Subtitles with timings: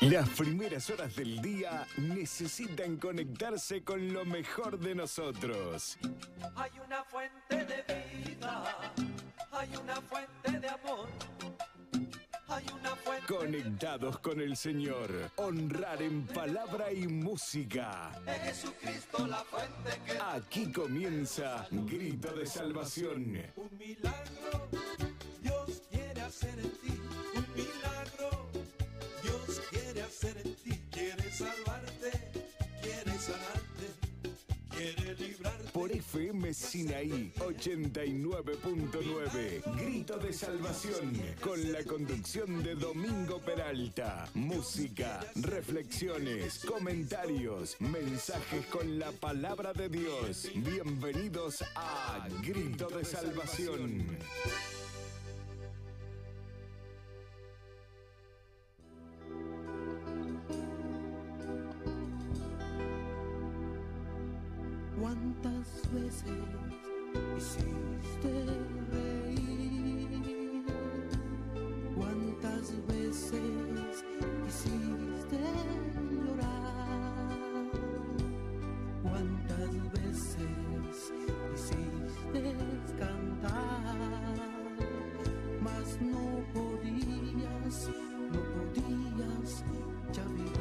[0.00, 5.98] Las primeras horas del día necesitan conectarse con lo mejor de nosotros.
[6.54, 8.92] Hay una fuente de vida,
[9.50, 11.08] hay una fuente de amor.
[12.46, 15.10] Hay una fuente Conectados con el Señor.
[15.36, 18.12] Honrar en palabra y música.
[18.24, 23.36] de Jesucristo, la fuente que Aquí comienza Grito de Salvación.
[23.56, 24.68] un milagro
[35.78, 39.62] Por FM Sinaí 89.9.
[39.76, 41.12] Grito de Salvación.
[41.40, 44.28] Con la conducción de Domingo Peralta.
[44.34, 50.50] Música, reflexiones, comentarios, mensajes con la palabra de Dios.
[50.52, 54.04] Bienvenidos a Grito de Salvación.
[65.08, 66.22] ¿Cuántas veces
[67.38, 68.32] hiciste
[68.92, 70.62] reír?
[71.96, 74.04] ¿Cuántas veces
[74.46, 75.40] hiciste
[76.12, 77.32] llorar?
[79.02, 81.12] ¿Cuántas veces
[81.54, 82.42] hiciste
[82.98, 84.36] cantar?
[85.62, 87.88] Mas no podías,
[88.30, 89.64] no podías
[90.12, 90.57] ya.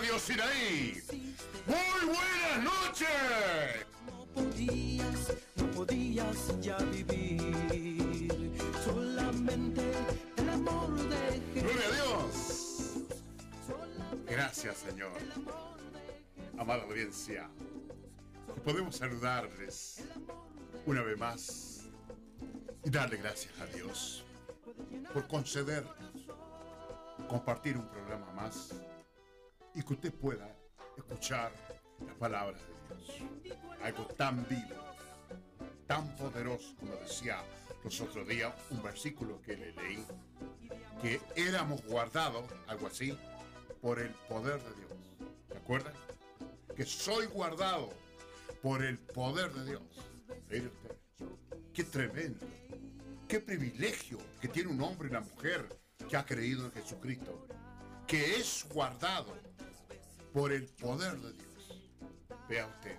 [0.00, 1.02] Radio Sinaí,
[1.66, 3.86] muy buenas noches.
[4.06, 8.50] No podías, no podías ya vivir.
[8.82, 9.82] Solamente
[10.38, 11.92] el amor de Gloria a.
[11.92, 12.94] Dios.
[14.26, 15.12] Gracias, Señor.
[16.56, 17.50] Amada audiencia,
[18.64, 20.02] podemos saludarles
[20.86, 21.80] una vez más
[22.84, 24.24] y darle gracias a Dios
[25.12, 25.94] por concedernos
[27.28, 28.70] compartir un programa más
[29.74, 30.48] y que usted pueda
[30.96, 31.52] escuchar
[32.06, 33.58] la palabra de Dios.
[33.82, 34.74] Algo tan vivo,
[35.86, 37.42] tan poderoso, como decía
[37.84, 40.04] los otros días, un versículo que le leí,
[41.00, 43.16] que éramos guardados, algo así,
[43.80, 44.90] por el poder de Dios.
[45.50, 45.94] ¿Se acuerdan?
[46.76, 47.90] Que soy guardado
[48.62, 49.82] por el poder de Dios.
[50.50, 50.96] Mire usted,
[51.72, 52.46] qué tremendo,
[53.26, 55.66] qué privilegio que tiene un hombre y una mujer
[56.08, 57.46] que ha creído en Jesucristo,
[58.06, 59.34] que es guardado
[60.32, 61.90] por el poder de Dios.
[62.48, 62.96] Vea usted,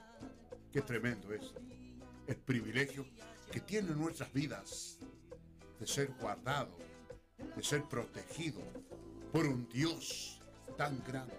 [0.72, 1.54] qué tremendo es
[2.28, 3.06] el privilegio
[3.52, 5.00] que tienen nuestras vidas
[5.80, 6.78] de ser guardado,
[7.56, 8.62] de ser protegido
[9.32, 10.42] por un Dios
[10.78, 11.36] tan grande.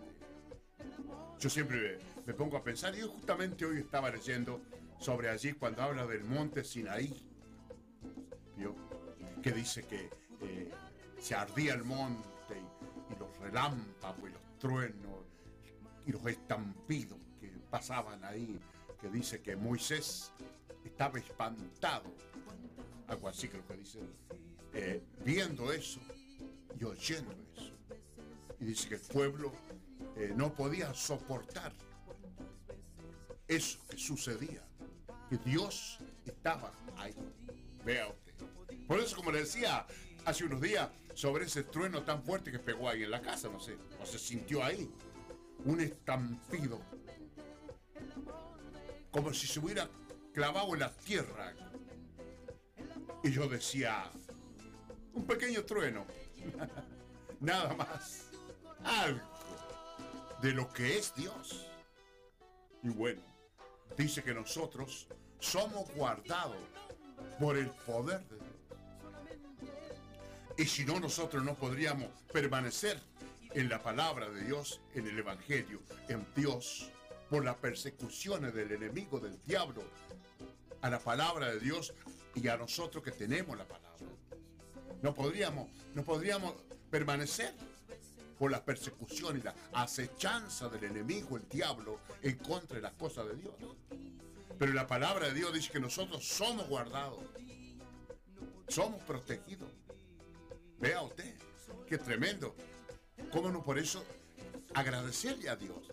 [1.39, 4.61] Yo siempre me, pongo a pensar, y justamente hoy estaba leyendo
[4.99, 7.13] sobre allí cuando habla del monte Sinaí,
[8.57, 8.75] ¿vio?
[9.43, 10.11] que dice que
[10.43, 10.71] eh,
[11.19, 12.61] se ardía el monte
[13.11, 15.32] y los relámpagos y los truenos
[16.07, 18.59] y los estampidos que pasaban ahí,
[19.01, 20.33] que dice que Moisés
[20.85, 22.13] estaba espantado,
[23.09, 24.01] algo así creo que dice,
[24.75, 26.01] eh, viendo eso
[26.79, 27.73] y oyendo eso.
[28.61, 29.53] Y dice que el pueblo
[30.17, 31.73] eh, no podía soportar
[33.49, 34.63] eso que sucedía,
[35.29, 37.15] que Dios estaba ahí.
[37.85, 38.47] Vea usted.
[38.87, 39.87] Por eso, como le decía
[40.25, 43.61] hace unos días, sobre ese trueno tan fuerte que pegó ahí en la casa, no
[43.61, 44.91] sé, o se sintió ahí,
[45.65, 46.81] un estampido,
[49.11, 49.89] como si se hubiera
[50.33, 51.55] clavado en la tierra.
[53.23, 54.11] Y yo decía,
[55.15, 56.07] un pequeño trueno,
[57.41, 58.31] nada más,
[58.85, 59.21] algo
[60.41, 61.69] de lo que es Dios.
[62.83, 63.23] Y bueno,
[63.97, 65.07] dice que nosotros
[65.39, 66.57] somos guardados
[67.39, 68.49] por el poder de Dios.
[70.59, 73.01] Y si no, nosotros no podríamos permanecer
[73.55, 76.91] en la palabra de Dios, en el Evangelio, en Dios,
[77.31, 79.83] por las persecuciones del enemigo, del diablo,
[80.81, 81.95] a la palabra de Dios
[82.35, 83.91] y a nosotros que tenemos la palabra.
[85.03, 86.55] No podríamos, no podríamos
[86.91, 87.55] permanecer
[88.39, 93.27] por las persecuciones y la acechanza del enemigo, el diablo, en contra de las cosas
[93.29, 93.55] de Dios.
[94.59, 97.23] Pero la palabra de Dios dice que nosotros somos guardados,
[98.69, 99.69] somos protegidos
[100.83, 101.37] Vea usted,
[101.87, 102.57] qué tremendo.
[103.31, 104.05] ¿Cómo no por eso
[104.75, 105.91] agradecerle a Dios?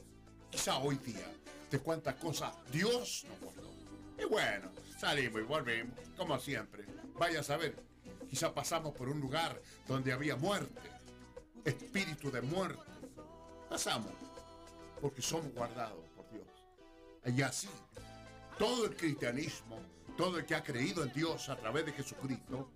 [0.49, 1.31] Quizá hoy día,
[1.69, 3.71] de cuántas cosas Dios nos guardó.
[4.17, 6.85] Y bueno, salimos y volvemos, como siempre.
[7.17, 7.75] Vaya a saber,
[8.29, 10.81] quizá pasamos por un lugar donde había muerte,
[11.63, 12.81] espíritu de muerte.
[13.69, 14.11] Pasamos,
[14.99, 16.47] porque somos guardados por Dios.
[17.25, 17.69] Y así,
[18.57, 19.79] todo el cristianismo,
[20.17, 22.71] todo el que ha creído en Dios a través de Jesucristo,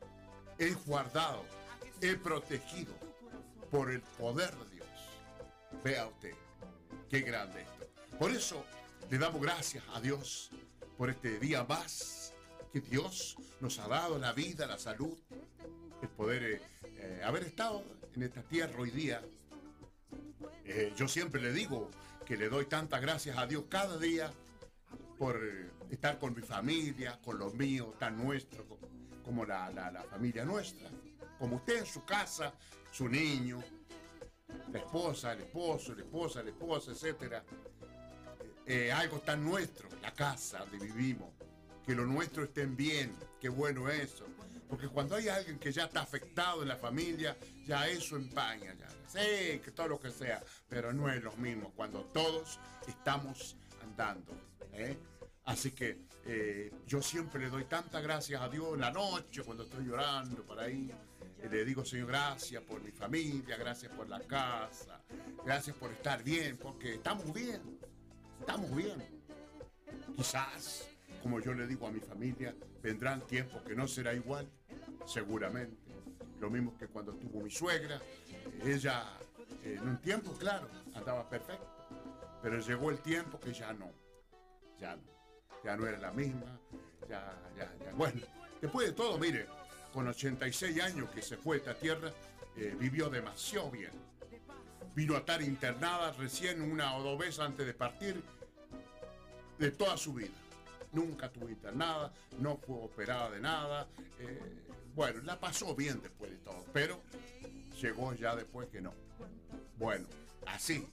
[0.58, 1.44] es guardado,
[2.00, 2.94] es protegido
[3.74, 4.88] por el poder de Dios.
[5.84, 6.34] Vea usted,
[7.10, 7.88] qué grande esto.
[8.20, 8.64] Por eso
[9.10, 10.52] le damos gracias a Dios
[10.96, 12.36] por este día más
[12.72, 15.18] que Dios nos ha dado, la vida, la salud,
[16.04, 16.62] el poder eh,
[16.98, 17.84] eh, haber estado
[18.16, 19.24] en esta tierra hoy día.
[20.66, 21.90] Eh, yo siempre le digo
[22.28, 24.32] que le doy tantas gracias a Dios cada día
[25.18, 25.42] por
[25.90, 28.78] estar con mi familia, con los míos, tan nuestros, co-
[29.26, 30.90] como la familia nuestra.
[31.40, 32.54] Como usted en su casa,
[32.92, 33.62] su niño,
[34.72, 37.44] la esposa, el esposo, la esposa, la esposa, etc.
[38.94, 41.30] algo tan nuestro, la casa donde vivimos.
[41.86, 44.26] Que lo nuestro estén bien, qué bueno eso.
[44.70, 47.38] Porque cuando hay alguien que ya está afectado en la familia,
[47.68, 48.88] ya eso empaña, ya.
[49.08, 54.34] Sí, que todo lo que sea, pero no es lo mismo cuando todos estamos andando.
[54.72, 54.98] ¿eh?
[55.46, 59.66] Así que eh, yo siempre le doy tantas gracias a Dios en la noche cuando
[59.66, 60.92] estoy llorando por ahí.
[61.50, 65.02] Le digo, Señor, gracias por mi familia, gracias por la casa,
[65.46, 67.62] gracias por estar bien, porque estamos bien,
[68.40, 69.04] estamos bien.
[70.16, 70.88] Quizás,
[71.22, 74.50] como yo le digo a mi familia, vendrán tiempos que no será igual,
[75.06, 75.78] seguramente.
[76.40, 78.02] Lo mismo que cuando tuvo mi suegra,
[78.64, 79.04] ella
[79.64, 81.68] en un tiempo, claro, andaba perfecto,
[82.42, 83.92] pero llegó el tiempo que ya no,
[84.80, 85.04] ya no,
[85.64, 86.60] ya no era la misma,
[87.08, 87.92] ya, ya, ya.
[87.94, 88.22] Bueno,
[88.62, 89.46] después de todo, mire,
[89.94, 92.12] con 86 años que se fue de esta tierra,
[92.58, 93.92] eh, vivió demasiado bien.
[94.96, 98.22] Vino a estar internada recién una o dos veces antes de partir
[99.60, 100.34] de toda su vida.
[100.92, 103.88] Nunca tuvo internada, no fue operada de nada.
[104.20, 104.60] eh,
[104.96, 107.02] bueno, la pasó bien después de todo, pero
[107.82, 108.94] llegó ya después que no.
[109.78, 110.06] Bueno,
[110.46, 110.88] así,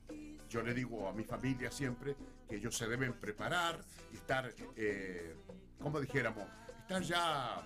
[0.49, 2.17] yo le digo a mi familia siempre
[2.49, 3.79] que ellos se deben preparar
[4.11, 5.37] y estar, eh,
[5.79, 6.49] como dijéramos,
[6.81, 7.63] estar ya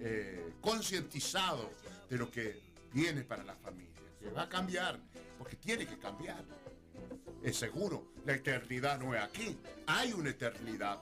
[0.00, 1.68] eh, concientizados
[2.08, 2.60] de lo que
[2.92, 4.98] viene para la familia, que va a cambiar,
[5.38, 6.44] porque tiene que cambiar.
[7.42, 9.56] Es seguro, la eternidad no es aquí,
[9.86, 10.98] hay una eternidad,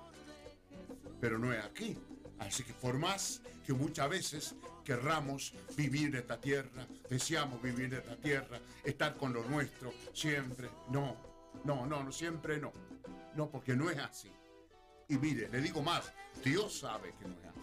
[1.20, 1.96] pero no es aquí.
[2.38, 4.54] Así que por más que muchas veces
[4.84, 11.16] querramos vivir esta tierra, deseamos vivir esta tierra, estar con lo nuestro, siempre, no,
[11.64, 12.72] no, no, no, siempre no.
[13.34, 14.30] No, porque no es así.
[15.08, 16.12] Y mire, le digo más,
[16.42, 17.55] Dios sabe que no es así.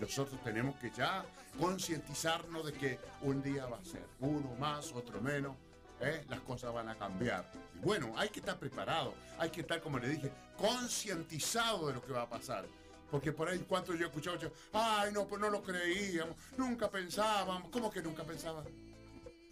[0.00, 1.24] Nosotros tenemos que ya
[1.58, 5.56] concientizarnos de que un día va a ser uno más, otro menos,
[6.00, 6.24] ¿eh?
[6.28, 7.50] las cosas van a cambiar.
[7.74, 12.02] Y bueno, hay que estar preparado, hay que estar, como le dije, concientizado de lo
[12.02, 12.66] que va a pasar.
[13.10, 14.38] Porque por ahí, cuánto yo he escuchado,
[14.72, 17.70] ay, no, pues no lo creíamos, nunca pensábamos.
[17.70, 18.64] ¿Cómo que nunca pensaban?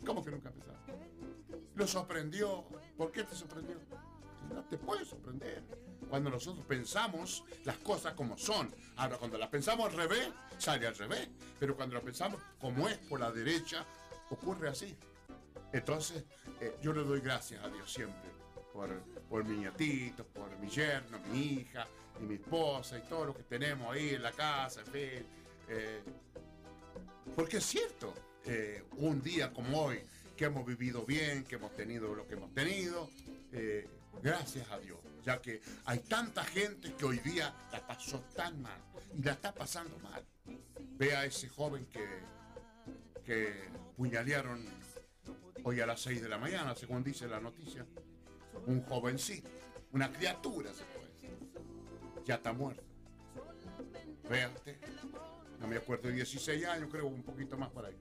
[0.05, 0.83] ¿Cómo que nunca pensaban?
[1.77, 2.65] Lo sorprendió.
[2.97, 3.77] ¿Por qué te sorprendió?
[4.53, 5.63] No te puede sorprender.
[6.09, 8.75] Cuando nosotros pensamos las cosas como son.
[8.97, 10.29] Ahora, cuando las pensamos al revés,
[10.59, 11.29] sale al revés.
[11.59, 13.85] Pero cuando las pensamos como es por la derecha,
[14.31, 14.97] ocurre así.
[15.73, 16.25] Entonces,
[16.61, 18.31] eh, yo le doy gracias a Dios siempre
[18.73, 18.91] por,
[19.29, 21.87] por mi nietito, por mi yerno, mi hija,
[22.21, 25.27] y mi esposa, y todo lo que tenemos ahí en la casa, en fin.
[25.69, 26.03] Eh,
[27.35, 28.13] porque es cierto,
[28.45, 30.01] eh, un día como hoy,
[30.37, 33.09] que hemos vivido bien, que hemos tenido lo que hemos tenido,
[34.23, 38.81] gracias a Dios, ya que hay tanta gente que hoy día la pasó tan mal
[39.17, 40.25] y la está pasando mal.
[40.97, 42.07] Ve a ese joven que,
[43.25, 44.65] que puñalearon
[45.65, 47.87] hoy a las 6 de la mañana, según dice la noticia.
[48.67, 49.49] Un jovencito,
[49.93, 52.25] una criatura se puede decir.
[52.25, 52.83] Ya está muerto.
[54.29, 54.77] Vea usted.
[55.61, 57.97] No me acuerdo, 16 años, creo, un poquito más por ahí.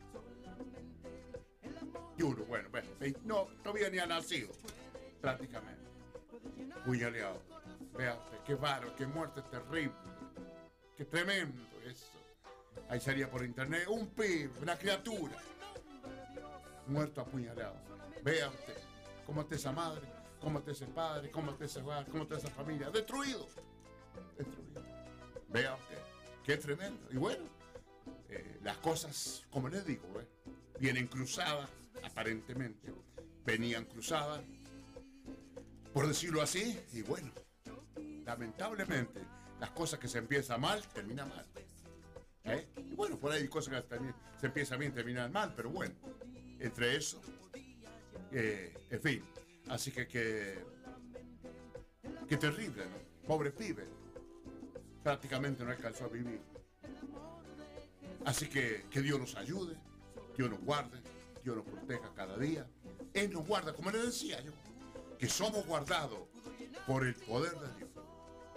[2.17, 4.51] Y uno, bueno, ve- no, todavía ni ha nacido,
[5.21, 5.81] prácticamente.
[6.85, 7.41] Puñaleado.
[7.97, 9.93] Vea usted, qué bárbaro, qué muerte terrible.
[10.97, 12.07] Qué tremendo eso.
[12.89, 15.35] Ahí salía por internet un pibe, una criatura,
[16.87, 17.75] muerto apuñalado.
[18.23, 18.77] Vea usted
[19.25, 20.01] cómo está esa madre,
[20.39, 22.89] cómo está ese padre, cómo está ese hogar, cómo está esa familia.
[22.89, 23.47] Destruido.
[24.37, 24.81] Destruido.
[25.49, 25.97] Vea usted,
[26.43, 27.07] qué tremendo.
[27.11, 27.43] Y bueno,
[28.29, 30.27] eh, las cosas, como les digo, ¿eh?
[30.79, 31.69] vienen cruzadas,
[32.03, 32.93] aparentemente.
[33.45, 34.41] Venían cruzadas,
[35.93, 37.31] por decirlo así, y bueno,
[38.25, 39.21] lamentablemente,
[39.59, 41.45] las cosas que se empiezan mal, terminan mal.
[42.43, 42.67] ¿Eh?
[42.77, 45.93] Y bueno, por ahí hay cosas que también se empiezan bien, terminan mal, pero bueno,
[46.59, 47.21] entre eso,
[48.31, 49.23] eh, en fin,
[49.69, 50.63] así que que,
[52.27, 53.27] que terrible, ¿no?
[53.27, 53.85] Pobre pibe,
[55.03, 56.41] prácticamente no alcanzó a vivir.
[58.25, 59.75] Así que que Dios nos ayude,
[60.35, 60.99] Dios nos guarde,
[61.43, 62.67] Dios nos proteja cada día.
[63.13, 64.51] Él nos guarda, como le decía yo,
[65.21, 66.19] que somos guardados
[66.87, 67.89] por el poder de Dios.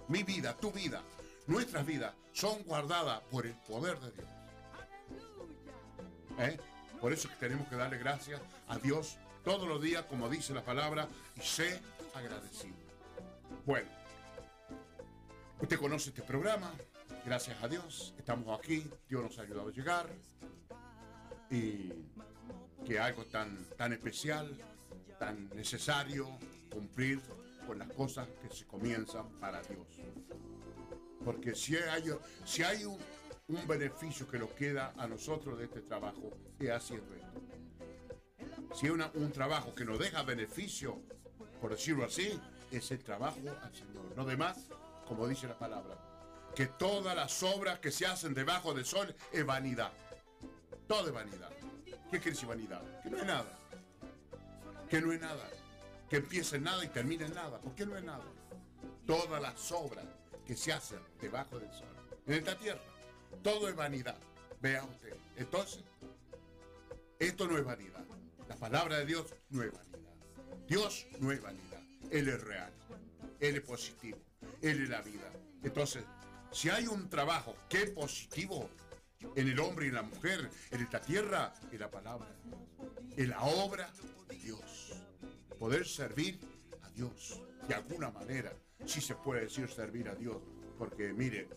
[0.08, 1.02] Mi vida, tu vida,
[1.46, 4.28] nuestras vidas son guardadas por el poder de Dios.
[6.38, 6.58] ¿Eh?
[7.02, 10.54] Por eso es que tenemos que darle gracias a Dios todos los días, como dice
[10.54, 11.06] la palabra,
[11.36, 11.82] y sé
[12.14, 12.76] agradecido.
[13.66, 13.90] Bueno,
[15.60, 16.72] usted conoce este programa,
[17.26, 20.08] gracias a Dios, estamos aquí, Dios nos ha ayudado a llegar,
[21.50, 21.92] y
[22.86, 24.58] que algo tan, tan especial,
[25.18, 26.28] tan necesario,
[26.70, 27.20] cumplir
[27.66, 29.86] con las cosas que se comienzan para Dios.
[31.24, 32.10] Porque si hay,
[32.44, 32.98] si hay un,
[33.66, 38.74] beneficio que nos queda a nosotros de este trabajo, es haciendo esto.
[38.74, 41.00] Si hay un trabajo que nos deja beneficio,
[41.60, 42.38] por decirlo así,
[42.70, 44.16] es el trabajo al Señor.
[44.16, 44.68] No demás,
[45.06, 45.96] como dice la palabra,
[46.54, 49.92] que todas las obras que se hacen debajo del sol es vanidad.
[50.86, 51.50] Todo es vanidad.
[52.10, 52.82] ¿Qué quiere decir vanidad?
[53.02, 53.63] Que no es nada.
[54.88, 55.48] Que no es nada.
[56.08, 57.58] Que empiece en nada y termine en nada.
[57.58, 58.24] ¿Por qué no es nada?
[59.06, 60.04] Todas las obras
[60.46, 61.88] que se hacen debajo del sol,
[62.26, 62.80] en esta tierra,
[63.42, 64.16] todo es vanidad.
[64.60, 65.16] Vea usted.
[65.36, 65.82] Entonces,
[67.18, 68.04] esto no es vanidad.
[68.48, 69.98] La palabra de Dios no es vanidad.
[70.68, 71.80] Dios no es vanidad.
[72.10, 72.72] Él es real.
[73.40, 74.18] Él es positivo.
[74.62, 75.30] Él es la vida.
[75.62, 76.04] Entonces,
[76.50, 78.70] si hay un trabajo que es positivo
[79.34, 82.28] en el hombre y en la mujer, en esta tierra, es la palabra.
[83.16, 83.90] Es la obra
[84.44, 84.92] Dios.
[85.58, 86.38] Poder servir
[86.82, 87.40] a Dios.
[87.66, 88.52] De alguna manera,
[88.84, 90.36] sí se puede decir servir a Dios.
[90.78, 91.48] Porque mire,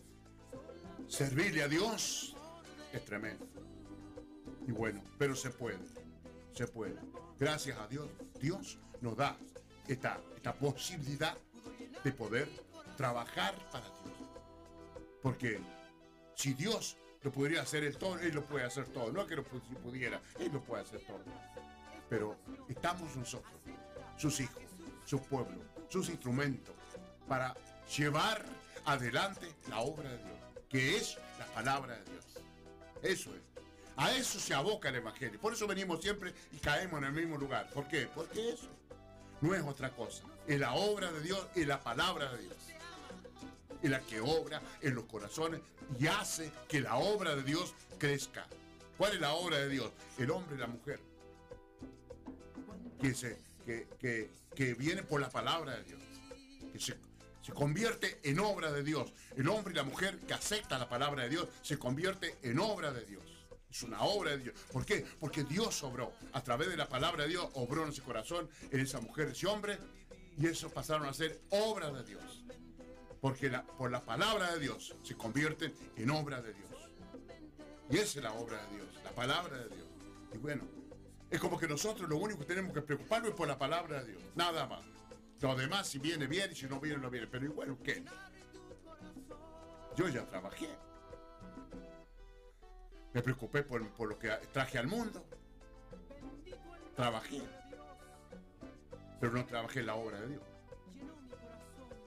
[1.06, 2.34] servirle a Dios
[2.92, 3.46] es tremendo.
[4.66, 5.78] Y bueno, pero se puede,
[6.52, 6.96] se puede.
[7.38, 8.08] Gracias a Dios,
[8.40, 9.36] Dios nos da
[9.86, 11.36] esta, esta posibilidad
[12.02, 12.48] de poder
[12.96, 14.18] trabajar para Dios.
[15.22, 15.60] Porque
[16.34, 19.12] si Dios lo podría hacer el todo, Él lo puede hacer todo.
[19.12, 21.22] No es que si pudiera, Él lo puede hacer todo.
[22.08, 22.36] Pero
[22.68, 23.52] estamos nosotros,
[24.16, 24.62] sus hijos,
[25.04, 26.74] su pueblo, sus instrumentos,
[27.26, 27.54] para
[27.96, 28.44] llevar
[28.84, 30.38] adelante la obra de Dios,
[30.68, 32.24] que es la palabra de Dios.
[33.02, 33.42] Eso es.
[33.96, 35.40] A eso se aboca el Evangelio.
[35.40, 37.68] Por eso venimos siempre y caemos en el mismo lugar.
[37.70, 38.08] ¿Por qué?
[38.14, 38.68] Porque eso
[39.40, 40.22] no es otra cosa.
[40.46, 42.56] Es la obra de Dios y la palabra de Dios.
[43.82, 45.60] Es la que obra en los corazones
[45.98, 48.46] y hace que la obra de Dios crezca.
[48.96, 49.90] ¿Cuál es la obra de Dios?
[50.16, 51.00] El hombre y la mujer.
[53.00, 56.02] Que, que, que, viene por la palabra de Dios.
[56.72, 56.96] Que se,
[57.42, 59.12] se convierte en obra de Dios.
[59.36, 62.92] El hombre y la mujer que acepta la palabra de Dios se convierte en obra
[62.92, 63.24] de Dios.
[63.70, 64.54] Es una obra de Dios.
[64.72, 65.06] ¿Por qué?
[65.20, 66.12] Porque Dios obró.
[66.32, 69.46] A través de la palabra de Dios obró en ese corazón, en esa mujer, ese
[69.46, 69.78] hombre.
[70.38, 72.44] Y eso pasaron a ser obra de Dios.
[73.20, 76.68] Porque por la palabra de Dios se convierten en obra de Dios.
[77.90, 79.88] Y esa es la obra de Dios, la palabra de Dios.
[80.34, 80.64] Y bueno,
[81.30, 84.12] es como que nosotros lo único que tenemos que preocuparnos es por la palabra de
[84.12, 84.22] Dios.
[84.34, 84.82] Nada más.
[85.40, 87.26] Lo demás, si viene, bien, y si no viene, no viene.
[87.26, 88.02] Pero igual, ¿qué?
[89.94, 90.68] Yo ya trabajé.
[93.12, 95.24] Me preocupé por, por lo que traje al mundo.
[96.96, 97.42] Trabajé.
[99.20, 100.42] Pero no trabajé en la obra de Dios.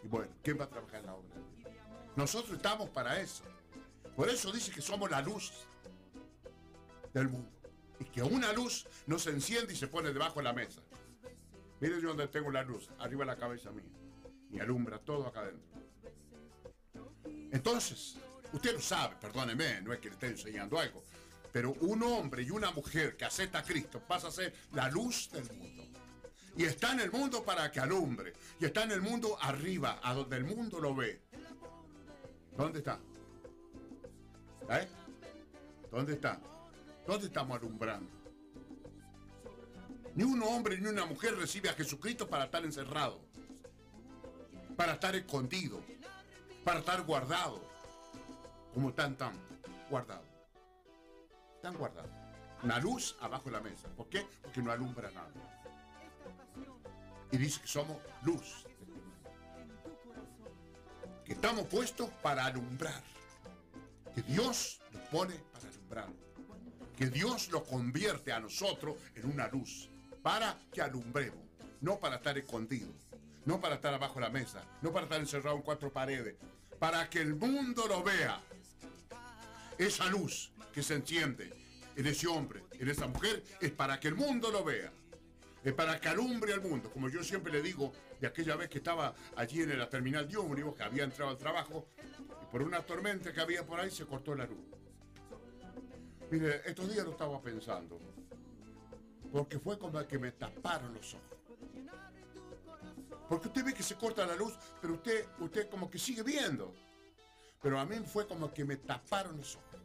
[0.03, 1.73] Y bueno, ¿quién va a trabajar en la obra de Dios?
[2.15, 3.43] Nosotros estamos para eso.
[4.15, 5.53] Por eso dice que somos la luz
[7.13, 7.60] del mundo.
[8.01, 10.81] Y que una luz no se enciende y se pone debajo de la mesa.
[11.79, 13.91] Mire yo donde tengo la luz, arriba de la cabeza mía.
[14.51, 15.69] Y alumbra todo acá adentro.
[17.51, 18.15] Entonces,
[18.51, 21.03] usted lo sabe, perdóneme, no es que le esté enseñando algo.
[21.51, 25.29] Pero un hombre y una mujer que acepta a Cristo pasa a ser la luz
[25.31, 25.83] del mundo.
[26.57, 28.33] Y está en el mundo para que alumbre.
[28.59, 31.21] Y está en el mundo arriba, a donde el mundo lo ve.
[32.57, 32.99] ¿Dónde está?
[34.71, 34.87] ¿Eh?
[35.91, 36.41] ¿Dónde está?
[37.11, 38.09] ¿Dónde estamos alumbrando?
[40.15, 43.19] Ni un hombre ni una mujer recibe a Jesucristo para estar encerrado,
[44.77, 45.81] para estar escondido,
[46.63, 47.61] para estar guardado,
[48.73, 49.33] como están tan
[49.89, 50.25] guardados.
[51.55, 52.11] Están guardados.
[52.63, 53.89] Una luz abajo de la mesa.
[53.89, 54.25] ¿Por qué?
[54.41, 55.33] Porque no alumbra nada.
[57.29, 58.65] Y dice que somos luz.
[61.25, 63.03] Que estamos puestos para alumbrar.
[64.15, 66.30] Que Dios nos pone para alumbrar.
[67.01, 69.89] Que Dios lo convierte a nosotros en una luz.
[70.21, 71.43] Para que alumbremos.
[71.79, 72.93] No para estar escondidos.
[73.43, 74.63] No para estar abajo de la mesa.
[74.83, 76.35] No para estar encerrado en cuatro paredes.
[76.77, 78.39] Para que el mundo lo vea.
[79.79, 81.51] Esa luz que se enciende
[81.95, 84.91] en ese hombre, en esa mujer, es para que el mundo lo vea.
[85.63, 86.91] Es para que alumbre al mundo.
[86.91, 90.37] Como yo siempre le digo, de aquella vez que estaba allí en la terminal de
[90.37, 91.87] ómnibus, que había entrado al trabajo,
[92.43, 94.70] y por una tormenta que había por ahí se cortó la luz.
[96.31, 97.99] Mire, estos días lo estaba pensando.
[99.33, 101.37] Porque fue como que me taparon los ojos.
[103.27, 106.73] Porque usted ve que se corta la luz, pero usted, usted como que sigue viendo.
[107.61, 109.81] Pero a mí fue como que me taparon los ojos.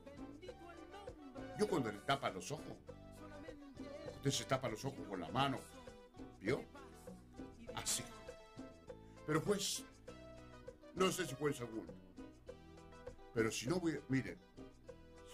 [1.59, 2.77] Yo cuando le tapa los ojos,
[4.15, 5.59] usted se tapa los ojos con la mano,
[6.41, 6.63] ¿vio?
[7.75, 8.05] Así.
[9.27, 9.83] Pero pues,
[10.95, 11.93] no sé si fue el segundo.
[13.35, 14.39] Pero si no, voy, mire,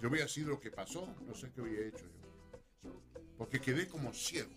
[0.03, 2.91] no hubiera sido lo que pasó, no sé qué hubiera hecho yo.
[3.39, 4.51] Porque quedé como ciego.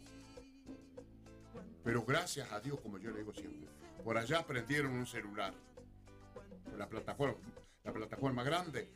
[1.83, 3.69] Pero gracias a Dios, como yo le digo siempre,
[4.03, 5.53] por allá prendieron un celular.
[6.75, 7.37] La plataforma,
[7.83, 8.89] la plataforma grande.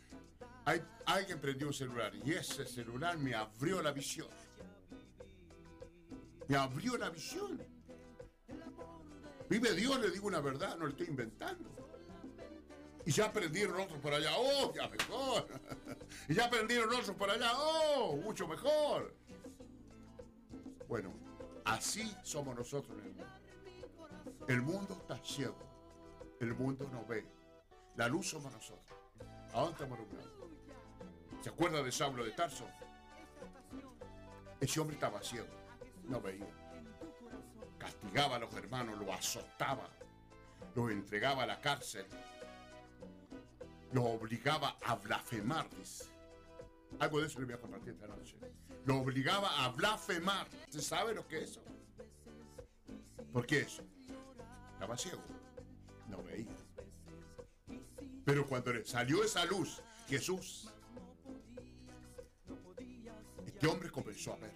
[0.66, 4.28] Hay, alguien prendió un celular y ese celular me abrió la visión.
[6.48, 7.62] Me abrió la visión.
[9.48, 11.89] Vive Dios, le digo una verdad, no le estoy inventando.
[13.10, 15.48] Y ya aprendieron otros por allá, oh, ya mejor.
[16.30, 19.16] y ya aprendieron otros por allá, oh, mucho mejor.
[20.88, 21.12] Bueno,
[21.66, 23.34] así somos nosotros en el mundo.
[24.48, 25.58] El mundo está ciego.
[26.40, 27.26] El mundo no ve.
[27.96, 29.00] La luz somos nosotros.
[29.54, 30.00] ¿A dónde estamos?
[31.42, 32.68] ¿Se acuerda de Saulo de Tarso?
[34.62, 35.48] Ese hombre estaba ciego,
[36.04, 36.46] no veía.
[37.80, 39.90] Castigaba a los hermanos, lo azotaba,
[40.76, 42.06] los entregaba a la cárcel,
[43.92, 46.06] los obligaba a blasfemar, dice.
[47.00, 48.36] Algo de eso le voy a compartir esta noche.
[48.86, 50.48] Lo obligaba a blasfemar.
[50.70, 51.62] ¿Se sabe lo que es eso?
[53.32, 53.84] ¿Por qué eso?
[54.74, 55.22] Estaba ciego,
[56.08, 56.56] no veía.
[58.26, 60.70] Pero cuando salió esa luz, Jesús,
[63.46, 64.54] este hombre comenzó a ver.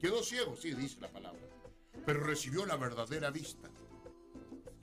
[0.00, 1.40] Quedó ciego, sí, dice la palabra.
[2.04, 3.68] Pero recibió la verdadera vista.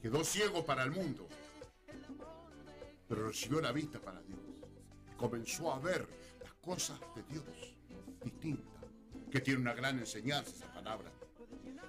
[0.01, 1.27] Quedó ciego para el mundo.
[3.13, 4.39] Pero recibió la vista para Dios.
[5.17, 6.07] Comenzó a ver
[6.41, 7.43] las cosas de Dios
[8.23, 8.73] distintas.
[9.29, 11.11] Que tiene una gran enseñanza esa palabra.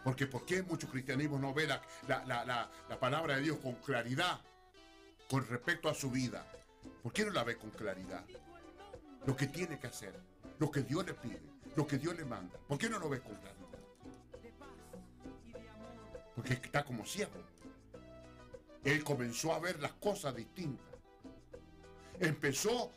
[0.04, 3.56] Porque ¿por qué muchos cristianismos no ven la, la- la- la- la palabra de Dios
[3.58, 4.38] con claridad
[5.30, 6.46] con respecto a su vida?
[7.02, 8.26] ¿Por qué no la ve con claridad?
[9.26, 10.14] Lo que tiene que hacer,
[10.58, 11.40] lo que Dios le pide,
[11.74, 12.58] lo que Dios le manda.
[12.68, 13.54] ¿Por qué no lo ve con claridad?
[16.34, 17.32] Porque está como ciego.
[18.84, 20.84] Él comenzó a ver las cosas distintas.
[22.20, 22.90] Empezó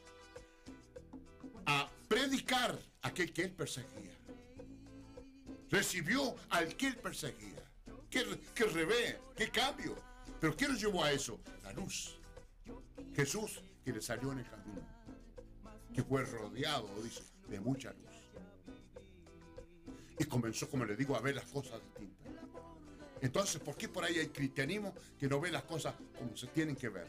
[1.65, 4.15] a predicar a aquel que él perseguía.
[5.69, 7.63] Recibió al que él perseguía.
[8.09, 8.23] ¿Qué,
[8.65, 9.17] revés?
[9.35, 9.95] ¿Qué cambio?
[10.39, 11.39] Pero ¿qué nos llevó a eso?
[11.63, 12.17] La luz.
[13.15, 14.81] Jesús que le salió en el camino.
[15.93, 18.07] Que fue rodeado, dice, de mucha luz.
[20.19, 22.33] Y comenzó, como le digo, a ver las cosas distintas.
[23.21, 26.75] Entonces, ¿por qué por ahí hay cristianismo que no ve las cosas como se tienen
[26.75, 27.07] que ver?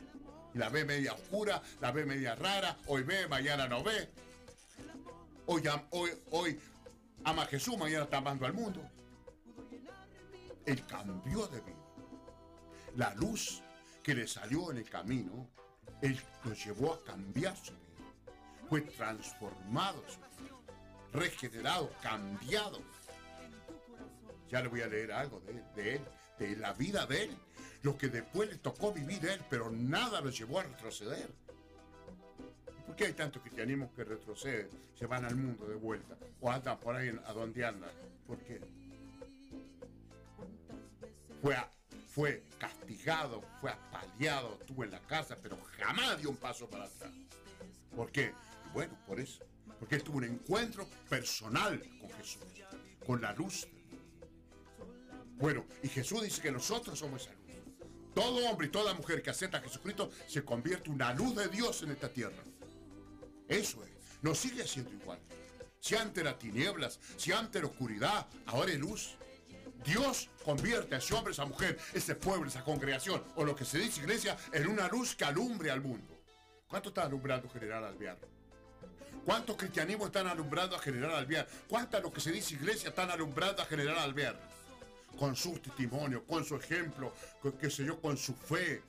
[0.59, 4.09] La ve media oscura, la ve media rara, hoy ve, mañana no ve.
[5.47, 6.61] Hoy, hoy, hoy
[7.23, 8.83] ama a Jesús, mañana está amando al mundo.
[10.67, 11.77] Él cambió de vida.
[12.97, 13.63] La luz
[14.03, 15.49] que le salió en el camino,
[16.03, 18.13] él lo llevó a cambiar su vida.
[18.69, 20.03] Fue transformado
[21.13, 22.81] regenerado, cambiado.
[24.51, 25.41] Ya le voy a leer algo
[25.77, 26.01] de él,
[26.41, 27.39] de la vida de él,
[27.89, 31.31] lo que después le tocó vivir él, pero nada lo llevó a retroceder.
[32.87, 36.79] ¿Por qué hay tantos cristianismos que retroceden, se van al mundo de vuelta o andan
[36.81, 37.91] por ahí a donde andan?
[38.27, 38.61] ¿Por qué?
[41.41, 41.73] Fue, a-
[42.11, 47.11] fue castigado, fue apaleado, estuvo en la casa, pero jamás dio un paso para atrás.
[47.97, 48.35] ¿Por qué?
[48.75, 49.41] Bueno, por eso.
[49.79, 52.43] Porque él tuvo un encuentro personal con Jesús,
[53.07, 53.67] con la luz.
[55.39, 57.38] Bueno, y Jesús dice que nosotros somos esa.
[58.19, 61.47] Todo hombre y toda mujer que acepta a Jesucristo se convierte en una luz de
[61.47, 62.43] Dios en esta tierra.
[63.47, 63.91] Eso es.
[64.23, 65.21] No sigue siendo igual.
[65.79, 69.15] Si antes era tinieblas, si antes era oscuridad, ahora es luz.
[69.85, 73.79] Dios convierte a ese hombre, esa mujer, ese pueblo, esa congregación, o lo que se
[73.79, 76.21] dice iglesia, en una luz que alumbre al mundo.
[76.67, 78.19] ¿Cuánto está alumbrando General Alvear?
[79.25, 81.47] ¿Cuántos cristianismos están alumbrando a General Alvear?
[81.69, 84.58] ¿Cuántas lo que se dice iglesia están alumbrando a General Alvear?
[85.19, 88.83] Con su testimonio, con su ejemplo, con, qué sé yo, con su fe.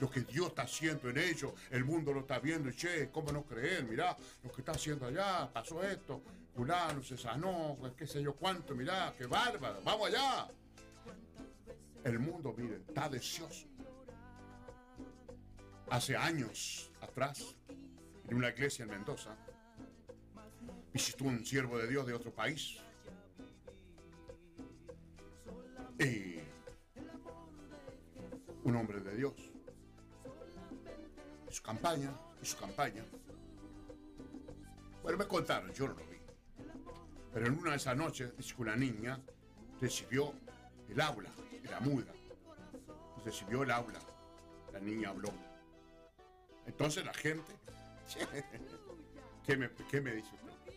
[0.00, 3.44] Lo que Dios está haciendo en ellos, el mundo lo está viendo che, ¿cómo no
[3.44, 3.84] creer?
[3.84, 6.20] Mirá, lo que está haciendo allá, pasó esto,
[6.54, 10.48] fulano se sanó, qué sé yo cuánto, mirá, qué bárbaro, vamos allá.
[12.02, 13.66] El mundo, mire, está deseoso.
[15.90, 17.54] Hace años atrás,
[18.28, 19.36] en una iglesia en Mendoza,
[20.92, 22.78] visitó un siervo de Dios de otro país.
[25.98, 26.38] Y
[28.64, 29.34] un hombre de Dios.
[31.50, 32.10] Su campaña,
[32.42, 33.04] y su campaña.
[35.02, 36.16] Bueno, me contaron, yo no lo vi.
[37.32, 39.20] Pero en una de esas noches, dice que una niña
[39.80, 40.32] recibió
[40.88, 41.30] el aula,
[41.62, 42.12] era muda.
[43.24, 43.98] Recibió el aula.
[44.72, 45.30] La niña habló.
[46.66, 47.52] Entonces la gente.
[49.46, 50.74] ¿Qué me, qué me dice usted?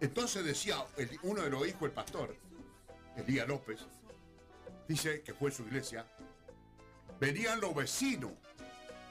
[0.00, 2.34] Entonces decía el- uno de los hijos del pastor,
[3.16, 3.80] Elías López,
[4.88, 6.06] dice que fue su iglesia,
[7.20, 8.32] venían los vecinos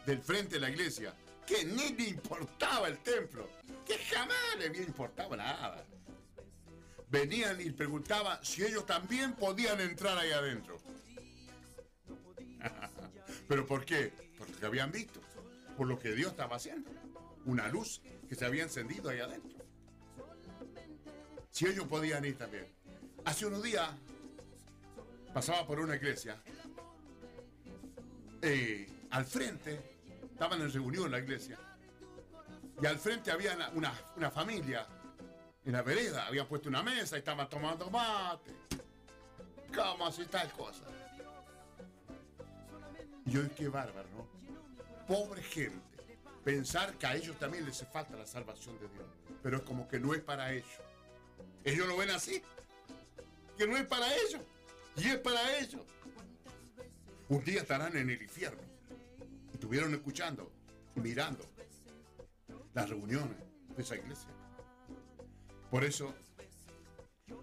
[0.05, 1.13] del frente de la iglesia,
[1.45, 3.49] que ni le importaba el templo,
[3.85, 5.85] que jamás le había importado nada.
[7.09, 10.77] Venían y preguntaban si ellos también podían entrar ahí adentro.
[13.47, 14.11] ¿Pero por qué?
[14.37, 15.21] Por lo que habían visto,
[15.77, 16.89] por lo que Dios estaba haciendo.
[17.45, 19.63] Una luz que se había encendido ahí adentro.
[21.51, 22.67] Si ellos podían ir también.
[23.25, 23.89] Hace unos días
[25.33, 26.41] pasaba por una iglesia.
[28.41, 29.79] eh, al frente,
[30.31, 31.57] estaban en reunión la iglesia.
[32.81, 34.86] Y al frente había una, una- familia
[35.63, 36.27] en la vereda.
[36.27, 38.51] Habían puesto una mesa y estaban tomando mate.
[39.73, 40.83] ¿Cómo así tal cosa?
[43.25, 44.27] Y yo, qué bárbaro.
[45.07, 45.79] Pobre gente.
[46.43, 49.05] Pensar que a ellos también les hace falta la salvación de Dios.
[49.41, 50.67] Pero es como que no es para ellos.
[51.63, 52.41] Ellos lo ven así.
[53.57, 54.41] Que no es para ellos.
[54.95, 55.81] Y es para ellos.
[57.29, 58.61] Un día estarán en el infierno.
[59.51, 60.51] Y estuvieron escuchando
[60.95, 61.43] mirando
[62.73, 63.37] las reuniones
[63.75, 64.29] de esa iglesia.
[65.69, 66.13] Por eso,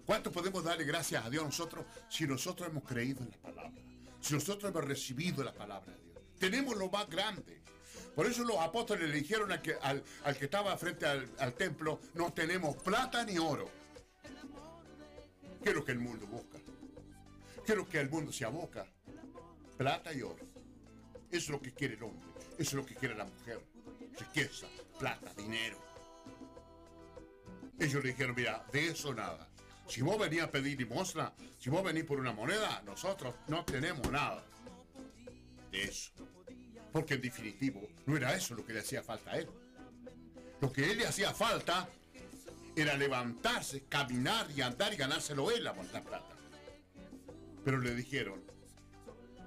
[0.05, 3.81] ¿cuánto podemos darle gracias a Dios nosotros si nosotros hemos creído en la palabra?
[4.21, 6.19] Si nosotros hemos recibido la palabra de Dios.
[6.39, 7.61] Tenemos lo más grande.
[8.15, 10.03] Por eso los apóstoles le dijeron al que, al,
[10.37, 13.80] que estaba frente al templo, no tenemos plata ni oro.
[15.63, 16.57] ¿Qué es lo que el mundo busca?
[17.65, 18.85] ¿Qué es lo que el mundo se aboca?
[19.77, 20.43] Plata y oro.
[21.29, 22.27] Eso es lo que quiere el hombre.
[22.57, 23.61] Eso es lo que quiere la mujer.
[24.19, 24.67] Riqueza,
[24.99, 25.77] plata, dinero.
[27.79, 29.47] Ellos le dijeron, mira, de eso nada.
[29.87, 34.09] Si vos venís a pedir limosna, si vos venís por una moneda, nosotros no tenemos
[34.11, 34.43] nada
[35.71, 36.11] de eso.
[36.91, 39.49] Porque en definitivo no era eso lo que le hacía falta a él.
[40.59, 41.87] Lo que a él le hacía falta
[42.75, 46.35] era levantarse, caminar y andar y ganárselo él la, la plata.
[47.63, 48.41] Pero le dijeron,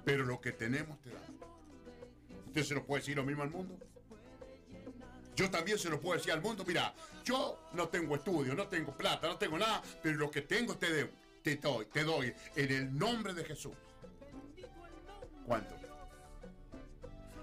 [0.03, 1.29] pero lo que tenemos te damos.
[2.47, 3.77] ¿Usted se lo puede decir lo mismo al mundo?
[5.35, 6.93] Yo también se lo puedo decir al mundo, mira,
[7.25, 10.89] yo no tengo estudio, no tengo plata, no tengo nada, pero lo que tengo te,
[10.93, 11.11] de-
[11.43, 13.73] te doy, te doy en el nombre de Jesús.
[15.45, 15.75] ¿Cuánto?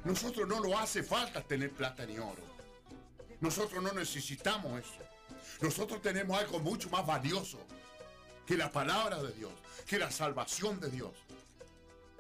[0.05, 2.42] Nosotros no lo hace falta tener plata ni oro.
[3.40, 4.99] Nosotros no necesitamos eso.
[5.61, 7.59] Nosotros tenemos algo mucho más valioso
[8.47, 9.53] que la palabra de Dios,
[9.87, 11.12] que la salvación de Dios.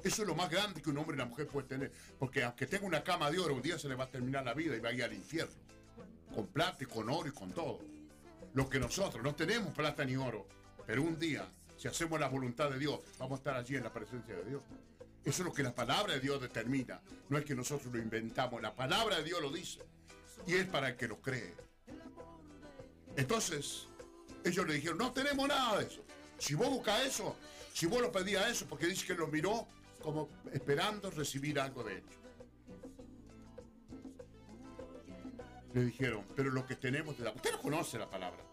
[0.02, 1.92] Eso es lo más grande que un hombre y una mujer puede tener.
[2.18, 4.54] Porque aunque tenga una cama de oro, un día se le va a terminar la
[4.54, 5.54] vida y va a ir al infierno.
[6.34, 7.80] Con plata y con oro y con todo.
[8.54, 10.46] Lo que nosotros no tenemos plata ni oro,
[10.86, 13.92] pero un día, si hacemos la voluntad de Dios, vamos a estar allí en la
[13.92, 14.62] presencia de Dios.
[15.24, 17.00] Eso es lo que la palabra de Dios determina.
[17.28, 19.80] No es que nosotros lo inventamos, la palabra de Dios lo dice.
[20.46, 21.54] Y es para el que lo cree.
[23.16, 23.88] Entonces,
[24.44, 26.04] ellos le dijeron, no tenemos nada de eso.
[26.38, 27.36] Si vos buscas eso,
[27.72, 29.66] si vos lo pedías eso, porque dice que lo miró
[30.02, 32.14] como esperando recibir algo de ellos.
[35.72, 37.36] Le dijeron, pero lo que tenemos te damos.
[37.36, 38.44] Usted no conoce la palabra.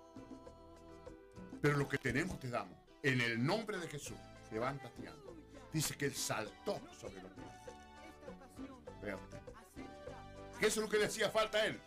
[1.62, 2.78] Pero lo que tenemos te damos.
[3.04, 4.17] En el nombre de Jesús,
[4.52, 5.32] levántate anda.
[5.74, 7.48] Dice que él saltó sobre los pies.
[9.02, 9.39] Vea usted.
[10.62, 11.80] Eso es lo que le hacía falta a él.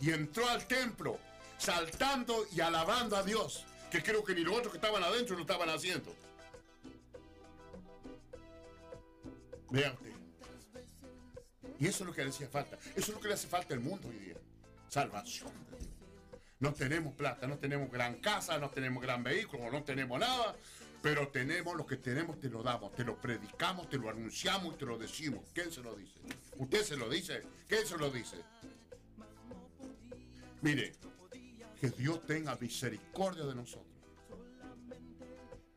[0.00, 1.18] Y entró al templo,
[1.58, 3.64] saltando y alabando a Dios.
[3.90, 6.14] Que creo que ni los otros que estaban adentro lo estaban haciendo.
[9.70, 10.12] Vea usted.
[11.78, 12.78] Y eso es lo que le hacía falta.
[12.94, 14.36] Eso es lo que le hace falta al mundo hoy día.
[14.88, 15.52] Salvación.
[16.58, 20.56] No tenemos plata, no tenemos gran casa, no tenemos gran vehículo, no tenemos nada.
[21.02, 24.78] Pero tenemos lo que tenemos, te lo damos, te lo predicamos, te lo anunciamos y
[24.78, 25.44] te lo decimos.
[25.52, 26.18] ¿Quién se lo dice?
[26.56, 27.42] ¿Usted se lo dice?
[27.68, 28.38] ¿Quién se lo dice?
[30.62, 30.94] Mire,
[31.86, 33.86] que Dios tenga misericordia de nosotros.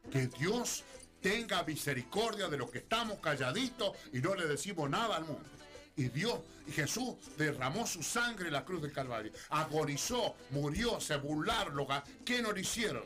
[0.09, 0.83] Que Dios
[1.21, 5.47] tenga misericordia de los que estamos calladitos y no le decimos nada al mundo.
[5.95, 9.31] Y Dios, y Jesús derramó su sangre en la cruz del Calvario.
[9.49, 11.75] Agonizó, murió, se burlaron.
[11.75, 11.87] lo
[12.25, 13.03] ¿Qué no le hicieron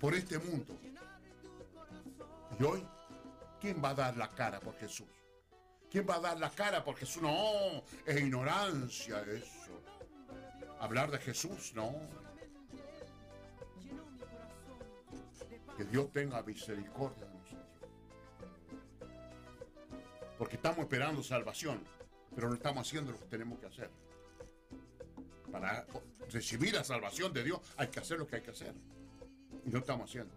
[0.00, 0.76] por este mundo?
[2.58, 2.84] Y hoy,
[3.60, 5.06] ¿quién va a dar la cara por Jesús?
[5.88, 7.22] ¿Quién va a dar la cara por Jesús?
[7.22, 9.82] No, es ignorancia eso.
[10.80, 12.23] Hablar de Jesús, no.
[15.76, 17.64] Que Dios tenga misericordia de nosotros.
[20.38, 21.82] Porque estamos esperando salvación,
[22.34, 23.90] pero no estamos haciendo lo que tenemos que hacer.
[25.50, 25.86] Para
[26.30, 28.74] recibir la salvación de Dios hay que hacer lo que hay que hacer.
[29.64, 30.34] Y no estamos haciendo.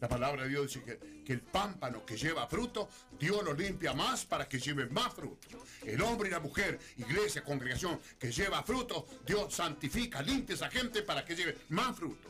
[0.00, 4.26] La palabra de Dios dice que, el pámpano que lleva fruto, Dios lo limpia más
[4.26, 5.48] para que lleve más fruto.
[5.82, 10.70] El hombre y la mujer, iglesia, congregación que lleva fruto, Dios santifica, limpia a esa
[10.70, 12.28] gente para que lleve más fruto.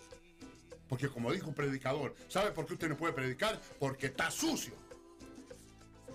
[0.94, 3.60] Porque como dijo un predicador, ¿sabe por qué usted no puede predicar?
[3.80, 4.74] Porque está sucio.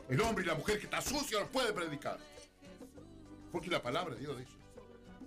[0.08, 2.18] El hombre y la mujer que está sucio no puede predicar.
[3.52, 4.54] Porque la palabra de Dios dice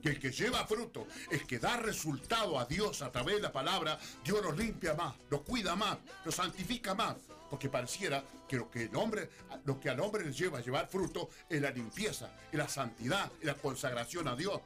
[0.01, 3.53] que el que lleva fruto, el que da resultado a Dios a través de la
[3.53, 7.17] palabra, Dios lo limpia más, lo cuida más, lo santifica más.
[7.51, 9.29] Porque pareciera que lo que el hombre,
[9.67, 13.31] lo que al hombre le lleva a llevar fruto es la limpieza, es la santidad,
[13.39, 14.63] es la consagración a Dios.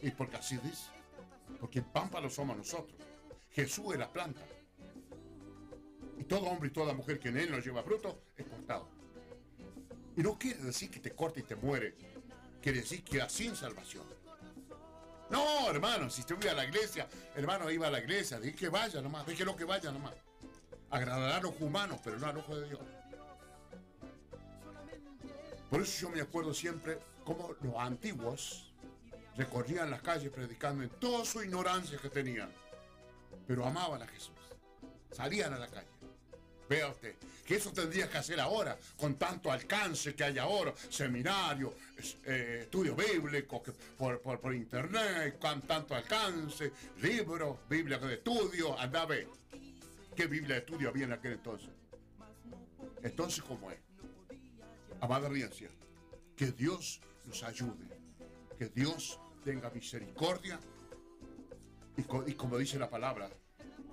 [0.00, 0.86] Y porque así dice.
[1.60, 3.09] Porque el pámpano somos nosotros.
[3.52, 4.40] Jesús es la planta.
[6.18, 8.88] Y todo hombre y toda mujer que en él no lleva fruto es cortado.
[10.16, 11.94] Y no quiere decir que te corte y te muere.
[12.60, 14.04] Quiere decir que sin salvación.
[15.30, 18.68] No, hermano, si usted iba a la iglesia, hermano, iba a la iglesia, dije que
[18.68, 20.14] vaya nomás, déjelo que vaya nomás.
[20.90, 22.80] Agradará a los humanos, pero no al ojo de Dios.
[25.70, 28.74] Por eso yo me acuerdo siempre cómo los antiguos
[29.36, 32.52] recorrían las calles predicando en toda su ignorancia que tenían,
[33.50, 34.36] pero amaban a Jesús.
[35.10, 35.88] Salían a la calle.
[36.68, 41.74] Vea usted, que eso tendría que hacer ahora, con tanto alcance que hay ahora, seminario,
[42.26, 43.60] eh, estudio bíblico
[43.98, 46.70] por, por, internet, con tanto alcance,
[47.02, 49.26] libros, Biblia de estudio, anda a ver.
[50.14, 51.70] ¿Qué Biblia de estudio había en aquel entonces?
[53.02, 53.78] Entonces, ¿cómo es?
[55.00, 55.70] Amada audiencia,
[56.36, 57.98] que Dios nos ayude,
[58.56, 60.60] que Dios tenga misericordia
[62.26, 63.30] y como dice la palabra,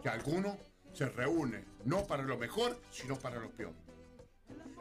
[0.08, 0.58] que alguno
[0.94, 3.74] se reúne no para lo mejor, sino para lo peor.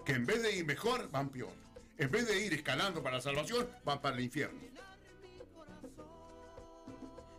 [0.05, 1.53] Que en vez de ir mejor, van peor.
[1.99, 4.61] En vez de ir escalando para la salvación, van para el infierno.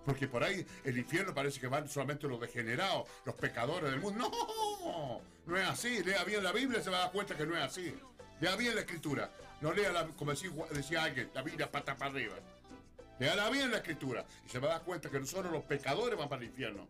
[0.05, 4.29] Porque por ahí el infierno parece que van solamente los degenerados, los pecadores del mundo.
[4.29, 6.03] No, no es así.
[6.03, 7.95] Lea bien la Biblia y se va a dar cuenta que no es así.
[8.41, 9.31] Lea bien la escritura.
[9.61, 12.35] No lea, la, como decía, alguien, la Biblia pata para arriba.
[13.17, 16.19] Lea bien la escritura y se va a dar cuenta que no solo los pecadores
[16.19, 16.85] van para el infierno,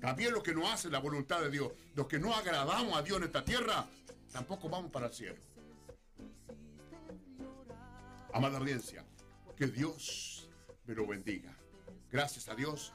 [0.00, 3.18] también los que no hacen la voluntad de Dios, los que no agradamos a Dios
[3.18, 3.86] en esta tierra,
[4.32, 5.40] tampoco vamos para el cielo.
[8.32, 9.04] Amada audiencia,
[9.56, 10.48] que Dios
[10.86, 11.54] me lo bendiga.
[12.10, 12.92] Gracias a Dios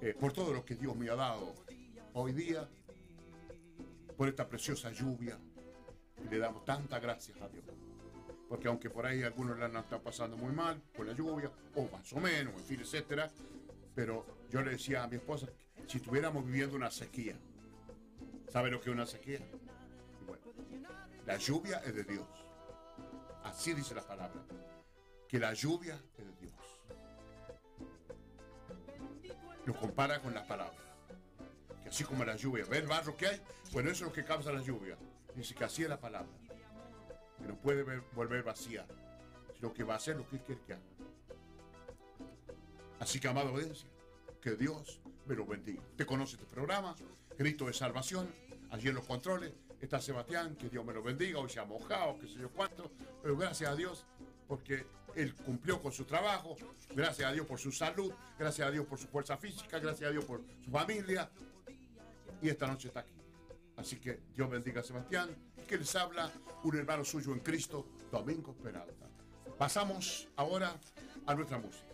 [0.00, 1.54] eh, por todo lo que Dios me ha dado
[2.14, 2.68] hoy día,
[4.16, 5.38] por esta preciosa lluvia.
[6.30, 7.64] Le damos tantas gracias a Dios.
[8.48, 11.88] Porque aunque por ahí algunos la han estado pasando muy mal por la lluvia, o
[11.88, 13.30] más o menos, en fin, etcétera,
[13.94, 15.46] pero yo le decía a mi esposa,
[15.86, 17.36] si estuviéramos viviendo una sequía,
[18.48, 19.40] ¿sabe lo que es una sequía?
[20.26, 20.42] Bueno,
[21.24, 22.26] la lluvia es de Dios.
[23.44, 24.42] Así dice la palabra,
[25.28, 26.54] que la lluvia es de Dios.
[29.64, 30.78] Lo compara con la palabra.
[31.82, 33.40] Que así como la lluvia, ¿ve el barro que hay?
[33.72, 34.96] Bueno, eso es lo que causa la lluvia.
[35.34, 36.32] Dice que así es la palabra.
[37.38, 38.84] Que no puede volver vacía,
[39.54, 40.82] sino que va a hacer lo que quiere que haga.
[42.98, 43.88] Así que, amado audiencia,
[44.40, 45.82] que Dios me lo bendiga.
[45.90, 46.94] Usted conoce este programa,
[47.38, 48.28] Grito de Salvación,
[48.70, 52.18] allí en los controles está Sebastián, que Dios me lo bendiga, hoy se ha mojado,
[52.18, 52.90] qué sé yo cuánto,
[53.22, 54.04] pero gracias a Dios
[54.46, 56.56] porque él cumplió con su trabajo,
[56.94, 60.12] gracias a Dios por su salud, gracias a Dios por su fuerza física, gracias a
[60.12, 61.30] Dios por su familia,
[62.42, 63.14] y esta noche está aquí.
[63.76, 65.30] Así que Dios bendiga a Sebastián,
[65.66, 66.30] que les habla
[66.64, 69.08] un hermano suyo en Cristo, Domingo Peralta.
[69.56, 70.74] Pasamos ahora
[71.26, 71.89] a nuestra música.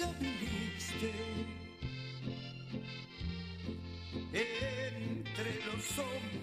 [0.00, 1.12] saliste.
[4.32, 6.39] Entre los hombres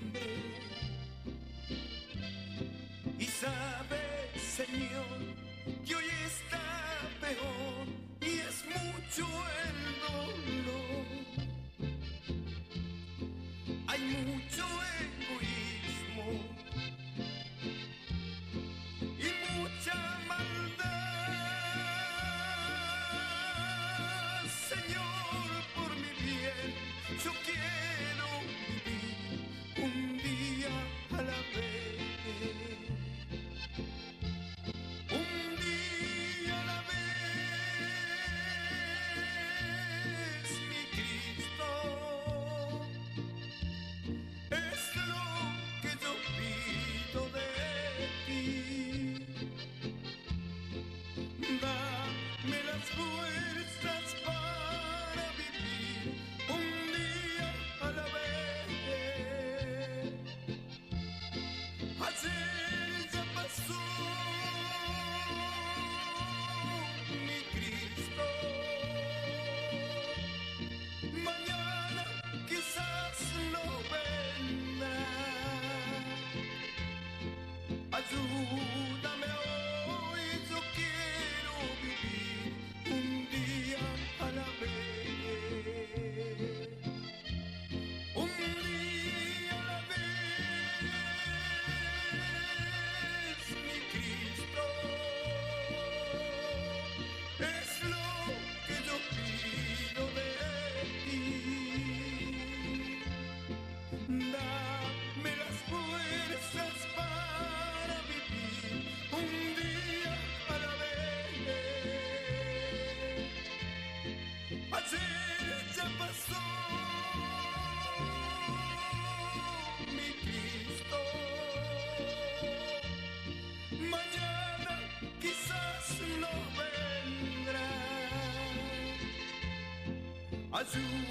[130.72, 131.07] zoo.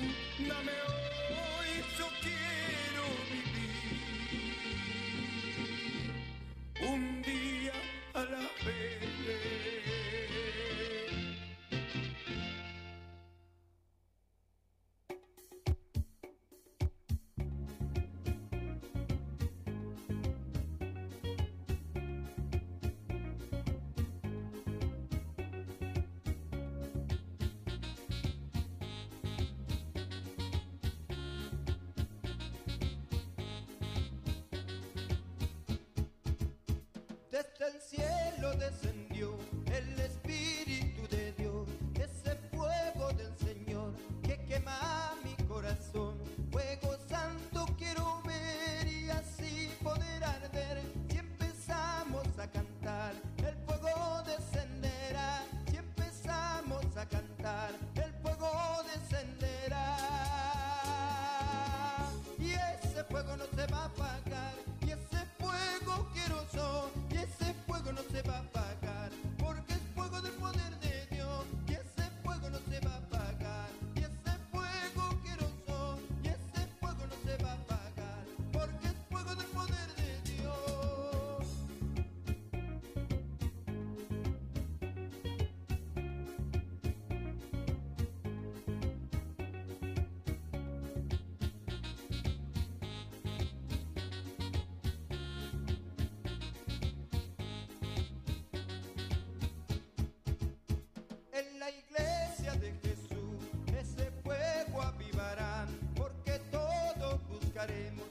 [107.66, 108.05] saremo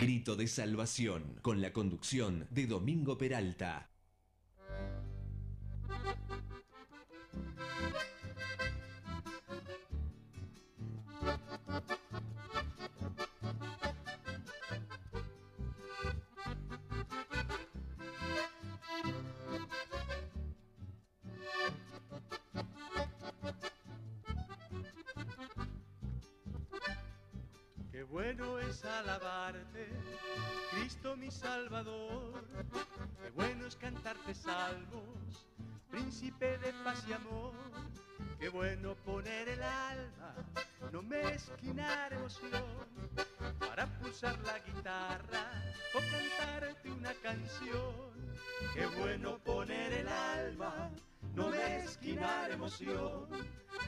[0.00, 3.89] Grito de Salvación, con la conducción de Domingo Peralta.
[31.30, 32.44] Salvador.
[33.22, 35.46] Qué bueno es cantarte salmos,
[35.90, 37.52] príncipe de paz y amor.
[38.38, 40.34] Qué bueno poner el alma,
[40.92, 42.64] no mezquinar emoción,
[43.58, 45.46] para pulsar la guitarra
[45.94, 48.10] o cantarte una canción.
[48.74, 50.90] Qué bueno poner el alma,
[51.34, 53.28] no mezquinar emoción,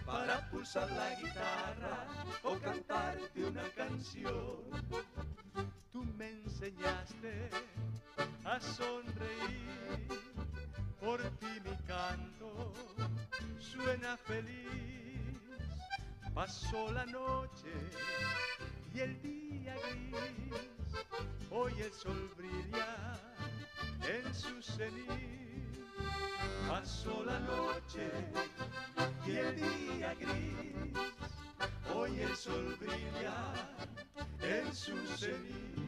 [0.07, 2.07] para pulsar la guitarra
[2.45, 4.63] o cantarte una canción.
[5.93, 7.51] Tú me enseñaste
[8.47, 10.09] a sonreír,
[10.99, 12.73] por ti mi canto
[13.61, 15.37] suena feliz.
[16.35, 17.73] Pasó la noche
[18.95, 20.55] y el día gris,
[21.51, 23.21] hoy el sol brilla
[24.09, 25.77] en su cenit.
[26.69, 28.11] Pasó la noche
[29.27, 30.97] y el día gris,
[31.95, 33.37] hoy el sol brilla
[34.41, 35.82] en su cenit.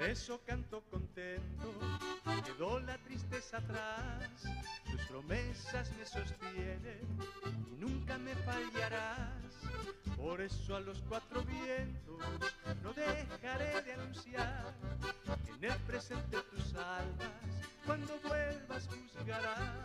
[0.00, 1.89] eso canto contento,
[2.60, 4.42] la tristeza atrás,
[4.84, 7.00] tus promesas me sostienen
[7.66, 9.32] y nunca me fallarás.
[10.14, 12.22] Por eso a los cuatro vientos
[12.82, 14.74] no dejaré de anunciar
[15.56, 17.32] en el presente tú salvas,
[17.86, 19.78] cuando vuelvas juzgarás.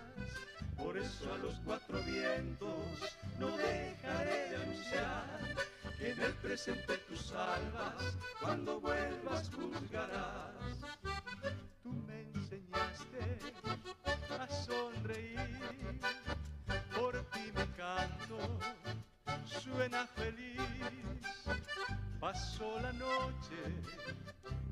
[0.78, 5.56] Por eso a los cuatro vientos no dejaré de anunciar
[5.98, 11.25] que en el presente tú salvas, cuando vuelvas juzgarás.
[22.20, 23.56] Pasó la noche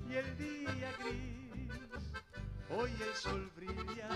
[0.09, 1.71] y el día gris,
[2.71, 4.09] hoy el sol brilla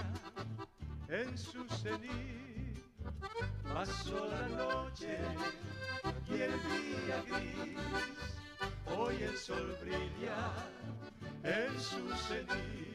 [1.08, 2.84] en su cenit.
[3.72, 5.20] Pasó la noche
[6.28, 7.78] y el día gris,
[8.98, 10.52] hoy el sol brilla
[11.44, 12.88] en su cenit.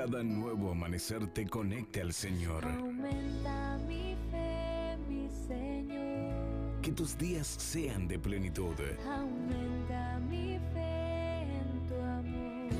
[0.00, 2.64] Cada nuevo amanecer te conecte al Señor.
[2.64, 6.80] Aumenta mi fe, mi Señor.
[6.80, 8.74] Que tus días sean de plenitud.
[9.06, 12.72] Aumenta mi fe en tu amor.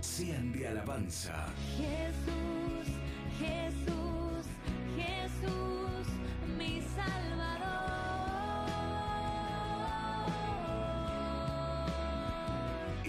[0.00, 1.46] Sean de alabanza.
[1.76, 2.88] Jesús,
[3.38, 4.46] Jesús,
[4.96, 6.06] Jesús,
[6.56, 7.49] mi Salvador.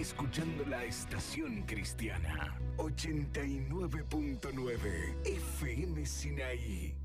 [0.01, 6.97] Escuchando la estación cristiana 89.9 FM Sinaí.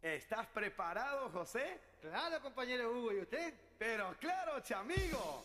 [0.00, 1.78] ¿Estás preparado, José?
[2.00, 3.52] Claro, compañero Hugo, ¿y usted?
[3.78, 5.44] Pero claro, chamigo.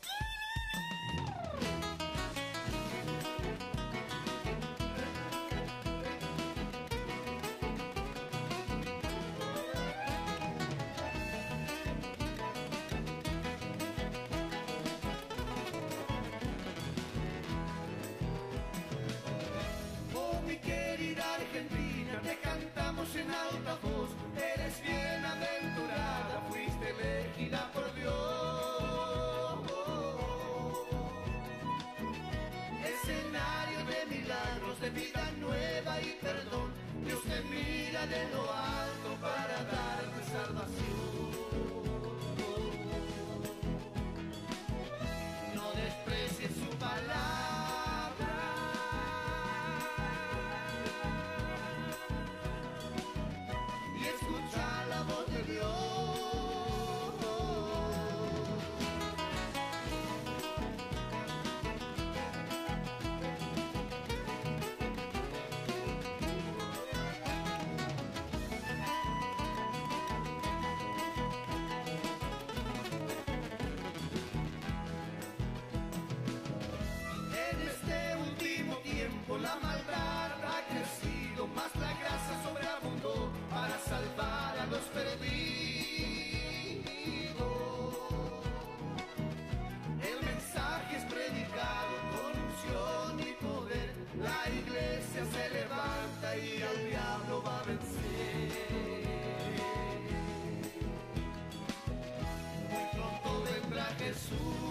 [104.15, 104.64] Jesús.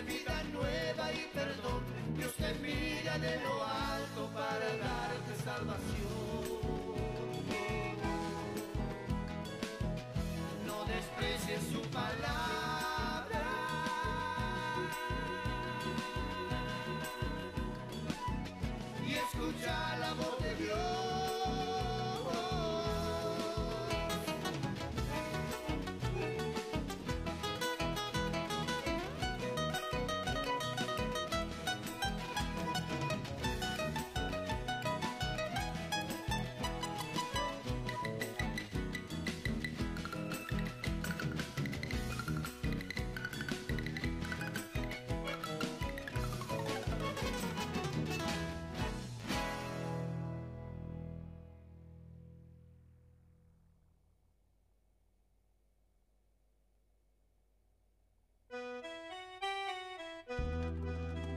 [0.00, 1.82] De vida nueva y perdón.
[2.16, 5.99] Dios te mira de lo alto para darte salvación.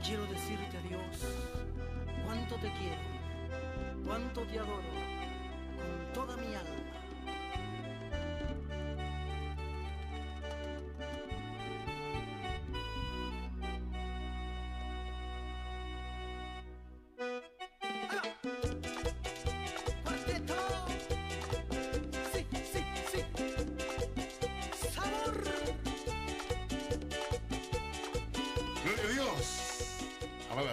[0.04, 1.00] Quiero decirte, Dios,
[2.26, 3.00] cuánto te quiero,
[4.04, 4.82] cuánto te adoro,
[5.78, 7.03] con toda mi alma.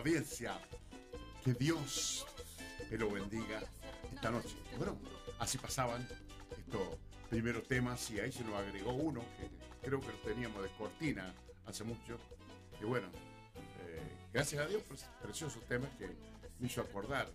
[0.02, 0.60] Audiencia,
[1.44, 2.26] que Dios
[2.90, 3.62] te lo bendiga
[4.12, 4.56] esta noche.
[4.78, 4.98] Bueno,
[5.38, 6.08] así pasaban
[6.58, 6.98] estos
[7.30, 9.48] primeros temas y ahí se nos agregó uno que
[9.86, 11.32] creo que lo teníamos de cortina
[11.68, 12.18] hace mucho.
[12.82, 13.10] Y bueno,
[13.86, 14.02] eh,
[14.34, 16.10] gracias a Dios por ese precioso tema que
[16.60, 17.30] me hizo acordar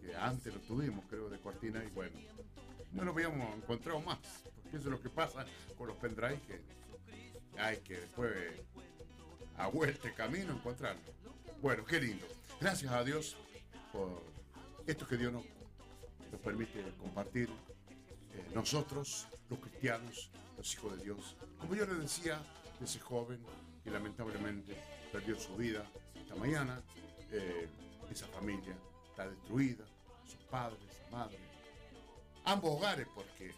[0.00, 2.16] que antes lo tuvimos, creo, de cortina y bueno,
[2.92, 4.18] no lo habíamos encontrado más.
[4.62, 5.44] Porque eso es lo que pasa
[5.76, 6.60] con los pendrives que
[7.60, 8.32] hay que después
[9.56, 11.21] a vuelta camino encontrarlo.
[11.62, 12.26] Bueno, qué lindo.
[12.60, 13.36] Gracias a Dios
[13.92, 14.20] por
[14.84, 15.44] esto que Dios nos,
[16.42, 21.36] permite compartir eh, nosotros, los cristianos, los hijos de Dios.
[21.60, 22.42] Como yo le decía,
[22.82, 23.38] ese joven
[23.84, 24.76] que lamentablemente
[25.12, 25.86] perdió su vida
[26.16, 26.82] esta mañana,
[27.30, 27.68] eh,
[28.10, 28.76] esa familia
[29.08, 29.84] está destruida,
[30.26, 31.38] sus padres, su madre,
[32.44, 33.54] ambos hogares, porque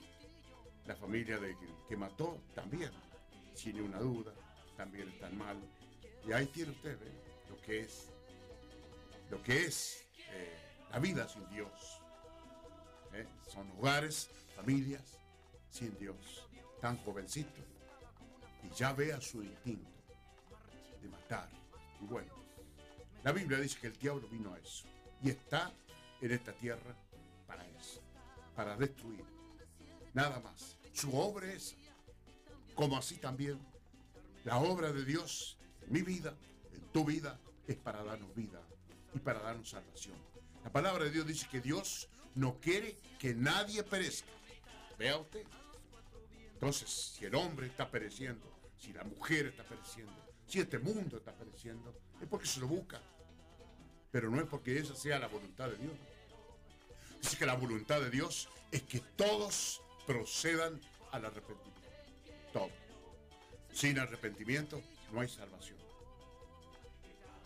[0.86, 1.56] la familia de
[1.88, 2.90] que, mató también,
[3.54, 4.34] sin una duda,
[4.76, 5.56] también están mal.
[6.28, 7.23] Y ahí tiene usted ¿ve?
[7.64, 8.08] Que es,
[9.30, 10.56] lo que es eh,
[10.90, 12.00] la vida sin Dios.
[13.12, 13.26] ¿eh?
[13.48, 15.18] Son hogares, familias
[15.70, 16.48] sin Dios,
[16.80, 17.64] tan jovencitos.
[18.62, 19.90] Y ya vea su instinto
[21.02, 21.48] de matar.
[22.00, 22.32] Y bueno,
[23.22, 24.86] la Biblia dice que el diablo vino a eso.
[25.22, 25.72] Y está
[26.20, 26.94] en esta tierra
[27.46, 28.00] para eso,
[28.54, 29.24] para destruir.
[30.12, 30.76] Nada más.
[30.92, 31.74] Su obra es,
[32.74, 33.58] como así también,
[34.44, 36.34] la obra de Dios en mi vida,
[36.72, 38.60] en tu vida, es para darnos vida
[39.14, 40.16] y para darnos salvación.
[40.62, 44.30] La palabra de Dios dice que Dios no quiere que nadie perezca.
[44.98, 45.44] Vea usted.
[46.54, 50.12] Entonces, si el hombre está pereciendo, si la mujer está pereciendo,
[50.46, 53.00] si este mundo está pereciendo, es porque se lo busca.
[54.10, 55.92] Pero no es porque esa sea la voluntad de Dios.
[57.20, 60.80] Dice que la voluntad de Dios es que todos procedan
[61.12, 61.88] al arrepentimiento.
[62.52, 62.72] Todos.
[63.72, 64.80] Sin arrepentimiento
[65.12, 65.83] no hay salvación.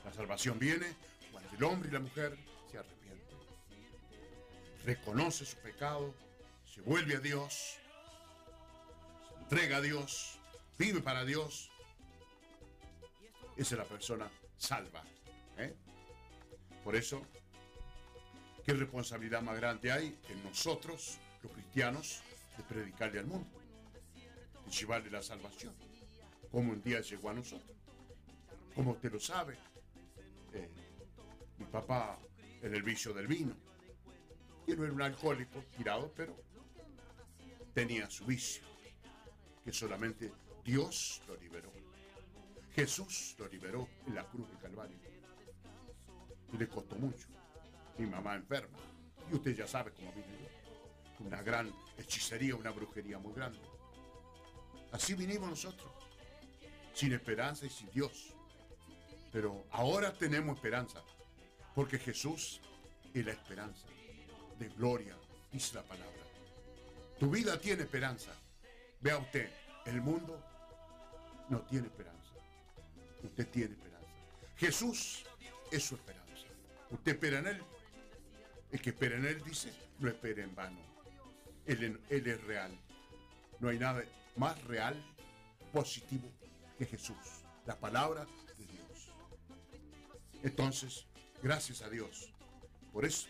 [0.04, 0.94] La salvación viene
[1.32, 2.36] cuando el hombre y la mujer
[2.70, 3.38] se arrepienten.
[4.84, 6.14] Reconoce su pecado,
[6.64, 7.78] se vuelve a Dios,
[9.28, 10.38] se entrega a Dios,
[10.78, 11.70] vive para Dios.
[13.56, 15.02] Esa es la persona salva.
[15.56, 15.74] ¿eh?
[16.84, 17.22] Por eso,
[18.64, 22.22] ¿qué responsabilidad más grande hay en nosotros, los cristianos,
[22.56, 23.60] de predicarle al mundo?
[24.64, 25.74] De llevarle la salvación.
[26.50, 27.76] Como un día llegó a nosotros.
[28.74, 29.58] Como usted lo sabe,
[30.52, 30.70] eh,
[31.58, 32.18] mi papá
[32.62, 33.56] en el vicio del vino.
[34.66, 36.36] Y no era un alcohólico tirado, pero
[37.72, 38.64] tenía su vicio,
[39.64, 40.32] que solamente
[40.64, 41.72] Dios lo liberó.
[42.74, 44.98] Jesús lo liberó en la cruz del Calvario.
[46.52, 47.26] Y le costó mucho.
[47.98, 48.78] Mi mamá enferma.
[49.30, 50.26] Y usted ya sabe cómo vine.
[51.20, 53.58] Una gran hechicería, una brujería muy grande.
[54.92, 55.90] Así vinimos nosotros.
[56.94, 58.34] Sin esperanza y sin Dios.
[59.32, 61.02] Pero ahora tenemos esperanza.
[61.74, 62.60] Porque Jesús
[63.14, 63.86] es la esperanza
[64.58, 65.16] de gloria,
[65.52, 66.22] dice la palabra.
[67.18, 68.32] Tu vida tiene esperanza.
[69.00, 69.50] Vea usted,
[69.86, 70.42] el mundo
[71.48, 72.32] no tiene esperanza.
[73.22, 74.08] Usted tiene esperanza.
[74.56, 75.24] Jesús
[75.70, 76.46] es su esperanza.
[76.90, 77.62] Usted espera en Él.
[78.70, 80.80] El que espera en Él dice, no espera en vano.
[81.66, 82.76] Él, él es real.
[83.60, 84.04] No hay nada
[84.36, 84.96] más real,
[85.72, 86.30] positivo
[86.78, 87.16] que Jesús.
[87.66, 88.26] La palabra.
[90.42, 91.06] Entonces,
[91.42, 92.32] gracias a Dios
[92.92, 93.28] por eso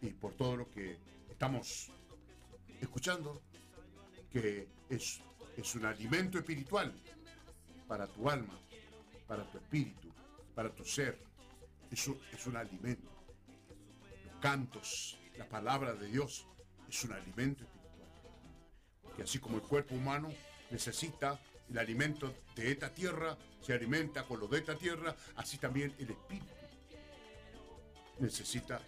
[0.00, 0.98] y por todo lo que
[1.30, 1.90] estamos
[2.80, 3.42] escuchando,
[4.30, 5.20] que es,
[5.56, 6.94] es un alimento espiritual
[7.88, 8.58] para tu alma,
[9.26, 10.12] para tu espíritu,
[10.54, 11.18] para tu ser.
[11.90, 13.10] Eso es un alimento.
[14.24, 16.46] Los cantos, la palabra de Dios
[16.88, 19.14] es un alimento espiritual.
[19.16, 20.28] Que así como el cuerpo humano
[20.70, 21.40] necesita
[21.70, 26.10] el alimento de esta tierra, se alimenta con lo de esta tierra, así también el
[26.10, 26.54] espíritu
[28.18, 28.80] necesita,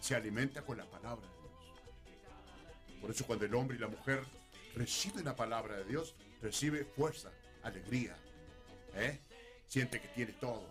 [0.00, 3.00] se alimenta con la palabra de Dios.
[3.00, 4.24] Por eso cuando el hombre y la mujer
[4.74, 7.30] reciben la palabra de Dios, recibe fuerza,
[7.62, 8.16] alegría,
[8.94, 9.20] ¿eh?
[9.66, 10.66] siente que tiene todo.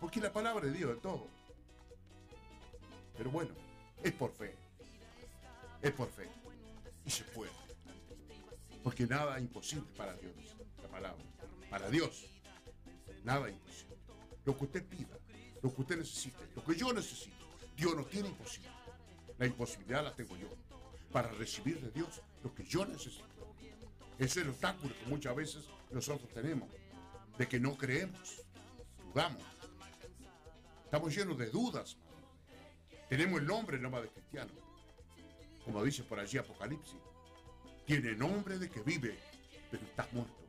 [0.00, 1.26] Porque la palabra de Dios es todo.
[3.16, 3.54] Pero bueno,
[4.02, 4.54] es por fe.
[5.82, 6.28] Es por fe.
[7.04, 7.52] Y se puede.
[8.82, 10.55] Porque nada es imposible para Dios.
[10.96, 11.24] La palabra.
[11.68, 12.24] Para Dios.
[13.22, 13.96] Nada imposible.
[14.44, 15.18] Lo que usted pida,
[15.62, 17.36] lo que usted necesite, lo que yo necesito.
[17.76, 18.70] Dios no tiene imposible.
[19.38, 20.48] La imposibilidad la tengo yo.
[21.12, 23.26] Para recibir de Dios lo que yo necesito.
[24.18, 26.68] Ese es el obstáculo que muchas veces nosotros tenemos.
[27.36, 28.42] De que no creemos.
[29.12, 29.42] Dudamos.
[30.84, 31.96] Estamos llenos de dudas.
[33.10, 34.52] Tenemos el nombre nomás de cristiano.
[35.62, 36.96] Como dice por allí Apocalipsis.
[37.84, 39.18] Tiene nombre de que vive,
[39.70, 40.45] pero estás muerto.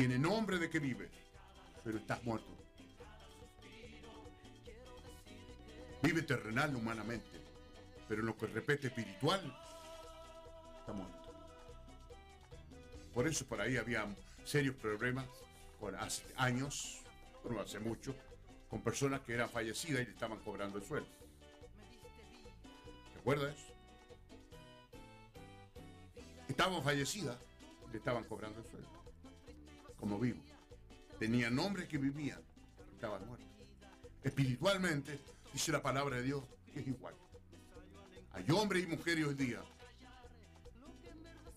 [0.00, 1.10] Tiene nombre de que vive,
[1.84, 2.56] pero estás muerto.
[6.02, 7.38] Vive terrenal humanamente,
[8.08, 9.42] pero en lo que repete espiritual,
[10.78, 11.34] está muerto.
[13.12, 14.06] Por eso por ahí había
[14.42, 15.26] serios problemas
[15.78, 17.02] con hace años,
[17.44, 18.14] no hace mucho,
[18.70, 21.10] con personas que eran fallecidas y le estaban cobrando el sueldo.
[23.12, 23.54] ¿Te acuerdas?
[26.48, 27.36] Estaban fallecidas
[27.86, 28.99] y le estaban cobrando el sueldo.
[30.00, 30.40] Como vivo.
[31.18, 32.40] Tenían nombre que vivían,
[32.94, 33.46] estaban muertos.
[34.24, 35.20] Espiritualmente,
[35.52, 36.42] dice la palabra de Dios,
[36.72, 37.14] que es igual.
[38.32, 39.60] Hay hombres y mujeres hoy día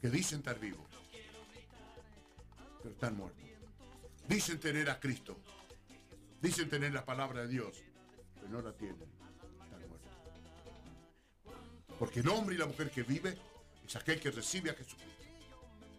[0.02, 0.86] que dicen estar vivos,
[2.80, 3.42] pero están muertos.
[4.28, 5.38] Dicen tener a Cristo,
[6.42, 7.82] dicen tener la palabra de Dios,
[8.36, 9.02] pero no la tienen,
[9.64, 10.12] están muertos.
[11.98, 13.38] Porque el hombre y la mujer que vive
[13.86, 15.24] es aquel que recibe a Jesucristo.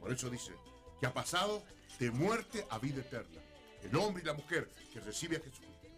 [0.01, 0.53] Por eso dice
[1.01, 1.63] que ha pasado
[1.99, 3.41] de muerte a vida eterna.
[3.83, 5.89] El hombre y la mujer que recibe a Jesucristo.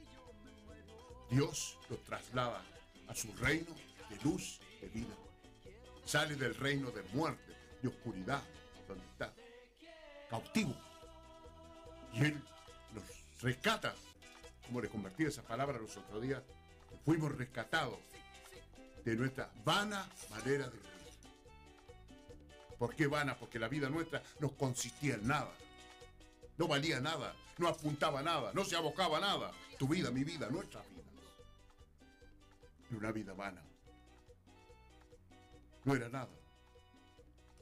[1.31, 2.63] Dios lo traslada
[3.09, 3.75] a su reino
[4.11, 5.15] de luz, de vida.
[6.05, 8.43] Sale del reino de muerte, de oscuridad,
[8.87, 9.33] donde está
[10.29, 10.75] cautivo.
[12.13, 12.43] Y Él
[12.93, 13.05] nos
[13.41, 13.95] rescata,
[14.67, 16.43] como le convertí esa palabra los otros días,
[17.05, 17.99] fuimos rescatados
[19.05, 20.96] de nuestra vana manera de vivir.
[22.79, 23.37] ¿Por qué vana?
[23.39, 25.53] Porque la vida nuestra no consistía en nada.
[26.59, 29.53] No valía nada, no apuntaba nada, no se abocaba nada.
[29.79, 31.03] Tu vida, mi vida, nuestra vida.
[32.89, 33.63] Era una vida vana.
[35.85, 36.31] No era nada.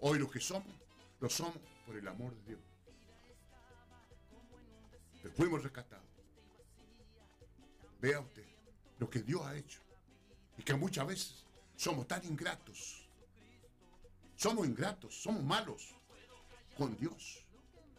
[0.01, 0.73] Hoy lo que somos,
[1.21, 2.61] lo somos por el amor de Dios.
[5.23, 6.05] Pero fuimos rescatados.
[8.01, 8.45] Vea usted
[8.99, 9.81] lo que Dios ha hecho.
[10.59, 11.45] Y que muchas veces
[11.77, 13.03] somos tan ingratos.
[14.45, 15.95] Somos ingratos, somos malos
[16.76, 17.42] con Dios.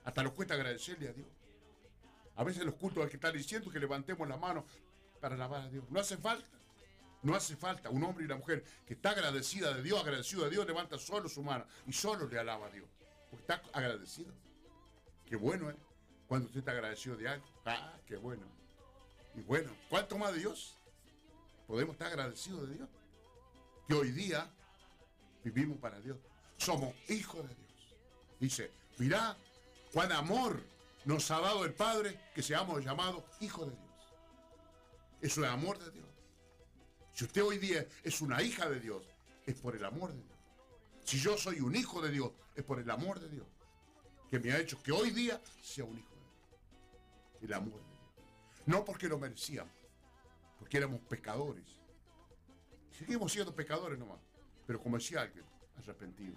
[0.04, 1.28] Hasta nos cuesta agradecerle a Dios.
[2.36, 4.64] A veces los cultos hay que estar diciendo que levantemos la mano
[5.20, 5.90] para alabar a Dios.
[5.90, 6.48] No hace falta.
[7.24, 7.90] No hace falta.
[7.90, 11.28] Un hombre y una mujer que está agradecida de Dios, agradecido de Dios, levanta solo
[11.30, 12.88] su mano y solo le alaba a Dios.
[13.32, 14.32] Porque está agradecido.
[15.26, 15.76] Qué bueno, ¿eh?
[16.28, 17.46] Cuando usted está agradecido de algo.
[17.66, 18.46] Ah, qué bueno.
[19.34, 20.78] Y bueno, ¿cuánto más de Dios?
[21.66, 22.90] Podemos estar agradecidos de Dios.
[23.88, 24.48] Que hoy día
[25.44, 26.20] vivimos para Dios.
[26.58, 27.96] Somos hijos de Dios.
[28.40, 29.38] Dice, mirá
[29.94, 30.62] cuán amor
[31.06, 33.86] nos ha dado el Padre que seamos llamados hijos de Dios.
[35.22, 36.08] Eso es amor de Dios.
[37.14, 39.04] Si usted hoy día es una hija de Dios,
[39.46, 40.38] es por el amor de Dios.
[41.06, 43.48] Si yo soy un hijo de Dios, es por el amor de Dios.
[44.30, 47.44] Que me ha hecho que hoy día sea un hijo de Dios.
[47.44, 48.64] El amor de Dios.
[48.66, 49.74] No porque lo merecíamos,
[50.60, 51.66] porque éramos pecadores.
[52.98, 54.20] Seguimos siendo pecadores nomás.
[54.66, 55.46] Pero como decía alguien,
[55.78, 56.36] arrepentido.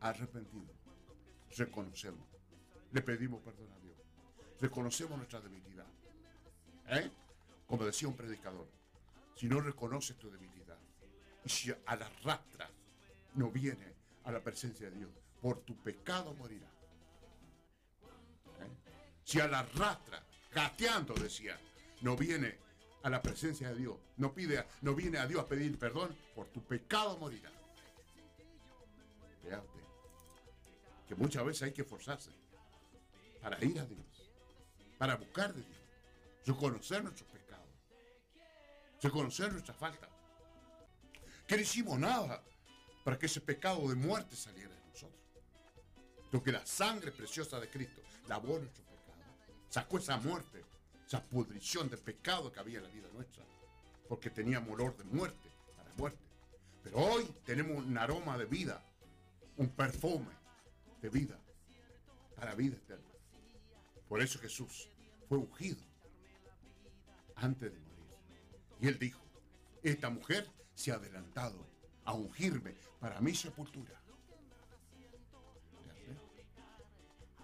[0.00, 0.72] Arrepentido.
[1.56, 2.26] Reconocemos.
[2.92, 3.96] Le pedimos perdón a Dios.
[4.60, 5.86] Reconocemos nuestra debilidad.
[6.88, 7.10] ¿Eh?
[7.66, 8.68] Como decía un predicador,
[9.36, 10.78] si no reconoces tu debilidad
[11.44, 12.68] y si a la rastra
[13.34, 13.94] no viene
[14.24, 16.68] a la presencia de Dios, por tu pecado morirá.
[18.60, 18.68] ¿Eh?
[19.24, 20.22] Si a la rastra,
[20.52, 21.58] gateando decía,
[22.00, 22.58] no viene
[23.02, 26.48] a la presencia de Dios, no pide, no viene a Dios a pedir perdón, por
[26.48, 27.50] tu pecado morirá.
[29.42, 29.80] Vea usted,
[31.08, 32.30] que muchas veces hay que esforzarse
[33.40, 34.00] para ir a Dios.
[34.98, 35.80] para buscar de Dios,
[36.44, 37.70] reconocer nuestros pecados,
[39.02, 40.10] reconocer nuestras faltas.
[41.46, 42.44] Que no hicimos nada
[43.02, 45.20] para que ese pecado de muerte saliera de nosotros.
[46.30, 49.24] Lo que la sangre preciosa de Cristo lavó nuestro pecado,
[49.70, 50.62] sacó esa muerte,
[51.10, 53.42] esa pudrición de pecado que había en la vida nuestra,
[54.08, 56.20] porque teníamos olor de muerte, para muerte.
[56.84, 58.80] Pero hoy tenemos un aroma de vida,
[59.56, 60.30] un perfume
[61.02, 61.36] de vida,
[62.36, 63.10] para vida eterna.
[64.08, 64.88] Por eso Jesús
[65.28, 65.80] fue ungido
[67.34, 68.14] antes de morir.
[68.80, 69.20] Y él dijo,
[69.82, 71.66] esta mujer se ha adelantado
[72.04, 74.00] a ungirme para mi sepultura.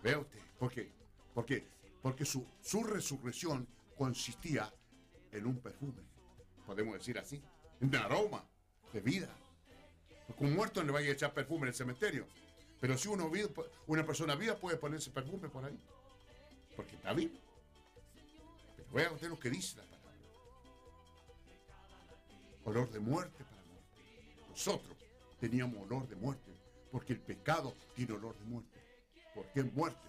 [0.04, 0.88] Vea usted, ¿por qué?
[1.34, 1.66] Porque,
[2.02, 4.72] porque su, su resurrección consistía
[5.32, 6.02] en un perfume,
[6.66, 7.42] podemos decir así,
[7.80, 8.44] un aroma
[8.92, 9.28] de vida.
[10.26, 12.26] Porque un muerto no le vaya a echar perfume en el cementerio.
[12.80, 15.78] Pero si uno vivo, una persona viva puede ponerse perfume por ahí.
[16.74, 17.38] Porque está vivo.
[18.76, 20.12] Pero vea usted lo que dice la palabra.
[22.64, 24.48] Olor de muerte para muerte.
[24.50, 24.96] Nosotros
[25.40, 26.52] teníamos olor de muerte.
[26.90, 28.80] Porque el pecado tiene olor de muerte.
[29.34, 30.05] Porque es muerte.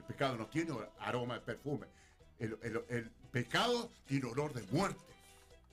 [0.00, 1.86] El pecado no tiene aroma de perfume.
[2.38, 5.12] El, pecado tiene olor de muerte.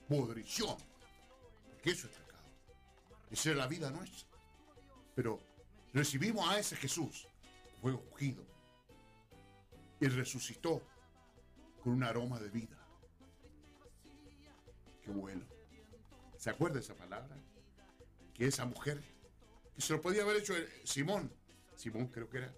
[0.06, 0.76] Pudrición.
[1.70, 2.44] Porque eso es pecado.
[3.30, 4.28] Esa es la vida nuestra.
[5.14, 5.40] Pero
[5.94, 7.26] recibimos a ese Jesús.
[7.80, 8.44] Fue ungido.
[9.98, 10.82] Y resucitó
[11.82, 12.76] con un aroma de vida.
[15.02, 15.46] Qué bueno.
[16.36, 17.34] ¿Se acuerda esa palabra?
[18.34, 19.02] Que esa mujer,
[19.74, 20.52] que se lo podía haber hecho
[20.84, 21.32] Simón.
[21.76, 22.54] Simón creo que era.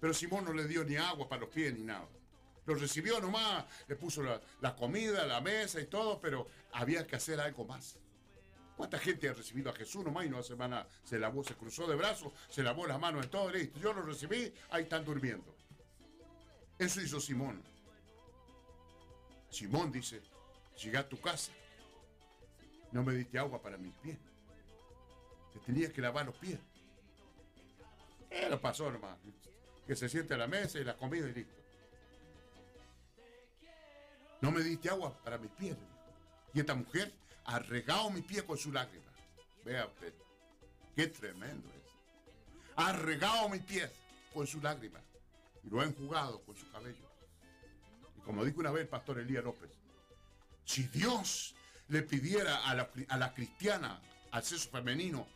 [0.00, 2.08] Pero Simón no le dio ni agua para los pies ni nada.
[2.66, 7.40] Lo recibió nomás, le puso la, comida, la mesa y todo, pero había que hacer
[7.40, 7.98] algo más.
[8.76, 11.86] ¿Cuánta gente ha recibido a Jesús nomás y no hace semana se lavó, se cruzó
[11.86, 13.80] de brazos, se lavó las manos en todo, listo?
[13.80, 15.56] Yo lo recibí, ahí están durmiendo.
[16.78, 17.62] Eso hizo Simón.
[19.50, 20.20] Simón dice,
[20.76, 21.52] llegué a tu casa,
[22.92, 24.18] no me diste agua para mis pies.
[25.54, 26.58] Te tenías que lavar los pies.
[28.30, 29.16] Eh, lo pasó nomás.
[29.88, 31.56] Que se siente a la mesa y la comida y listo.
[34.42, 35.76] No me diste agua para mis pies.
[36.52, 37.10] Y esta mujer
[37.46, 39.10] ha regado mis pies con su lágrima.
[39.64, 40.12] Vea usted.
[40.94, 41.90] Qué tremendo es.
[42.76, 43.90] Ha regado mis pies
[44.34, 45.00] con su lágrima.
[45.64, 47.08] Y lo ha enjugado con su cabello.
[48.18, 49.70] Y como dijo una vez el pastor Elías López,
[50.66, 51.54] si Dios
[51.88, 55.26] le pidiera a la, a la cristiana, al sexo femenino,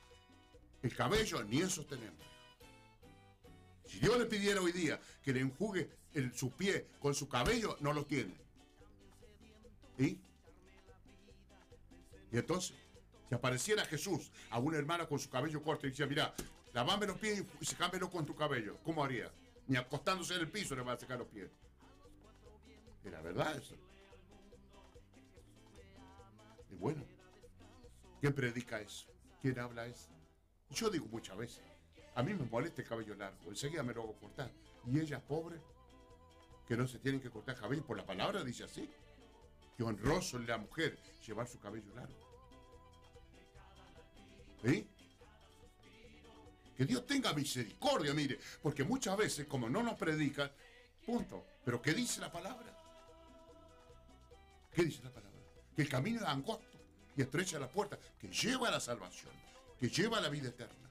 [0.83, 2.32] el cabello, ni eso tenemos.
[3.93, 5.91] Si Dios le pidiera hoy día que le enjugue
[6.35, 8.35] su pie con su cabello, no lo tiene.
[9.99, 10.19] ¿Y?
[12.33, 12.75] Y entonces,
[13.29, 16.35] si apareciera Jesús a una hermana con su cabello corto y decía, mira,
[16.73, 19.31] lavame los pies y secámelo con tu cabello, ¿cómo haría?
[19.69, 21.51] Ni acostándose en el piso le va a secar los pies.
[23.05, 23.77] Era verdad eso.
[26.71, 27.05] Y bueno,
[28.23, 29.07] ¿quién predica eso?
[29.43, 30.09] ¿Quién habla eso?
[30.71, 31.63] Yo digo muchas veces,
[32.15, 34.51] a mí me molesta el cabello largo, enseguida me lo hago cortar.
[34.87, 35.57] Y ella pobre,
[36.67, 38.89] que no se tienen que cortar cabello, por la palabra dice así,
[39.77, 42.15] que honroso es la mujer llevar su cabello largo.
[44.63, 44.87] ¿Sí?
[46.77, 50.51] Que Dios tenga misericordia, mire, porque muchas veces, como no nos predican,
[51.05, 51.45] punto.
[51.65, 52.77] Pero ¿qué dice la palabra?
[54.73, 55.39] ¿Qué dice la palabra?
[55.75, 56.79] Que el camino es angosto
[57.17, 59.33] y estrecha la puerta, que lleva a la salvación,
[59.79, 60.82] que lleva a la vida eterna.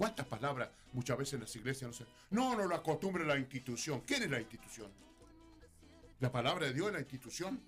[0.00, 2.06] ¿Cuántas palabras muchas veces en las iglesias no se...
[2.30, 4.00] No, no lo acostumbre la institución.
[4.00, 4.90] ¿Quién es la institución?
[6.20, 7.60] La palabra de Dios es la institución.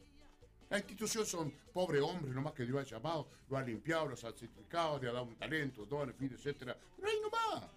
[0.71, 4.29] La institución son pobres hombres nomás que Dios ha llamado, lo ha limpiado, los ha
[4.29, 6.75] santificado, le ha dado un talento, dones, fin, etcétera.
[6.97, 7.71] Pero ahí nomás.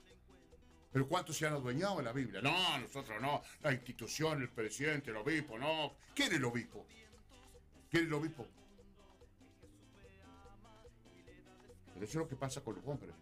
[0.90, 2.42] Pero ¿cuántos se han adueñado en la Biblia?
[2.42, 3.42] No, nosotros no.
[3.62, 5.98] La institución, el presidente, el obispo, no.
[6.16, 6.86] ¿Quién es el obispo?
[7.90, 8.48] ¿Quién es el obispo?
[11.94, 13.14] Pero eso es lo que pasa con los hombres.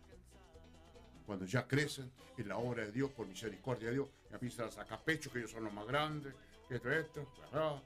[1.25, 4.71] Cuando ya crecen en la obra de Dios, por misericordia de Dios, y empiezan a
[4.71, 6.33] sacar pecho que ellos son los más grandes,
[6.69, 7.81] esto, esto, acá.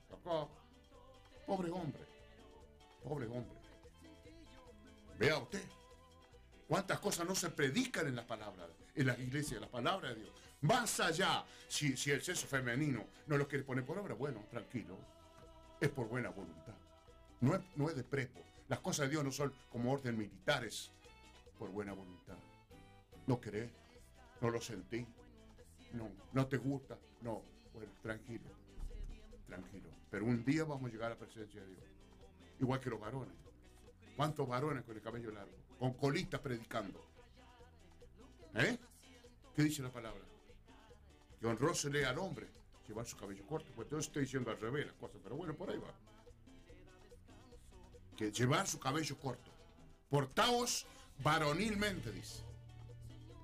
[1.45, 2.01] Pobre hombre.
[3.03, 3.57] Pobre hombre.
[5.17, 5.63] Vea usted.
[6.67, 10.15] ¿Cuántas cosas no se predican en las palabras, en las iglesias, en la palabra de
[10.15, 10.31] Dios?
[10.61, 14.97] Más allá, si, si el sexo femenino no lo quiere poner por obra, bueno, tranquilo.
[15.79, 16.73] Es por buena voluntad.
[17.39, 18.41] No es, no es de prepo.
[18.67, 20.91] Las cosas de Dios no son como orden militares
[21.57, 22.35] por buena voluntad.
[23.27, 23.69] No querés,
[24.41, 25.05] no lo sentí,
[25.93, 27.43] no, no te gusta, no.
[27.73, 28.49] Bueno, tranquilo,
[29.45, 29.89] tranquilo.
[30.09, 31.83] Pero un día vamos a llegar a la presencia de Dios.
[32.59, 33.35] Igual que los varones.
[34.15, 35.51] ¿Cuántos varones con el cabello largo?
[35.77, 37.05] Con colitas predicando.
[38.55, 38.77] ¿Eh?
[39.55, 40.23] ¿Qué dice la palabra?
[41.39, 42.47] Que honroso le al hombre
[42.87, 43.71] llevar su cabello corto.
[43.75, 45.93] Pues yo estoy diciendo al revés las cosas, pero bueno, por ahí va.
[48.15, 49.51] Que llevar su cabello corto.
[50.09, 50.87] Portaos
[51.19, 52.46] varonilmente, dice.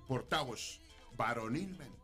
[0.07, 0.79] Portaos
[1.15, 2.03] varonilmente.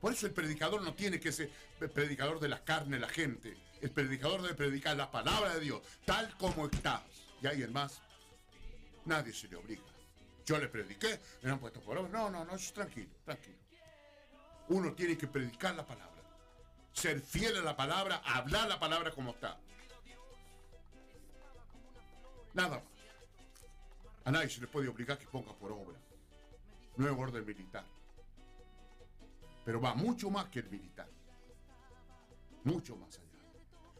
[0.00, 3.56] Por eso el predicador no tiene que ser el predicador de la carne, la gente.
[3.80, 7.02] El predicador debe predicar la palabra de Dios, tal como está.
[7.42, 8.00] Y alguien más,
[9.04, 9.82] nadie se le obliga.
[10.46, 12.10] Yo le prediqué, me han puesto por obra.
[12.10, 13.58] No, no, no, eso es tranquilo, tranquilo.
[14.68, 16.22] Uno tiene que predicar la palabra.
[16.92, 19.58] Ser fiel a la palabra, hablar la palabra como está.
[22.54, 22.82] Nada más.
[24.24, 25.98] A nadie se le puede obligar que ponga por obra.
[26.98, 27.84] Nuevo orden militar.
[29.64, 31.08] Pero va mucho más que el militar.
[32.64, 33.28] Mucho más allá.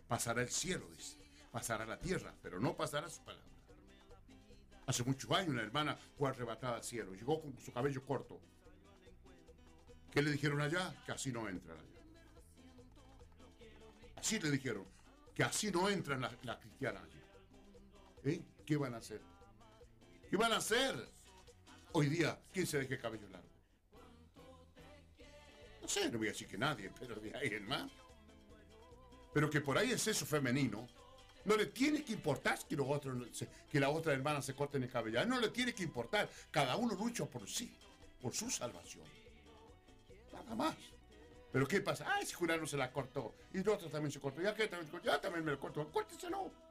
[0.09, 1.17] Pasará el cielo, dice.
[1.53, 3.47] Pasará la tierra, pero no pasará su palabra.
[4.87, 7.15] Hace muchos años una hermana fue arrebatada al cielo.
[7.15, 8.41] Llegó con su cabello corto.
[10.11, 10.93] ¿Qué le dijeron allá?
[11.07, 12.01] Que así no entran allá.
[14.17, 14.85] Así le dijeron.
[15.37, 17.23] Que así no entran las, las cristianas allí.
[18.25, 18.43] ¿Eh?
[18.67, 19.21] ¿Qué van a hacer?
[20.29, 21.18] ¿Qué van a hacer?
[21.93, 23.49] Hoy día, ¿quién se deje cabello largo?
[25.81, 27.91] No sé, no voy a decir que nadie, pero de ahí en más.
[29.33, 30.87] Pero que por ahí el sexo femenino
[31.45, 35.25] no le tiene que importar que, la otra hermana se corten el cabello.
[35.25, 36.29] No le tiene que importar.
[36.51, 37.75] Cada uno lucha por sí,
[38.21, 39.07] por su salvación.
[40.33, 40.77] Nada más.
[41.51, 42.05] Pero ¿qué pasa?
[42.07, 43.35] Ah, ese jurado se la cortó.
[43.55, 44.43] Y el otro también se cortó.
[44.43, 45.07] Ya que también se cortó.
[45.07, 45.91] Ya también me lo cortó.
[45.91, 46.68] Córteselo.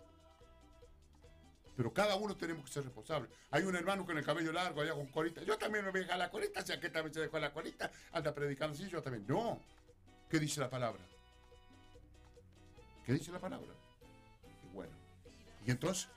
[1.78, 3.30] Pero cada uno tenemos que ser responsables.
[3.52, 5.44] Hay un hermano con el cabello largo allá con colita.
[5.44, 6.66] Yo también me voy a dejar la colita.
[6.66, 9.26] Si aquel también se dejó la colita, anda predicando así, yo también.
[9.28, 9.62] No.
[10.28, 11.04] ¿Qué dice la palabra?
[13.06, 13.68] ¿Qué dice la palabra?
[14.74, 14.92] Bueno.
[15.68, 16.10] Y entonces.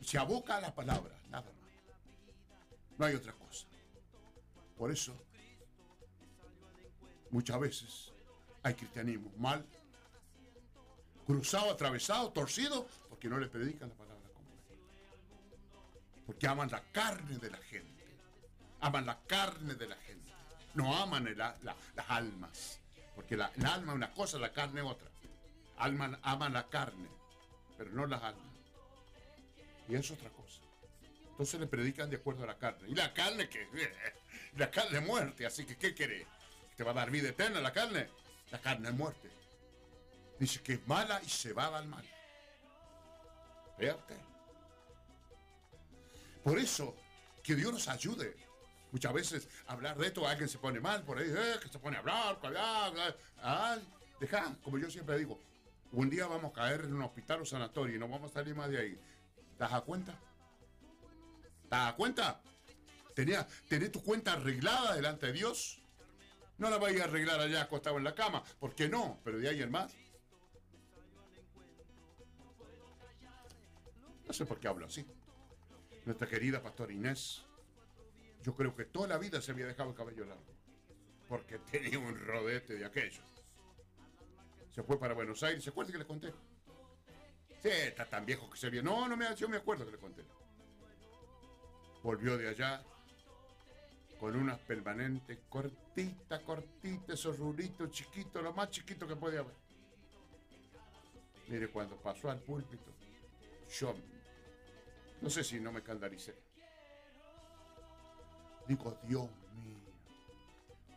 [0.00, 1.52] se aboca a la palabra, nada más.
[2.96, 3.66] No hay otra cosa.
[4.78, 5.14] Por eso,
[7.30, 8.12] muchas veces
[8.62, 9.66] hay cristianismo mal,
[11.26, 14.84] cruzado, atravesado, torcido, porque no le predican la palabra completa.
[16.24, 18.04] Porque aman la carne de la gente.
[18.80, 20.32] Aman la carne de la gente.
[20.74, 21.56] No aman el las
[22.08, 22.80] almas.
[23.14, 25.08] Porque la, el alma es una cosa, la carne es otra.
[25.78, 27.08] Alman, aman la carne,
[27.76, 28.54] pero no las almas.
[29.88, 30.60] Y es otra cosa.
[31.30, 32.88] Entonces le predican de acuerdo a la carne.
[32.88, 33.68] ¿Y la carne qué?
[34.56, 36.26] La carne es muerte, así que ¿qué querés?
[36.76, 38.08] ¿Te va a dar vida eterna la carne?
[38.50, 39.28] La carne es muerte.
[40.38, 42.04] Dice que es mala y se va al mal.
[43.78, 44.20] Usted.
[46.42, 46.96] Por eso,
[47.42, 48.36] que Dios nos ayude.
[48.92, 51.96] Muchas veces hablar de esto, alguien se pone mal por ahí, eh, que se pone
[51.96, 53.16] a hablar, hablar, hablar.
[53.38, 53.88] Ay,
[54.20, 55.38] deja, como yo siempre digo,
[55.92, 58.54] un día vamos a caer en un hospital o sanatorio y no vamos a salir
[58.54, 59.00] más de ahí.
[59.58, 60.12] ¿Te das cuenta?
[61.68, 62.40] ¿Te das cuenta?
[63.14, 65.82] ¿Tenía, ¿Tenés tu cuenta arreglada delante de Dios?
[66.58, 68.42] No la vais a arreglar allá acostado en la cama.
[68.58, 69.20] ¿Por qué no?
[69.24, 69.92] Pero de ahí en más.
[74.26, 75.06] No sé por qué hablo así.
[76.04, 77.44] Nuestra querida pastora Inés,
[78.42, 80.44] yo creo que toda la vida se había dejado el cabello largo.
[81.28, 83.22] Porque tenía un rodete de aquello.
[84.74, 85.64] Se fue para Buenos Aires.
[85.64, 86.32] ¿Se acuerda que le conté?
[87.62, 88.82] Sí, está tan viejo que se vio.
[88.82, 90.22] No, no me, yo me acuerdo que le conté.
[92.02, 92.84] Volvió de allá
[94.20, 99.54] con unas permanentes cortita, cortita, esos rulitos chiquitos, lo más chiquito que puede haber.
[101.48, 102.92] Mire, cuando pasó al púlpito,
[103.78, 103.94] yo
[105.20, 106.34] no sé si no me escandalicé.
[108.66, 109.78] Digo, Dios mío,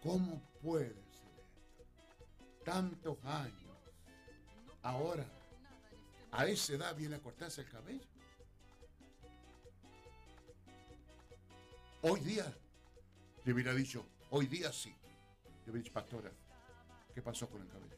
[0.01, 0.97] ¿cómo puede ser
[1.37, 2.63] esto?
[2.63, 3.77] Tantos años.
[4.81, 5.25] Ahora,
[6.31, 8.07] a esa edad viene a cortarse el cabello.
[12.01, 12.51] Hoy día,
[13.43, 14.89] le hubiera dicho, hoy día sí.
[15.65, 16.31] Le hubiera dicho, pastora,
[17.13, 17.97] ¿qué pasó con el cabello?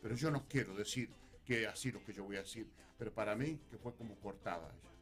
[0.00, 1.10] Pero yo no quiero decir
[1.46, 2.68] que así lo que yo voy a decir,
[2.98, 4.96] pero para mí que fue como cortada ella.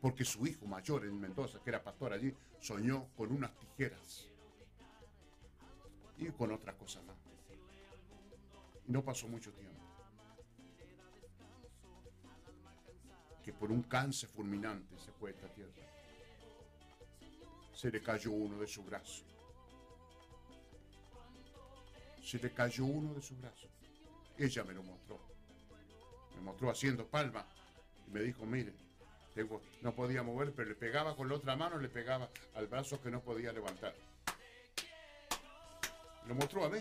[0.00, 4.28] Porque su hijo mayor en Mendoza, que era pastor allí, soñó con unas tijeras
[6.16, 7.16] y con otra cosa más.
[8.86, 9.76] No pasó mucho tiempo.
[13.42, 15.72] Que por un cáncer fulminante se fue esta tierra.
[17.74, 19.24] Se le cayó uno de su brazo.
[22.22, 23.68] Se le cayó uno de su brazo.
[24.38, 25.18] Ella me lo mostró.
[26.36, 27.44] Me mostró haciendo palma.
[28.06, 28.72] Y me dijo, mire,
[29.82, 33.10] no podía mover, pero le pegaba con la otra mano, le pegaba al brazo que
[33.10, 33.94] no podía levantar.
[36.26, 36.78] Lo mostró a mí.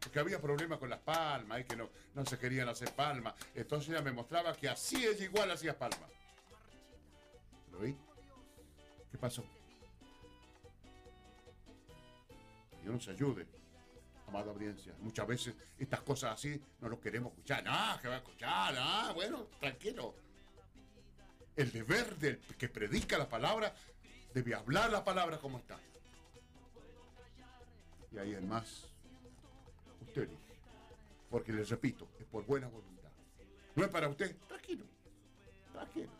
[0.00, 3.34] porque había problemas con las palmas y que no, no se querían hacer palmas.
[3.54, 6.10] Entonces ella me mostraba que así ella igual hacía palmas.
[7.72, 7.96] ¿Lo vi?
[9.10, 9.44] ¿Qué pasó?
[12.82, 13.46] Dios nos ayude,
[14.26, 14.94] amada audiencia.
[15.00, 17.64] Muchas veces estas cosas así no lo queremos escuchar.
[17.66, 18.74] Ah, que va a escuchar.
[18.78, 20.14] Ah, bueno, tranquilo.
[21.56, 23.74] El deber del que predica la palabra
[24.32, 25.78] debe hablar la palabra como está.
[28.10, 28.86] Y ahí además,
[30.00, 30.54] usted elige.
[31.30, 33.10] Porque les repito, es por buena voluntad.
[33.74, 34.36] No es para usted.
[34.46, 34.84] Tranquilo.
[35.72, 36.10] Tranquilo.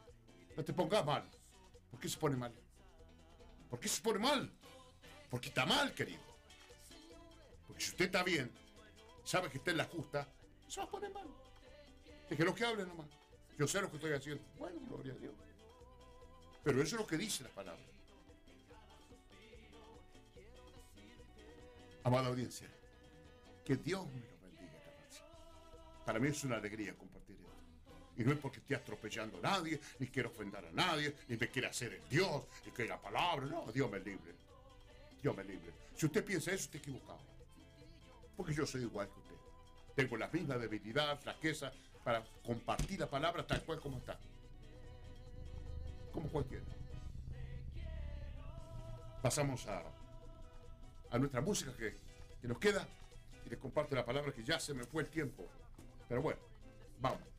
[0.56, 1.24] No te pongas mal.
[1.90, 2.52] ¿Por qué se pone mal?
[3.70, 4.50] ¿Por qué se pone mal?
[5.30, 6.33] Porque está mal, querido.
[7.66, 8.50] Porque si usted está bien,
[9.24, 10.28] sabe que está en la justa,
[10.68, 11.26] se va a poner mal.
[12.28, 13.06] Es que lo que hable nomás.
[13.58, 14.42] Yo sé lo que estoy haciendo.
[14.58, 15.34] Bueno, gloria a Dios.
[16.62, 17.82] Pero eso es lo que dice la palabra.
[22.02, 22.68] Amada audiencia,
[23.64, 24.78] que Dios me lo bendiga.
[26.04, 28.20] Para mí es una alegría compartir esto.
[28.20, 31.48] Y no es porque esté atropellando a nadie, ni quiero ofender a nadie, ni me
[31.48, 34.34] quiera hacer el Dios, y que la palabra, no, Dios me libre.
[35.22, 35.72] Dios me libre.
[35.96, 37.33] Si usted piensa eso, está equivocado.
[38.36, 39.34] Porque yo soy igual que usted.
[39.94, 41.72] Tengo la misma debilidad, flaqueza,
[42.02, 44.18] para compartir la palabra tal cual como está.
[46.12, 46.64] Como cualquiera.
[49.22, 49.82] Pasamos a,
[51.10, 51.96] a nuestra música que,
[52.40, 52.86] que nos queda
[53.46, 55.46] y les comparto la palabra que ya se me fue el tiempo.
[56.08, 56.40] Pero bueno,
[57.00, 57.33] vamos.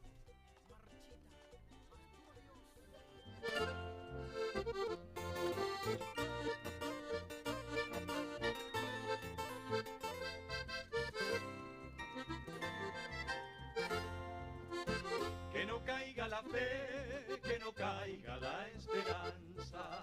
[16.35, 20.01] La fe, que no caiga la esperanza,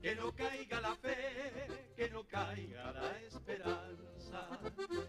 [0.00, 4.40] que no caiga la fe, que no caiga la esperanza,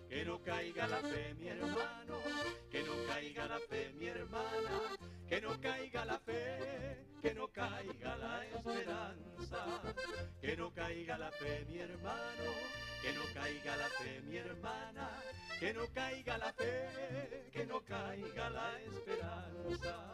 [0.09, 2.17] que no caiga la fe, mi hermano,
[2.69, 4.81] que no caiga la fe, mi hermana,
[5.29, 9.63] que no caiga la fe, que no caiga la esperanza,
[10.41, 12.51] que no caiga la fe, mi hermano,
[13.07, 15.23] que no caiga la fe, mi hermana,
[15.59, 20.13] que no caiga la fe, que no caiga la esperanza.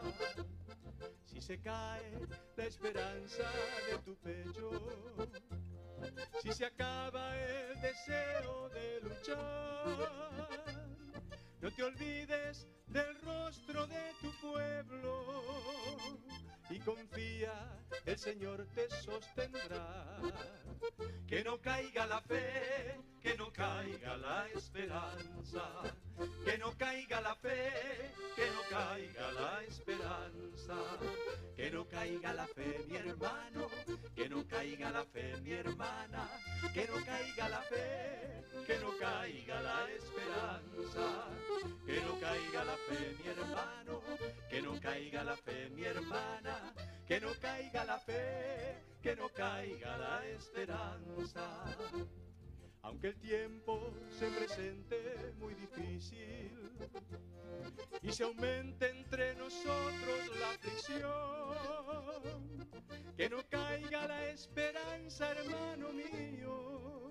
[1.26, 2.20] Si se cae
[2.56, 3.50] la esperanza
[3.90, 4.70] de tu pecho,
[6.40, 10.48] si se acaba el deseo de luchar,
[11.60, 15.24] no te olvides del rostro de tu pueblo
[16.70, 17.52] y confía,
[18.06, 20.18] el Señor te sostendrá.
[21.26, 25.64] Que no caiga la fe, que no caiga la esperanza,
[26.44, 30.76] que no caiga la fe, que no caiga la esperanza,
[31.56, 33.63] que no caiga la fe, mi hermano,
[34.64, 36.26] caiga la fe, mi hermana,
[36.72, 41.28] que no caiga la fe, que no caiga la esperanza,
[41.84, 44.00] que no caiga la fe, mi hermano,
[44.48, 46.72] que no caiga la fe, mi hermana,
[47.06, 52.23] que no caiga la fe, que no caiga la esperanza.
[52.84, 56.70] Aunque el tiempo se presente muy difícil
[58.02, 61.08] y se aumente entre nosotros la aflicción,
[63.16, 67.08] que no caiga la esperanza, hermano mío,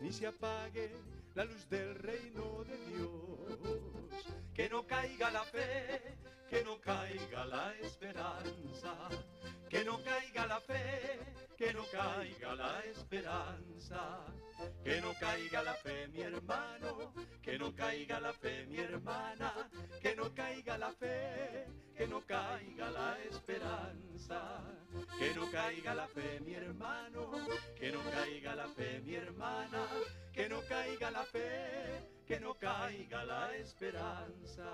[0.00, 0.92] ni se apague
[1.34, 3.58] la luz del reino de Dios,
[4.54, 6.16] que no caiga la fe,
[6.48, 9.08] que no caiga la esperanza,
[9.68, 11.20] que no caiga la fe,
[11.56, 14.26] que no caiga la esperanza,
[14.82, 17.12] que no caiga la fe, mi hermano,
[17.42, 19.52] que no caiga la fe, mi hermana,
[20.00, 24.60] que no caiga la fe, que no caiga la esperanza,
[25.18, 27.30] que no caiga la fe, mi hermano,
[27.76, 29.86] que no caiga la fe, mi hermana,
[30.32, 34.64] que no caiga la fe, que no caiga la esperanza.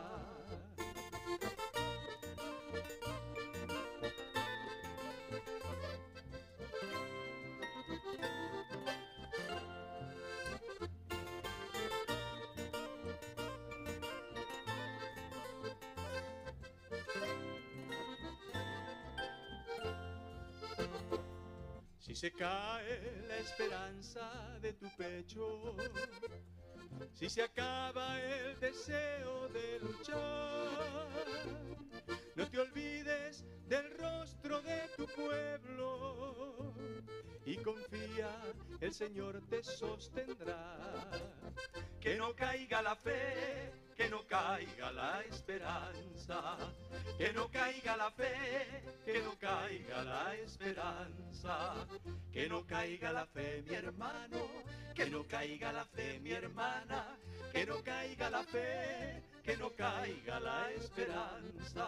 [22.21, 25.75] Se cae la esperanza de tu pecho,
[27.15, 31.09] si se acaba el deseo de luchar,
[32.37, 36.75] no te olvides del rostro de tu pueblo
[37.47, 38.29] y confía,
[38.83, 40.77] el Señor te sostendrá.
[42.03, 46.57] Que no caiga la fe, que no caiga la esperanza,
[47.19, 51.87] que no caiga la fe, que no caiga la esperanza,
[52.33, 54.41] que no caiga la fe, mi hermano,
[54.95, 57.19] que no caiga la fe, mi hermana,
[57.53, 61.87] que no caiga la fe, que no caiga la esperanza,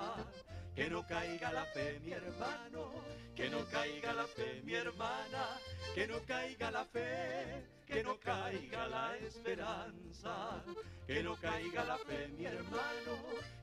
[0.74, 2.92] que no caiga la fe, mi hermano,
[3.34, 5.60] que no caiga la fe, mi hermana,
[5.94, 10.64] que no caiga la fe, que no caiga la esperanza,
[11.06, 13.14] que no caiga la fe, mi hermano,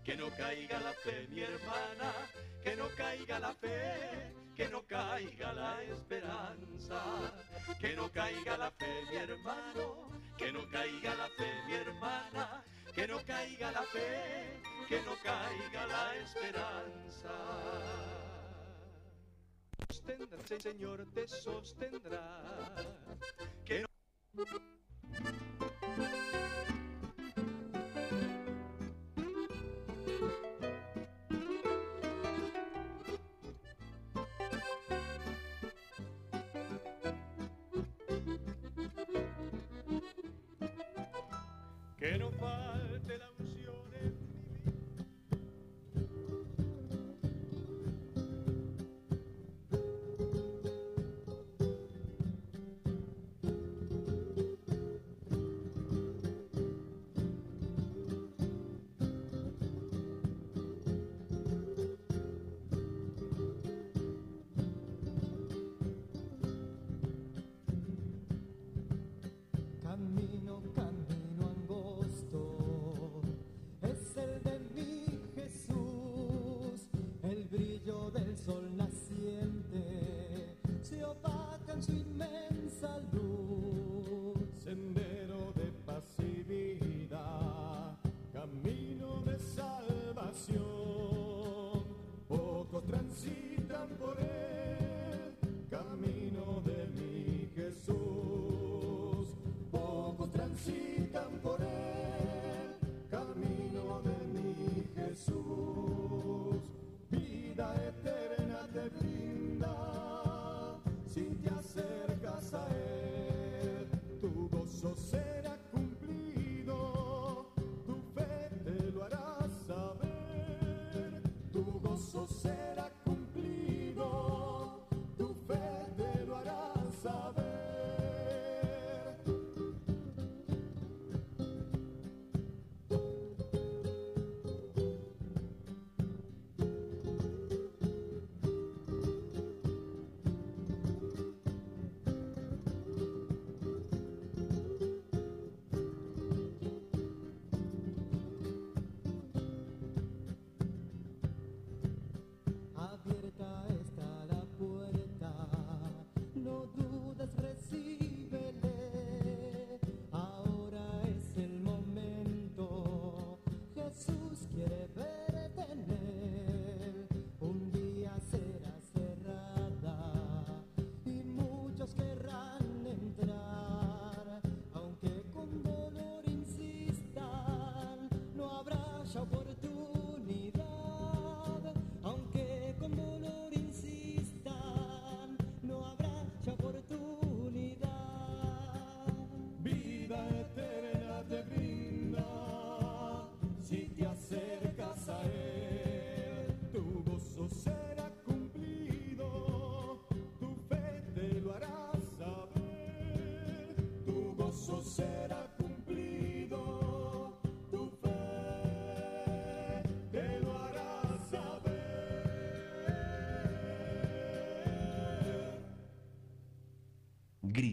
[0.03, 2.13] que no caiga la fe, mi hermana,
[2.63, 7.01] que no caiga la fe, que no caiga la esperanza,
[7.79, 12.63] que no caiga la fe, mi hermano, que no caiga la fe, mi hermana,
[12.93, 17.33] que no caiga la fe, que no caiga la esperanza.
[19.87, 22.41] Sostendrá, Señor, te sostendrá.
[23.65, 23.85] Que
[24.33, 24.43] no...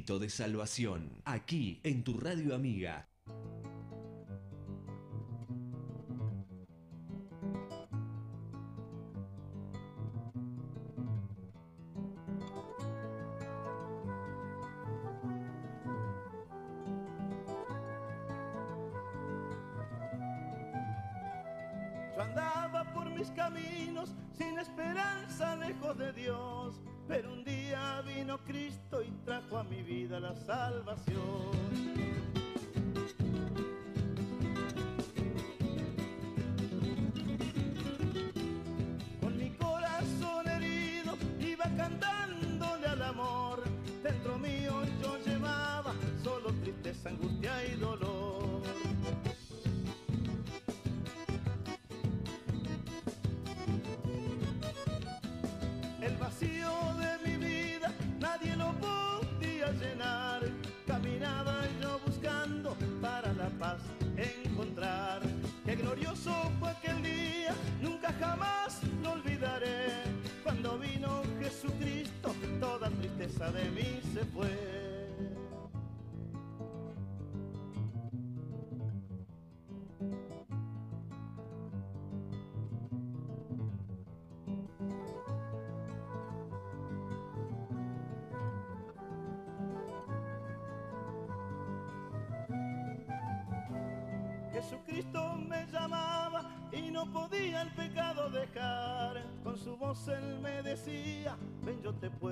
[0.07, 3.09] De salvación, aquí en tu radio amiga.
[30.35, 31.26] Salvación.
[73.52, 74.77] De mí se fue.
[94.52, 99.23] Jesucristo me llamaba y no podía el pecado dejar.
[99.44, 102.26] Con su voz él me decía, ven yo te puedo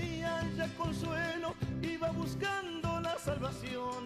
[0.00, 3.99] tenía ya consuelo, iba buscando la salvación.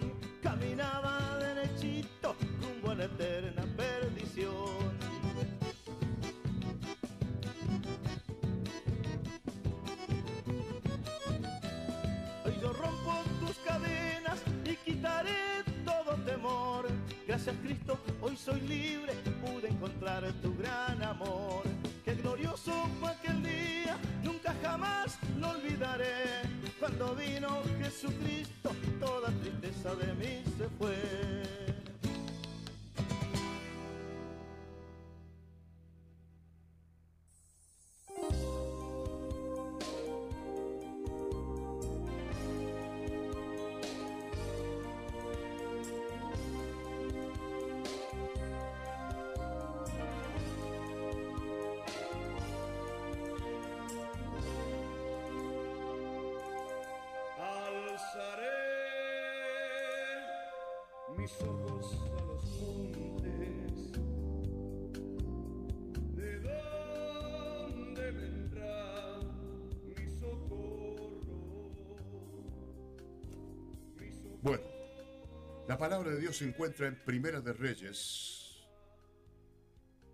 [75.67, 78.67] La palabra de Dios se encuentra en Primera de Reyes,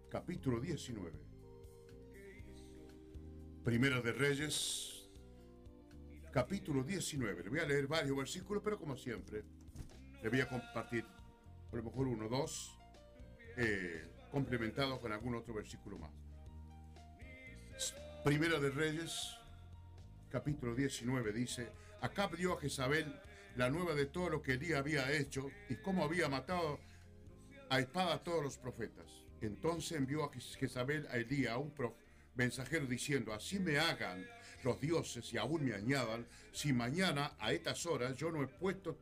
[0.09, 1.11] capítulo 19.
[3.63, 5.09] Primera de Reyes,
[6.31, 7.43] capítulo 19.
[7.43, 9.43] Le voy a leer varios versículos, pero como siempre,
[10.23, 12.77] le voy a compartir a lo mejor uno o dos,
[13.57, 16.11] eh, complementados con algún otro versículo más.
[18.23, 19.37] Primera de Reyes,
[20.29, 21.69] capítulo 19 dice,
[21.99, 23.13] Acab dio a Jezabel
[23.55, 26.79] la nueva de todo lo que Elías había hecho y cómo había matado
[27.69, 29.07] a espada a todos los profetas.
[29.41, 31.73] Entonces envió a Jez- Jezabel a Elías, a un
[32.35, 34.25] mensajero, diciendo, así me hagan
[34.63, 38.97] los dioses y aún me añadan, si mañana a estas horas yo no he puesto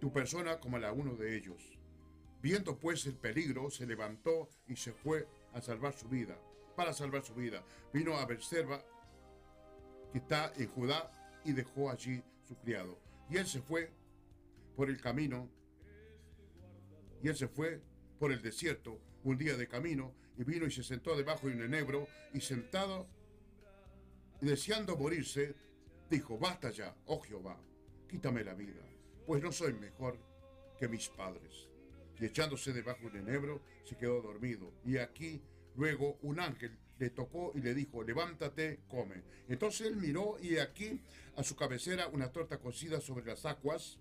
[0.00, 1.62] tu persona como la uno de ellos.
[2.40, 6.36] Viendo pues el peligro, se levantó y se fue a salvar su vida.
[6.76, 7.62] Para salvar su vida,
[7.92, 8.82] vino a Beersheba,
[10.12, 11.10] que está en Judá,
[11.44, 12.98] y dejó allí su criado.
[13.30, 13.90] Y él se fue
[14.76, 15.48] por el camino,
[17.22, 17.80] y él se fue
[18.18, 21.62] por el desierto un día de camino, y vino y se sentó debajo de un
[21.62, 23.06] enebro, y sentado,
[24.40, 25.54] deseando morirse,
[26.10, 27.58] dijo, basta ya, oh Jehová,
[28.08, 28.82] quítame la vida,
[29.26, 30.18] pues no soy mejor
[30.78, 31.68] que mis padres.
[32.18, 34.72] Y echándose debajo de un enebro, se quedó dormido.
[34.84, 35.42] Y aquí
[35.74, 39.24] luego un ángel le tocó y le dijo, levántate, come.
[39.48, 41.00] Entonces él miró y aquí
[41.34, 43.98] a su cabecera una torta cocida sobre las aguas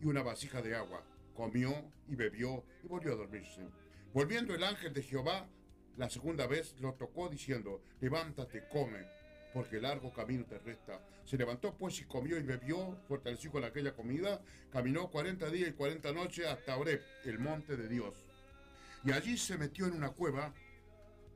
[0.00, 1.04] y una vasija de agua.
[1.34, 1.74] Comió
[2.06, 3.66] y bebió y volvió a dormirse.
[4.14, 5.48] Volviendo el ángel de Jehová
[5.96, 9.04] la segunda vez lo tocó diciendo, levántate, come,
[9.52, 11.04] porque largo camino te resta.
[11.24, 14.40] Se levantó pues y comió y bebió, fortalecido con aquella comida,
[14.70, 18.14] caminó cuarenta días y cuarenta noches hasta Oreb, el monte de Dios.
[19.04, 20.54] Y allí se metió en una cueva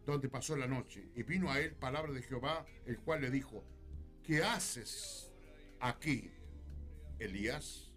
[0.07, 1.11] donde pasó la noche.
[1.15, 3.65] Y vino a él palabra de Jehová, el cual le dijo,
[4.23, 5.33] ¿qué haces
[5.81, 6.31] aquí,
[7.19, 7.93] Elías?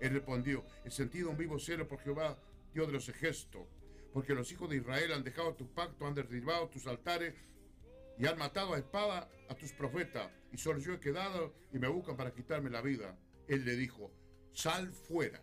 [0.00, 2.38] Él respondió, he sentido un vivo celo por Jehová,
[2.74, 3.66] Dios de los ejércitos,
[4.12, 7.34] porque los hijos de Israel han dejado tu pacto, han derribado tus altares
[8.18, 11.88] y han matado a espada a tus profetas, y solo yo he quedado y me
[11.88, 13.16] buscan para quitarme la vida.
[13.46, 14.10] Él le dijo,
[14.52, 15.42] sal fuera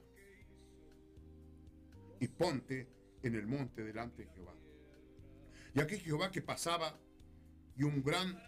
[2.20, 2.88] y ponte
[3.24, 4.54] en el monte delante de Jehová.
[5.78, 6.98] Y aquí Jehová que pasaba
[7.76, 8.42] y un gran,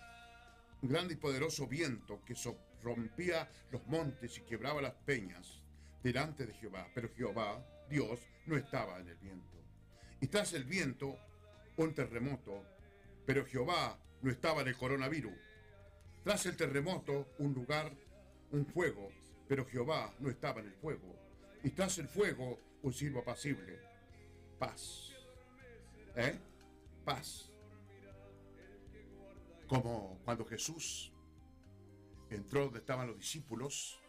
[0.82, 2.34] grande y poderoso viento que
[2.82, 5.62] rompía los montes y quebraba las peñas
[6.02, 6.88] delante de Jehová.
[6.96, 9.64] Pero Jehová, Dios, no estaba en el viento.
[10.20, 11.20] Y tras el viento,
[11.78, 12.66] un terremoto,
[13.28, 15.38] pero Jehová no estaba en el coronavirus.
[16.24, 17.94] Tras el terremoto, un lugar,
[18.50, 19.12] un fuego,
[19.48, 21.16] pero Jehová no estaba en el fuego.
[21.64, 23.78] Y tras el fuego, un silbo apacible.
[24.58, 25.14] Paz.
[26.16, 26.49] ¿Eh?
[27.10, 27.50] Paz.
[29.68, 31.12] Como cuando Jesús
[32.30, 34.00] entró donde estaban los discípulos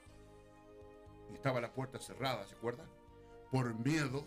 [1.31, 2.87] y estaba la puerta cerrada, ¿se acuerdan?
[3.51, 4.27] Por miedo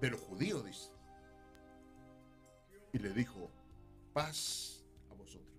[0.00, 0.90] de los judíos, dice.
[2.92, 3.52] Y le dijo,
[4.12, 5.56] paz a vosotros.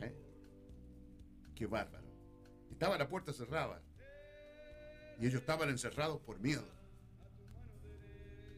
[0.00, 0.16] ¿Eh?
[1.54, 2.08] Qué bárbaro.
[2.72, 3.80] Estaba la puerta cerrada.
[5.20, 6.66] Y ellos estaban encerrados por miedo.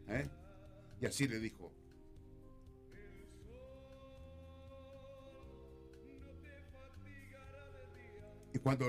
[0.08, 0.26] ¿Eh?
[1.02, 1.83] Y así le dijo.
[8.54, 8.88] Y cuando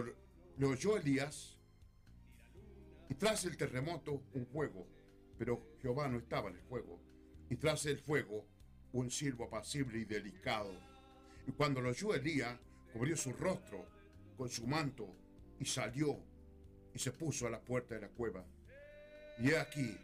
[0.57, 1.57] lo oyó Elías,
[3.09, 4.87] y tras el terremoto un fuego,
[5.39, 7.01] pero Jehová no estaba en el fuego,
[7.49, 8.45] y tras el fuego
[8.93, 10.71] un silbo apacible y delicado.
[11.47, 12.57] Y cuando lo oyó Elías,
[12.93, 13.85] cubrió su rostro
[14.37, 15.09] con su manto
[15.59, 16.19] y salió
[16.93, 18.45] y se puso a la puerta de la cueva.
[19.39, 19.97] Y aquí,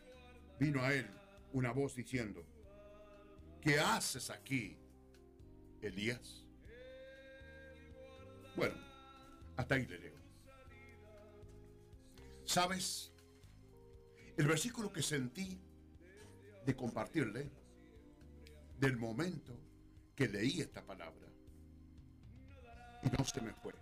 [0.60, 1.08] vino a él
[1.54, 2.44] una voz diciendo,
[3.62, 4.76] ¿qué haces aquí,
[5.82, 6.44] Elías?
[8.56, 8.90] Bueno,
[9.62, 10.20] hasta ahí le leo.
[12.46, 13.14] ¿Sabes?
[14.36, 15.62] El versículo que sentí
[16.66, 17.50] de compartirle,
[18.80, 19.56] del momento
[20.16, 21.28] que leí esta palabra,
[23.04, 23.74] y no se me fue,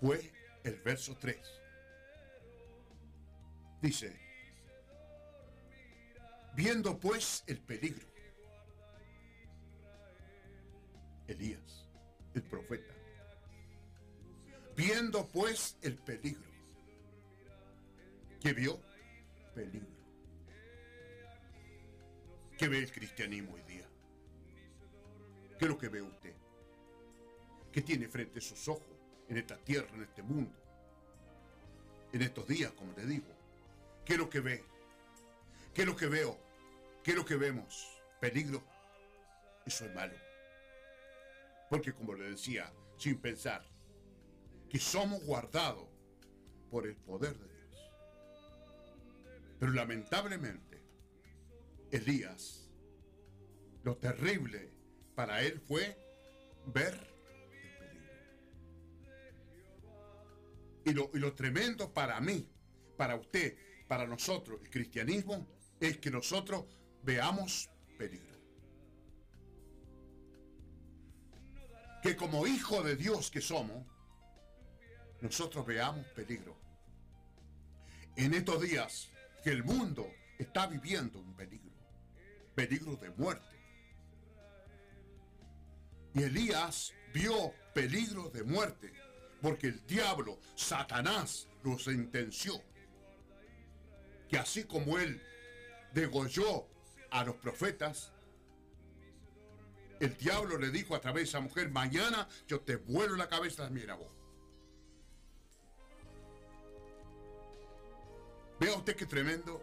[0.00, 0.32] fue
[0.64, 1.38] el verso 3.
[3.80, 4.18] Dice,
[6.56, 8.08] viendo pues el peligro,
[11.28, 11.88] Elías,
[12.34, 12.95] el profeta,
[14.76, 16.50] viendo pues el peligro,
[18.40, 18.78] ¿qué vio?
[19.54, 19.96] Peligro.
[22.58, 23.86] ¿Qué ve el cristianismo hoy día?
[25.58, 26.34] ¿Qué es lo que ve usted?
[27.72, 28.86] ¿Qué tiene frente a sus ojos
[29.28, 30.54] en esta tierra, en este mundo?
[32.12, 33.26] En estos días, como le digo.
[34.04, 34.64] ¿Qué es lo que ve?
[35.74, 36.38] ¿Qué es lo que veo?
[37.02, 37.86] ¿Qué es lo que vemos?
[38.20, 38.62] Peligro.
[39.66, 40.14] Eso es malo.
[41.68, 43.66] Porque como le decía, sin pensar,
[44.68, 45.88] que somos guardados
[46.70, 47.90] por el poder de Dios.
[49.58, 50.82] Pero lamentablemente,
[51.90, 52.68] Elías,
[53.82, 54.72] lo terrible
[55.14, 55.96] para él fue
[56.66, 56.94] ver
[57.52, 58.16] el peligro.
[60.84, 62.48] Y lo, y lo tremendo para mí,
[62.96, 63.56] para usted,
[63.88, 65.46] para nosotros, el cristianismo,
[65.80, 66.64] es que nosotros
[67.02, 68.36] veamos peligro.
[72.02, 73.86] Que como hijo de Dios que somos,
[75.20, 76.56] nosotros veamos peligro.
[78.16, 79.10] En estos días
[79.42, 81.72] que el mundo está viviendo un peligro,
[82.54, 83.56] peligro de muerte.
[86.14, 88.92] Y Elías vio peligro de muerte
[89.42, 92.54] porque el diablo, Satanás, lo sentenció.
[94.28, 95.22] Que así como él
[95.92, 96.66] degolló
[97.10, 98.12] a los profetas,
[100.00, 103.64] el diablo le dijo a través de esa mujer, mañana yo te vuelo la cabeza
[103.64, 104.10] también a vos.
[108.58, 109.62] Vea usted qué tremendo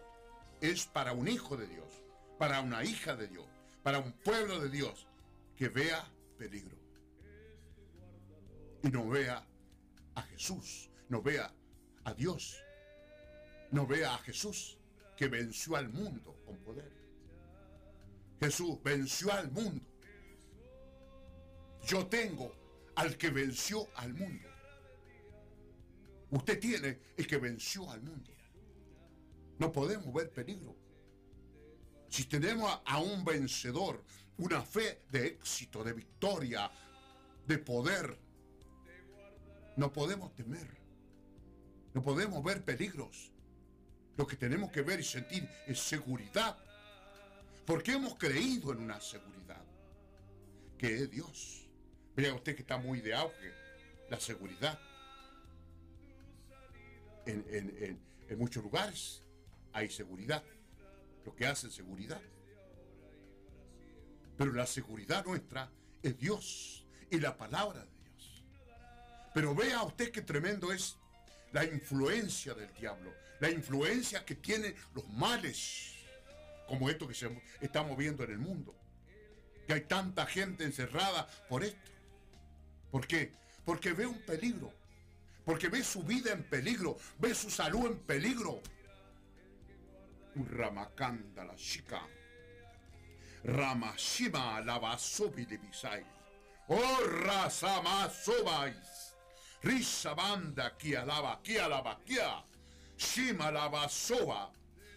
[0.60, 2.04] es para un hijo de Dios,
[2.38, 3.46] para una hija de Dios,
[3.82, 5.06] para un pueblo de Dios
[5.56, 6.08] que vea
[6.38, 6.76] peligro.
[8.82, 9.44] Y no vea
[10.14, 11.52] a Jesús, no vea
[12.04, 12.62] a Dios,
[13.70, 14.78] no vea a Jesús
[15.16, 16.92] que venció al mundo con poder.
[18.40, 19.84] Jesús venció al mundo.
[21.86, 22.54] Yo tengo
[22.94, 24.48] al que venció al mundo.
[26.30, 28.33] Usted tiene el que venció al mundo.
[29.58, 30.76] No podemos ver peligro.
[32.08, 34.04] Si tenemos a, un vencedor,
[34.38, 36.70] una fe de éxito, de victoria,
[37.46, 38.18] de poder,
[39.76, 40.68] no podemos temer.
[41.92, 43.30] No podemos ver peligros.
[44.16, 46.56] Lo que tenemos que ver y sentir es seguridad.
[47.66, 49.64] Porque hemos creído en una seguridad,
[50.78, 51.68] que es Dios.
[52.14, 53.52] Vea usted que está muy de auge
[54.10, 54.78] la seguridad.
[57.26, 59.22] En- en- en muchos lugares
[59.74, 60.42] hay seguridad.
[61.26, 62.20] Lo que hace seguridad.
[64.38, 65.70] Pero la seguridad nuestra
[66.02, 68.44] es Dios y la palabra de Dios.
[69.34, 70.96] Pero vea usted qué tremendo es
[71.52, 75.94] la influencia del diablo, la influencia que tienen los males,
[76.66, 77.30] como esto que se
[77.60, 78.74] estamos viendo en el mundo.
[79.66, 81.90] Que hay tanta gente encerrada por esto.
[82.90, 83.32] ¿Por qué?
[83.64, 84.72] Porque ve un peligro.
[85.44, 88.60] Porque ve su vida en peligro, ve su salud en peligro.
[90.36, 92.00] Un ramacanda la chica.
[93.44, 96.04] Ramashima lavasobi de bisai.
[96.68, 99.14] Oh rasama sobais.
[99.62, 102.42] Risa banda ki alaba ki alaba kia.
[102.96, 104.50] Shima lava soba.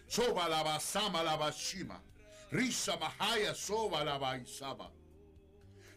[0.06, 2.00] Soba lava sama lava shima.
[2.52, 4.90] Risa mahaya soba lava isaba.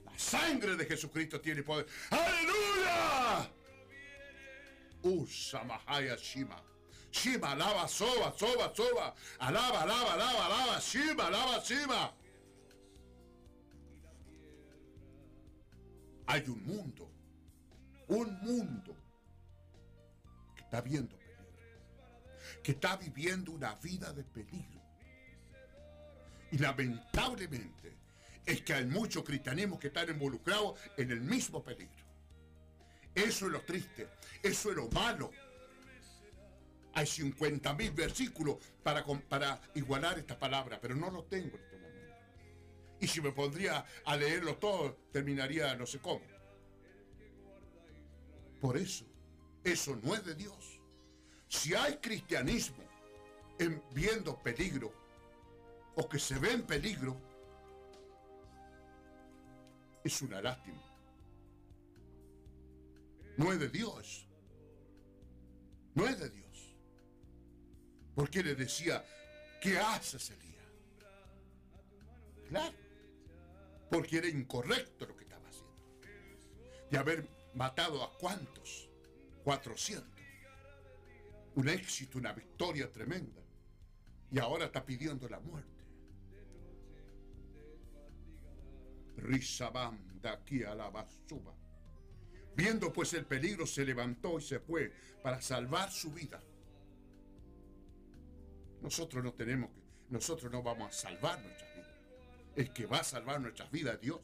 [0.05, 1.85] La sangre de Jesucristo tiene poder.
[2.11, 3.49] ¡Aleluya!
[5.03, 6.61] Usa Mahaya Shima.
[7.11, 9.13] Shima, alaba, soba, soba, soba.
[9.39, 10.79] Alaba, alaba, alaba, alaba.
[10.79, 12.13] Shima, alaba, Shima.
[16.27, 17.11] Hay un mundo,
[18.07, 18.95] un mundo
[20.55, 21.45] que está viendo peligro,
[22.63, 24.81] que está viviendo una vida de peligro.
[26.51, 27.97] Y lamentablemente
[28.45, 32.05] es que hay muchos cristianismos que están involucrados en el mismo peligro.
[33.13, 34.07] Eso es lo triste,
[34.41, 35.31] eso es lo malo.
[36.93, 42.15] Hay 50 mil versículos para, igualar esta palabra, pero no lo tengo en este momento.
[42.99, 46.21] Y si me pondría a leerlo todo, terminaría no sé cómo.
[48.59, 49.05] Por eso,
[49.63, 50.79] eso no es de Dios.
[51.47, 52.83] Si hay cristianismo
[53.57, 54.93] en viendo peligro,
[55.95, 57.17] o que se ve en peligro,
[60.03, 60.81] es una lástima.
[63.37, 64.27] No es de Dios.
[65.93, 66.40] No es de Dios.
[68.15, 69.03] Porque le decía,
[69.61, 70.51] ¿qué haces, Elías?
[72.49, 72.77] Claro.
[73.89, 75.75] Porque era incorrecto lo que estaba haciendo.
[76.89, 78.89] De haber matado a cuántos?
[79.43, 80.09] 400.
[81.55, 83.41] Un éxito, una victoria tremenda.
[84.31, 85.69] Y ahora está pidiendo la muerte.
[89.17, 91.53] Rizabam de aquí a la basura.
[92.55, 96.41] Viendo pues el peligro, se levantó y se fue para salvar su vida.
[98.81, 101.91] Nosotros no tenemos que, nosotros no vamos a salvar nuestras vidas.
[102.55, 104.21] El que va a salvar nuestras vidas es Dios.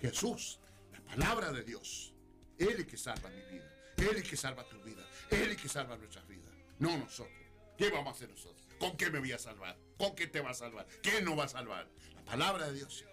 [0.00, 0.60] Jesús,
[0.92, 2.12] la palabra de Dios.
[2.58, 3.70] Él es que salva mi vida.
[3.96, 5.06] Él es el que salva tu vida.
[5.30, 6.50] Él es el que salva nuestras vidas.
[6.78, 7.36] No nosotros.
[7.76, 8.66] ¿Qué vamos a hacer nosotros?
[8.78, 9.78] ¿Con qué me voy a salvar?
[9.96, 10.86] ¿Con qué te va a salvar?
[11.02, 11.88] ¿Qué no va a salvar?
[12.14, 13.04] La palabra de Dios.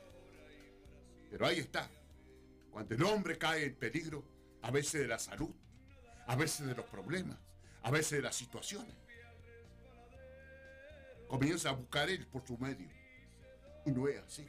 [1.30, 1.90] Pero ahí está.
[2.72, 4.24] Cuando el hombre cae en peligro,
[4.62, 5.54] a veces de la salud,
[6.26, 7.38] a veces de los problemas,
[7.84, 8.96] a veces de las situaciones,
[11.28, 12.88] comienza a buscar él por su medio.
[13.86, 14.48] Y no es así.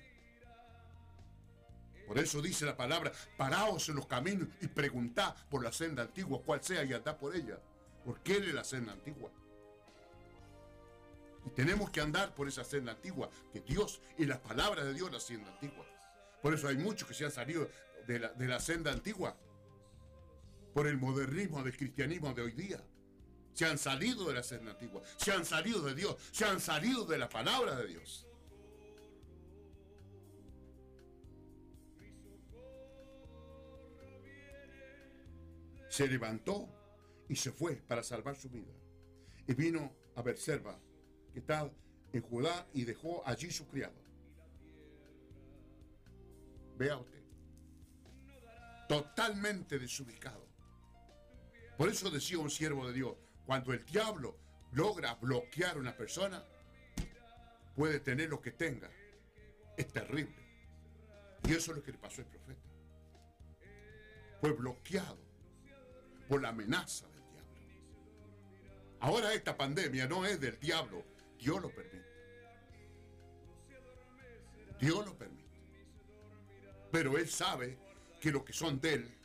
[2.06, 6.40] Por eso dice la palabra, paraos en los caminos y preguntad por la senda antigua,
[6.44, 7.58] cuál sea, y andad por ella.
[8.04, 9.30] Porque él es la senda antigua.
[11.44, 15.12] Y tenemos que andar por esa senda antigua, que Dios y la palabra de Dios
[15.12, 15.84] la senda antigua.
[16.40, 17.68] Por eso hay muchos que se han salido
[18.06, 19.36] de la, de la senda antigua,
[20.72, 22.80] por el modernismo del cristianismo de hoy día.
[23.58, 27.04] Se han salido de la senda antigua, se han salido de Dios, se han salido
[27.04, 28.24] de la palabra de Dios.
[35.88, 36.68] Se levantó
[37.28, 38.72] y se fue para salvar su vida.
[39.48, 40.78] Y vino a Beersheba,
[41.32, 41.68] que está
[42.12, 44.00] en Judá, y dejó allí su criado.
[46.76, 47.24] Vea usted.
[48.88, 50.46] Totalmente desubicado.
[51.76, 53.16] Por eso decía un siervo de Dios,
[53.48, 54.36] cuando el diablo
[54.72, 56.44] logra bloquear a una persona,
[57.74, 58.90] puede tener lo que tenga.
[59.74, 60.36] Es terrible.
[61.44, 62.60] Y eso es lo que le pasó al profeta.
[64.42, 65.16] Fue bloqueado
[66.28, 67.54] por la amenaza del diablo.
[69.00, 71.02] Ahora esta pandemia no es del diablo,
[71.38, 72.04] Dios lo permite.
[74.78, 75.48] Dios lo permite.
[76.92, 77.78] Pero Él sabe
[78.20, 79.18] que los que son de Él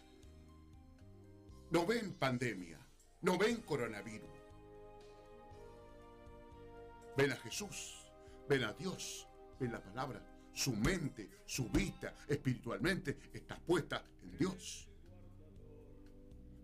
[1.71, 2.82] no ven pandemia,
[3.23, 4.29] no ven coronavirus.
[7.17, 8.11] Ven a Jesús,
[8.47, 9.27] ven a Dios,
[9.59, 10.21] ven la palabra.
[10.53, 14.87] Su mente, su vista espiritualmente está puesta en Dios.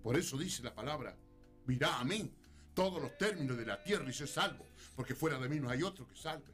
[0.04, 1.16] Por eso dice la palabra,
[1.66, 2.32] mirá a mí
[2.74, 4.66] todos los términos de la tierra y sé salvo,
[4.96, 6.54] porque fuera de mí no hay otro que salve.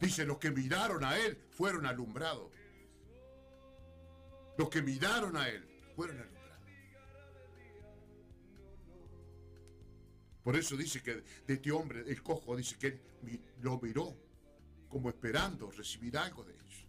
[0.00, 2.50] Dice, los que miraron a Él fueron alumbrados.
[4.58, 5.64] Los que miraron a Él
[5.96, 6.33] fueron alumbrados.
[10.44, 13.00] Por eso dice que de este hombre, el cojo, dice que él
[13.62, 14.14] lo miró
[14.90, 16.86] como esperando recibir algo de ellos.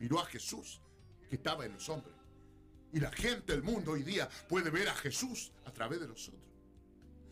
[0.00, 0.82] Miró a Jesús
[1.30, 2.16] que estaba en los hombres.
[2.92, 6.42] Y la gente del mundo hoy día puede ver a Jesús a través de nosotros.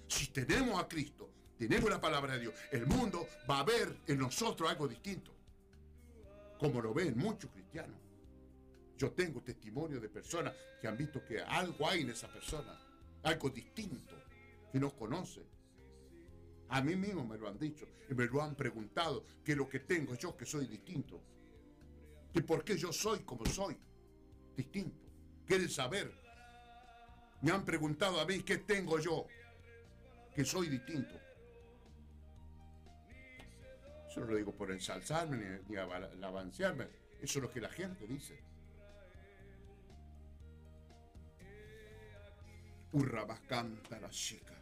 [0.07, 1.29] Si tenemos a Cristo,
[1.59, 5.35] tenemos la palabra de Dios, el mundo va a ver en nosotros algo distinto.
[6.59, 7.99] Como lo ven muchos cristianos.
[8.97, 12.79] Yo tengo testimonio de personas que han visto que algo hay en esa persona,
[13.25, 14.20] algo distinto,
[14.71, 15.43] que no conoce.
[16.69, 19.81] A mí mismo me lo han dicho y me lo han preguntado, que lo que
[19.81, 21.21] tengo yo que soy distinto.
[22.33, 23.77] Que por qué yo soy como soy,
[24.57, 25.05] distinto.
[25.47, 26.13] Quieren saber.
[27.43, 29.27] Me han preguntado a mí qué tengo yo,
[30.35, 31.19] que soy distinto.
[34.09, 36.89] Eso no lo digo por ensalzarme ni, alabanciarme.
[37.21, 38.43] Eso es lo que la gente dice.
[42.93, 44.60] Urrabas canta la chica.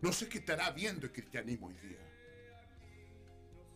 [0.00, 1.98] No sé qué estará viendo el cristianismo hoy día.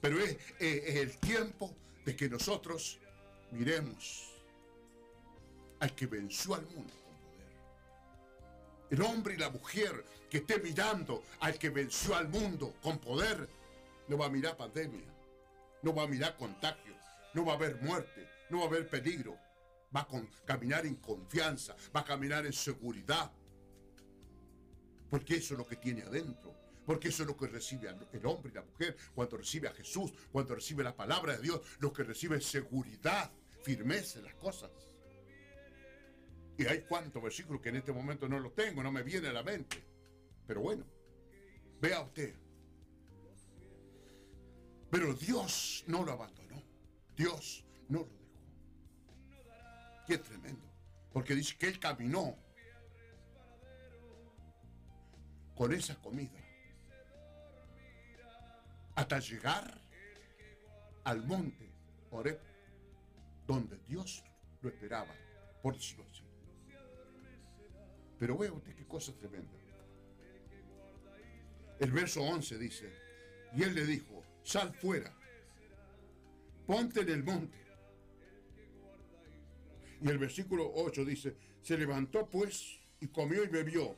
[0.01, 1.75] Pero es, el tiempo
[2.05, 2.99] de que nosotros
[3.53, 4.33] miremos
[5.81, 7.47] al que venció al mundo con poder.
[8.91, 13.49] El hombre y la mujer que esté mirando al que venció al mundo con poder,
[14.09, 15.07] no va a mirar pandemia,
[15.83, 16.95] no va a mirar contagio,
[17.35, 19.39] no va a haber muerte, no va a haber peligro.
[19.95, 20.09] Va a
[20.45, 23.31] caminar en confianza, va a caminar en seguridad.
[25.11, 26.55] Porque eso es lo que tiene adentro.
[26.85, 30.13] Porque eso es lo que recibe el hombre y la mujer cuando recibe a Jesús,
[30.31, 33.31] cuando recibe la palabra de Dios, lo que recibe es seguridad,
[33.63, 34.71] firmeza en las cosas.
[36.57, 39.33] Y hay cuantos versículos que en este momento no los tengo, no me viene a
[39.33, 39.83] la mente.
[40.47, 40.87] Pero bueno,
[41.81, 42.35] vea usted.
[44.91, 46.63] Pero Dios no lo abandonó.
[47.17, 48.27] Dios no lo dejó.
[50.07, 50.73] Qué tremendo.
[51.13, 52.39] Porque dice que Él caminó
[55.57, 56.39] con esa comida
[58.95, 59.81] hasta llegar
[61.05, 61.71] al monte
[62.11, 62.41] Oreb,
[63.47, 64.25] donde Dios
[64.63, 65.15] lo esperaba,
[65.63, 66.23] por decirlo así.
[68.19, 69.53] Pero vea usted qué cosa tremenda.
[71.79, 72.91] El verso 11 dice,
[73.55, 75.15] y él le dijo, sal fuera,
[76.67, 77.59] ponte en el monte.
[80.01, 83.95] Y el versículo 8 dice, se levantó pues y comió y bebió,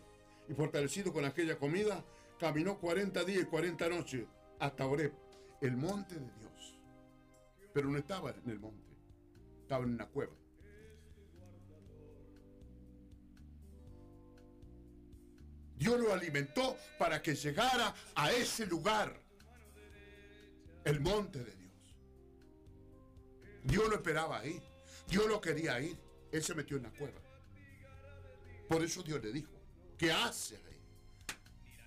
[0.49, 2.05] y fortalecido con aquella comida,
[2.39, 4.27] caminó 40 días y 40 noches
[4.59, 5.13] hasta Oreb,
[5.61, 6.79] el monte de Dios.
[7.73, 8.93] Pero no estaba en el monte,
[9.63, 10.33] estaba en una cueva.
[15.77, 19.15] Dios lo alimentó para que llegara a ese lugar,
[20.85, 21.59] el monte de Dios.
[23.63, 24.61] Dios lo esperaba ahí.
[25.09, 25.97] Dios lo quería ir.
[26.33, 27.21] Él se metió en la cueva.
[28.69, 29.58] Por eso Dios le dijo,
[29.99, 30.81] ¿qué haces ahí?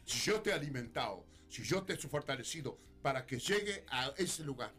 [0.06, 4.44] Si yo te he alimentado, si yo te he fortalecido para que llegue a ese
[4.44, 4.74] lugar,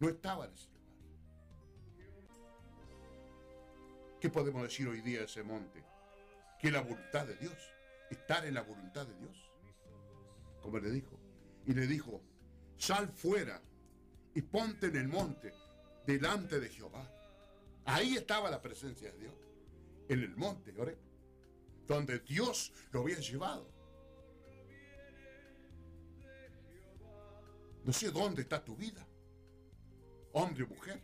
[0.00, 0.74] no estaba en ese lugar.
[4.20, 5.84] ¿Qué podemos decir hoy día de ese monte?
[6.58, 7.52] Que la voluntad de Dios,
[8.10, 9.50] estar en la voluntad de Dios,
[10.62, 11.20] como le dijo.
[11.66, 12.22] Y le dijo,
[12.78, 13.60] sal fuera
[14.34, 15.52] y ponte en el monte
[16.06, 17.06] delante de Jehová.
[17.84, 19.34] Ahí estaba la presencia de Dios,
[20.08, 20.98] en el monte, Oreb,
[21.86, 23.70] donde Dios lo había llevado.
[27.84, 29.06] No sé dónde está tu vida,
[30.32, 31.02] hombre o mujer.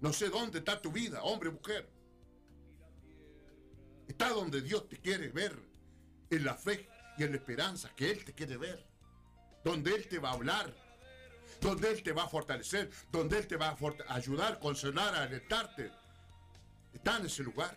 [0.00, 1.88] No sé dónde está tu vida, hombre o mujer.
[4.06, 5.56] Está donde Dios te quiere ver,
[6.30, 6.88] en la fe
[7.18, 8.86] y en la esperanza que Él te quiere ver.
[9.64, 10.74] Donde Él te va a hablar,
[11.60, 15.90] donde Él te va a fortalecer, donde Él te va a ayudar, consolar, alentarte.
[16.92, 17.76] Está en ese lugar.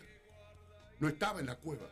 [0.98, 1.90] No estaba en la cueva.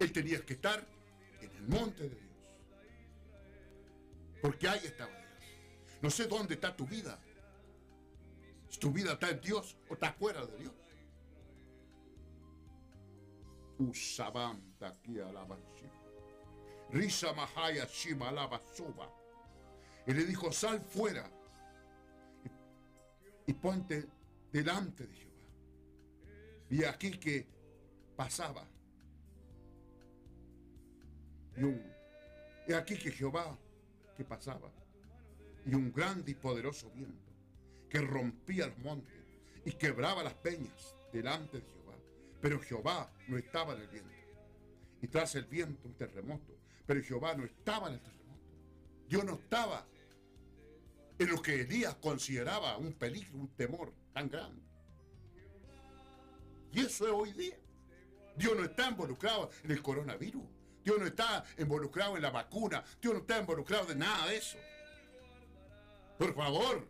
[0.00, 0.84] Él tenía que estar
[1.40, 2.22] en el monte de Dios.
[4.40, 5.98] Porque ahí estaba Dios.
[6.02, 7.18] No sé dónde está tu vida.
[8.68, 10.72] Si tu vida está en Dios o está fuera de Dios.
[13.78, 15.86] Usabanta aquí alabanshi.
[16.90, 19.12] Risa Mahaya Shima alaba suba.
[20.06, 21.37] Y le dijo, sal fuera
[23.48, 24.06] y, ponte
[24.52, 25.42] delante de Jehová.
[26.70, 27.46] Y aquí que
[28.14, 28.64] pasaba.
[31.56, 31.82] Y, un,
[32.76, 33.58] aquí que Jehová
[34.16, 34.70] que pasaba.
[35.66, 37.28] Y un grande y poderoso viento
[37.88, 39.14] que rompía los montes
[39.64, 41.94] y quebraba las peñas delante de Jehová.
[42.40, 44.10] Pero Jehová no estaba en el viento.
[45.00, 46.54] Y tras el viento un terremoto.
[46.86, 48.18] Pero Jehová no estaba en el terremoto.
[49.08, 49.86] Dios no estaba
[51.18, 54.62] en lo que Elías consideraba un peligro, un temor tan grande.
[56.72, 57.56] Y eso es hoy día.
[58.36, 60.44] Dios no está involucrado en el coronavirus.
[60.84, 62.84] Dios no está involucrado en la vacuna.
[63.00, 64.58] Dios no está involucrado de nada de eso.
[66.18, 66.86] Por favor.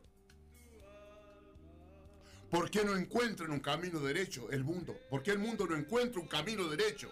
[2.51, 4.99] ¿Por qué no encuentran un camino derecho el mundo?
[5.11, 7.11] ¿Por qué el mundo no encuentra un camino derecho?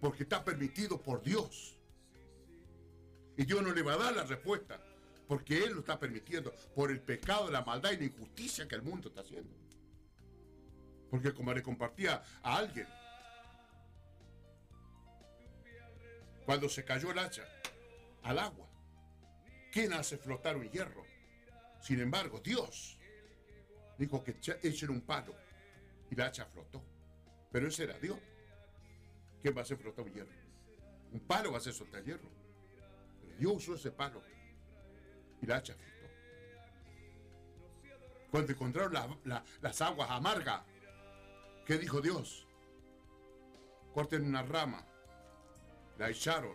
[0.00, 1.76] Porque está permitido por Dios.
[3.36, 4.80] Y Dios no le va a dar la respuesta.
[5.28, 8.82] Porque Él lo está permitiendo por el pecado, la maldad y la injusticia que el
[8.82, 9.54] mundo está haciendo.
[11.10, 12.88] Porque como le compartía a alguien,
[16.46, 17.46] cuando se cayó el hacha
[18.22, 18.66] al agua,
[19.70, 21.04] ¿quién hace flotar un hierro?
[21.82, 22.98] Sin embargo, Dios
[23.98, 25.34] dijo que echen un palo
[26.10, 26.82] y la hacha flotó.
[27.52, 28.18] Pero ese era Dios.
[29.42, 30.32] ¿Quién va a hacer flotar un hierro?
[31.12, 32.30] Un palo va a hacer soltar hierro.
[33.20, 34.22] Pero Dios usó ese palo
[35.42, 35.74] y la hacha.
[38.30, 38.92] Cuando encontraron
[39.24, 40.62] la- las aguas amargas,
[41.64, 42.46] ¿qué dijo Dios?
[43.94, 44.84] Corten una rama,
[45.96, 46.54] la echaron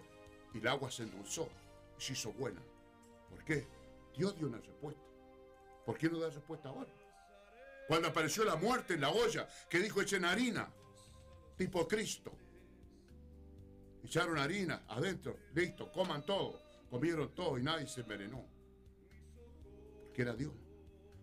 [0.53, 1.49] y el agua se endulzó
[1.97, 2.61] y se hizo buena.
[3.29, 3.67] ¿Por qué?
[4.15, 5.01] Dios dio una respuesta.
[5.85, 6.91] ¿Por qué no da respuesta ahora?
[7.87, 10.71] Cuando apareció la muerte en la olla, que dijo echen harina,
[11.57, 12.31] tipo Cristo.
[14.03, 16.61] Echaron harina adentro, listo, coman todo.
[16.89, 18.45] Comieron todo y nadie se envenenó.
[20.13, 20.53] Porque era Dios.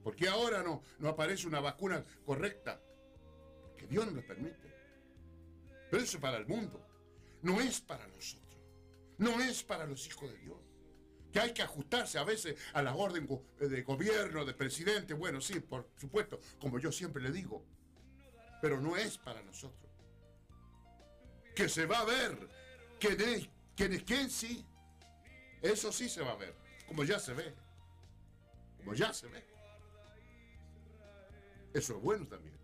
[0.03, 2.83] ¿Por qué ahora no, no aparece una vacuna correcta?
[3.69, 4.69] Porque Dios no lo permite.
[5.89, 6.85] Pero eso es para el mundo.
[7.41, 8.59] No es para nosotros.
[9.17, 10.57] No es para los hijos de Dios.
[11.33, 15.15] Que hay que ajustarse a veces a la orden go- de gobierno, de presidente.
[15.15, 17.65] Bueno, sí, por supuesto, como yo siempre le digo.
[18.61, 19.89] Pero no es para nosotros.
[21.55, 22.49] Que se va a ver
[22.99, 24.67] quién es quién, es quién sí.
[25.63, 26.57] Eso sí se va a ver.
[26.89, 27.55] Como ya se ve.
[28.81, 29.45] Como ya se ve.
[31.73, 32.59] Eso es bueno también.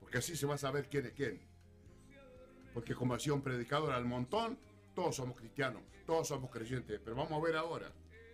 [0.00, 1.40] Porque así se va a saber quién es quién.
[2.72, 4.58] Porque como hacía un predicador al montón,
[4.94, 7.00] todos somos cristianos, todos somos creyentes.
[7.04, 7.92] Pero vamos a ver ahora.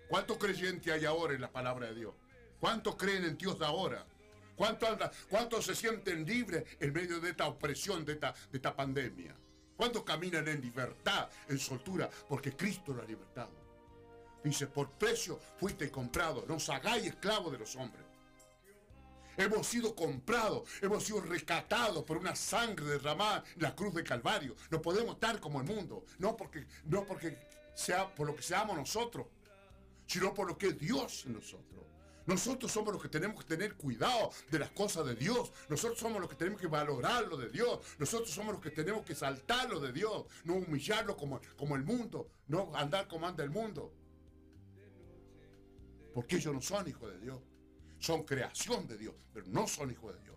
[0.08, 2.14] ¿Cuántos creyentes hay ahora en la palabra de Dios?
[2.58, 4.06] ¿Cuántos creen en Dios de ahora?
[5.30, 9.34] ¿Cuántos, se sienten libres en medio de esta opresión, de esta, de esta pandemia?
[9.74, 12.10] ¿Cuántos caminan en libertad, en soltura?
[12.28, 13.59] Porque Cristo lo ha libertado.
[14.42, 18.04] Dice, por precio fuiste comprado, no os hagáis esclavos de los hombres.
[19.36, 24.54] Hemos sido comprados, hemos sido rescatados por una sangre derramada en la cruz de Calvario.
[24.70, 27.38] No podemos estar como el mundo, no porque, no porque
[27.74, 29.26] sea por lo que seamos nosotros,
[30.06, 31.80] sino por lo que es Dios en nosotros.
[32.26, 35.52] Nosotros somos los que tenemos que tener cuidado de las cosas de Dios.
[35.68, 37.80] Nosotros somos los que tenemos que valorar lo de Dios.
[37.98, 40.26] Nosotros somos los que tenemos que saltar lo de Dios.
[40.44, 42.28] No humillarlo como, como el mundo.
[42.46, 43.92] No andar como anda el mundo.
[46.12, 47.40] Porque ellos no son hijos de Dios.
[47.98, 50.36] Son creación de Dios, pero no son hijos de Dios.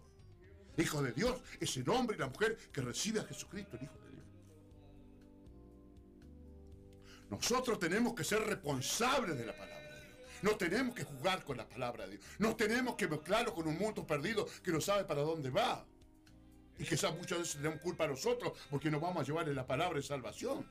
[0.77, 3.97] Hijo de Dios es el hombre y la mujer que recibe a Jesucristo, el Hijo
[3.99, 4.25] de Dios.
[7.29, 10.17] Nosotros tenemos que ser responsables de la palabra de Dios.
[10.41, 12.25] No tenemos que jugar con la palabra de Dios.
[12.39, 15.85] No tenemos que mezclarlo con un mundo perdido que no sabe para dónde va.
[16.79, 19.97] Y quizás muchas veces tenemos culpa a nosotros porque no vamos a llevarle la palabra
[19.97, 20.67] de salvación.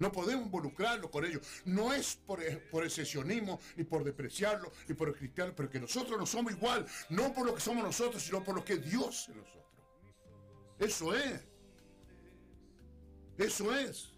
[0.00, 1.46] No podemos involucrarlo con ellos.
[1.66, 2.40] No es por,
[2.70, 6.52] por el sesionismo, ni por despreciarlo, ni por el cristiano, pero que nosotros no somos
[6.52, 6.86] igual.
[7.10, 9.60] No por lo que somos nosotros, sino por lo que es Dios en nosotros.
[10.78, 11.40] Eso es.
[13.36, 14.14] Eso es.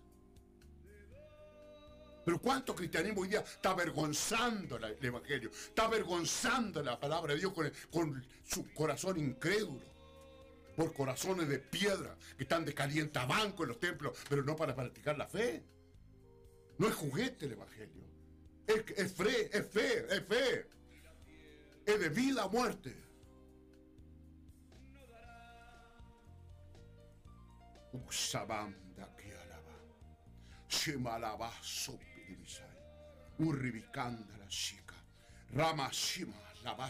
[2.25, 7.53] Pero cuánto cristianismo hoy día está avergonzando el Evangelio, está avergonzando la palabra de Dios
[7.53, 9.83] con, con su corazón incrédulo,
[10.77, 15.19] por corazones de piedra que están de calientabanco en los templos, pero no para practicar
[15.19, 15.65] la fe.
[16.79, 18.03] No es juguete el Evangelio,
[18.67, 20.67] es, es fe, es fe, es fe,
[21.87, 22.97] es de vida a muerte.
[27.93, 29.75] Usabanda que alaba.
[30.69, 32.67] Shimalaba supiribisai.
[33.39, 34.95] Urribicanda la chica.
[35.51, 36.35] Rama shima
[36.65, 36.89] lava.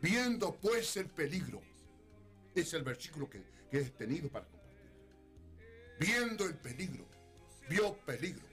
[0.00, 1.60] Viendo pues el peligro.
[2.54, 4.90] Es el versículo que, que he tenido para compartir.
[5.98, 7.06] Viendo el peligro.
[7.68, 8.46] Vio peligro.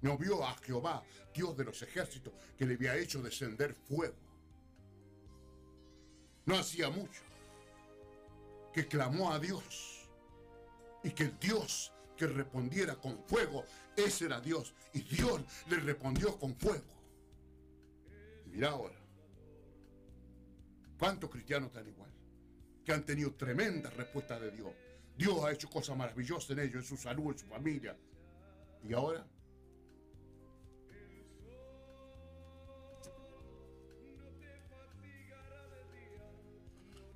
[0.00, 1.02] No vio a Jehová,
[1.34, 4.14] Dios de los ejércitos, que le había hecho descender fuego.
[6.46, 7.22] No hacía mucho
[8.72, 10.08] que clamó a Dios
[11.02, 13.64] y que el Dios que respondiera con fuego,
[13.96, 14.74] ese era Dios.
[14.92, 16.84] Y Dios le respondió con fuego.
[18.46, 18.98] Mira ahora,
[20.98, 22.07] ¿cuántos cristianos están igual?
[22.88, 24.72] Que han tenido tremendas respuestas de Dios.
[25.14, 27.94] Dios ha hecho cosas maravillosas en ellos, en su salud, en su familia.
[28.82, 29.26] Y ahora,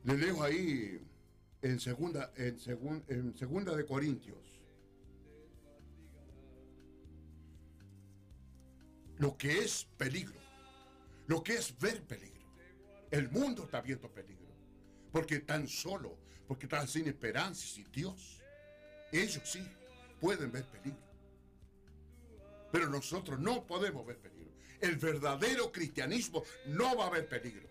[0.04, 1.00] le leo ahí
[1.62, 4.60] en segunda, en, segun- en segunda de Corintios.
[9.18, 10.40] Lo que es peligro,
[11.28, 12.42] lo que es ver peligro.
[13.10, 14.41] El mundo está viendo peligro,
[15.12, 16.16] porque tan solo,
[16.48, 18.40] porque están sin esperanza y sin Dios.
[19.12, 19.62] Ellos sí
[20.20, 21.02] pueden ver peligro.
[22.72, 24.52] Pero nosotros no podemos ver peligro.
[24.80, 27.68] El verdadero cristianismo no va a ver peligro.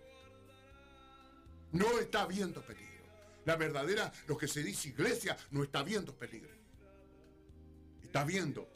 [1.72, 2.92] No está viendo peligro.
[3.44, 6.54] La verdadera, lo que se dice iglesia, no está viendo peligro.
[8.02, 8.68] Está viendo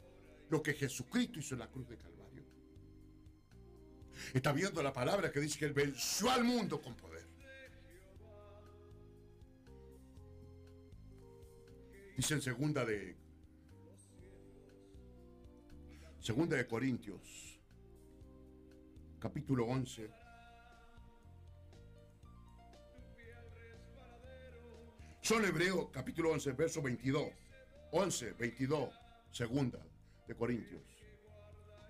[0.49, 2.43] lo que Jesucristo hizo en la cruz de Calvario.
[4.33, 7.16] Está viendo la palabra que dice que Él venció al mundo con poder.
[12.17, 13.15] Dice en segunda de
[16.19, 17.61] Segunda de Corintios,
[19.19, 20.09] capítulo 11.
[25.21, 27.31] Son Hebreos, capítulo 11, verso 22.
[27.91, 28.89] 11, 22,
[29.31, 29.79] segunda
[30.27, 30.81] de Corintios.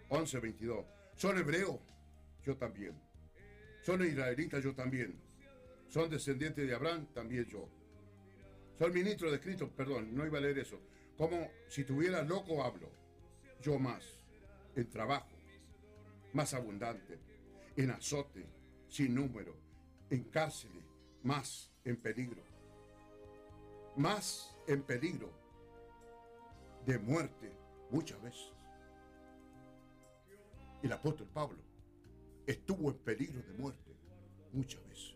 [0.10, 0.86] 11, 22.
[1.16, 1.80] Son hebreos,
[2.44, 2.94] yo también.
[3.82, 5.18] Son israelitas, yo también.
[5.88, 7.77] Son descendientes de Abraham, también yo.
[8.78, 10.80] Son ministros de Cristo, perdón, no iba a leer eso.
[11.18, 12.90] Como si tuviera loco hablo,
[13.62, 14.04] yo más,
[14.76, 15.30] en trabajo,
[16.34, 17.18] más abundante,
[17.76, 18.46] en azote,
[18.88, 19.56] sin número,
[20.12, 20.84] en cárceles,
[21.24, 22.44] más en peligro,
[23.96, 25.32] más en peligro
[26.86, 27.52] de muerte
[27.90, 28.54] muchas veces.
[30.84, 31.58] El apóstol Pablo
[32.46, 33.96] estuvo en peligro de muerte
[34.54, 35.16] muchas veces,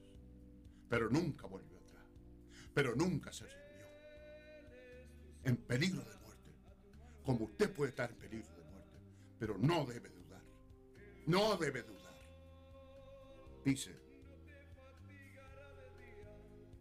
[0.90, 1.81] pero nunca volvió
[2.74, 3.62] pero nunca se rindió.
[5.44, 6.52] En peligro de muerte,
[7.24, 8.98] como usted puede estar en peligro de muerte,
[9.40, 10.42] pero no debe dudar,
[11.26, 12.16] no debe dudar.
[13.66, 13.96] Dice,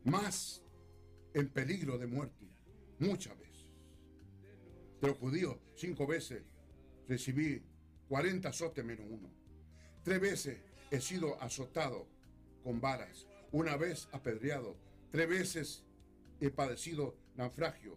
[0.05, 0.62] más
[1.35, 2.47] en peligro de muerte
[2.99, 3.67] muchas veces.
[5.01, 6.43] De los judíos, cinco veces
[7.09, 7.62] recibí
[8.09, 9.31] 40 azotes menos uno.
[10.03, 10.59] Tres veces
[10.91, 12.07] he sido azotado
[12.62, 14.77] con varas, una vez apedreado,
[15.11, 15.85] tres veces
[16.41, 17.97] he padecido naufragio.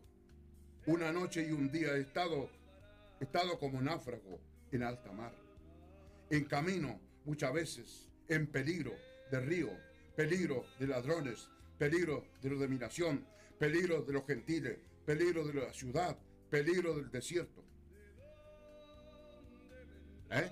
[0.85, 2.49] Una noche y un día he estado,
[3.19, 4.39] estado como náufrago
[4.71, 5.33] en alta mar.
[6.29, 8.93] En camino, muchas veces, en peligro
[9.31, 9.69] de río,
[10.15, 13.25] peligro de ladrones, peligro de la dominación,
[13.59, 16.17] peligro de los gentiles, peligro de la ciudad,
[16.49, 17.63] peligro del desierto.
[20.31, 20.51] ¿Eh?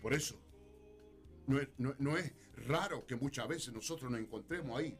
[0.00, 0.36] Por eso,
[1.46, 2.32] no es, no- no es
[2.66, 4.96] raro que muchas veces nosotros nos encontremos ahí.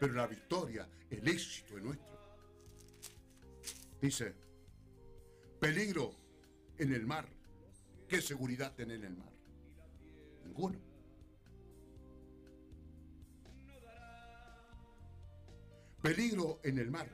[0.00, 2.18] Pero la victoria, el éxito es nuestro.
[4.00, 4.34] Dice,
[5.60, 6.16] peligro
[6.78, 7.28] en el mar.
[8.08, 9.32] ¿Qué seguridad tiene en el mar?
[10.42, 10.80] Ninguno.
[16.00, 17.08] Peligro en el mar.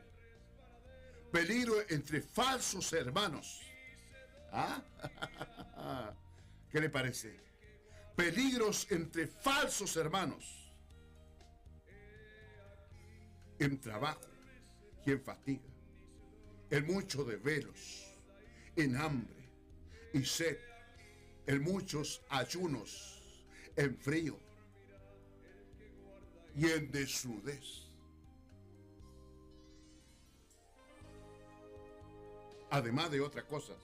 [1.33, 3.63] Peligro entre falsos hermanos.
[4.53, 4.81] ¿Ah?
[6.71, 7.37] ¿Qué le parece?
[8.15, 10.66] Peligros entre falsos hermanos.
[13.59, 14.29] En trabajo
[15.05, 15.63] y en fatiga.
[16.71, 18.15] En mucho de velos.
[18.77, 19.51] En hambre
[20.13, 20.59] y sed.
[21.47, 23.45] En muchos ayunos.
[23.77, 24.39] En frío.
[26.55, 27.87] Y en desnudez.
[32.71, 33.77] Además de otras cosas,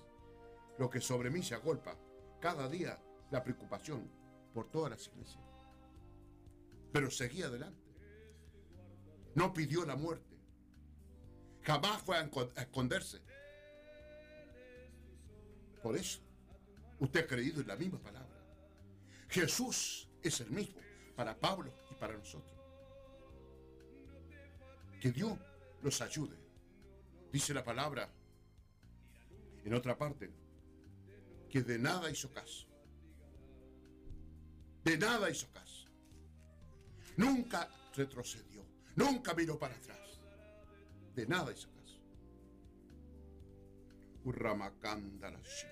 [0.79, 1.97] lo que sobre mí se agolpa,
[2.41, 2.99] cada día
[3.31, 4.11] la preocupación
[4.53, 5.43] por todas las iglesias.
[6.93, 7.82] Pero seguía adelante.
[9.35, 10.37] No pidió la muerte.
[11.63, 13.21] Jamás fue a esconderse.
[15.83, 16.21] Por eso,
[17.01, 18.39] usted ha creído en la misma palabra.
[19.29, 20.81] Jesús es el mismo
[21.17, 22.53] para Pablo y para nosotros.
[25.01, 25.39] Que Dios
[25.83, 26.37] los ayude.
[27.33, 28.09] Dice la palabra
[29.65, 30.31] en otra parte,
[31.49, 32.67] que de nada hizo caso.
[34.85, 35.87] De nada hizo caso.
[37.17, 38.72] Nunca retrocedió.
[38.97, 40.21] Nunca miró para atrás.
[41.15, 42.01] De nada hizo caso.
[44.25, 45.69] Urramakanda la chica.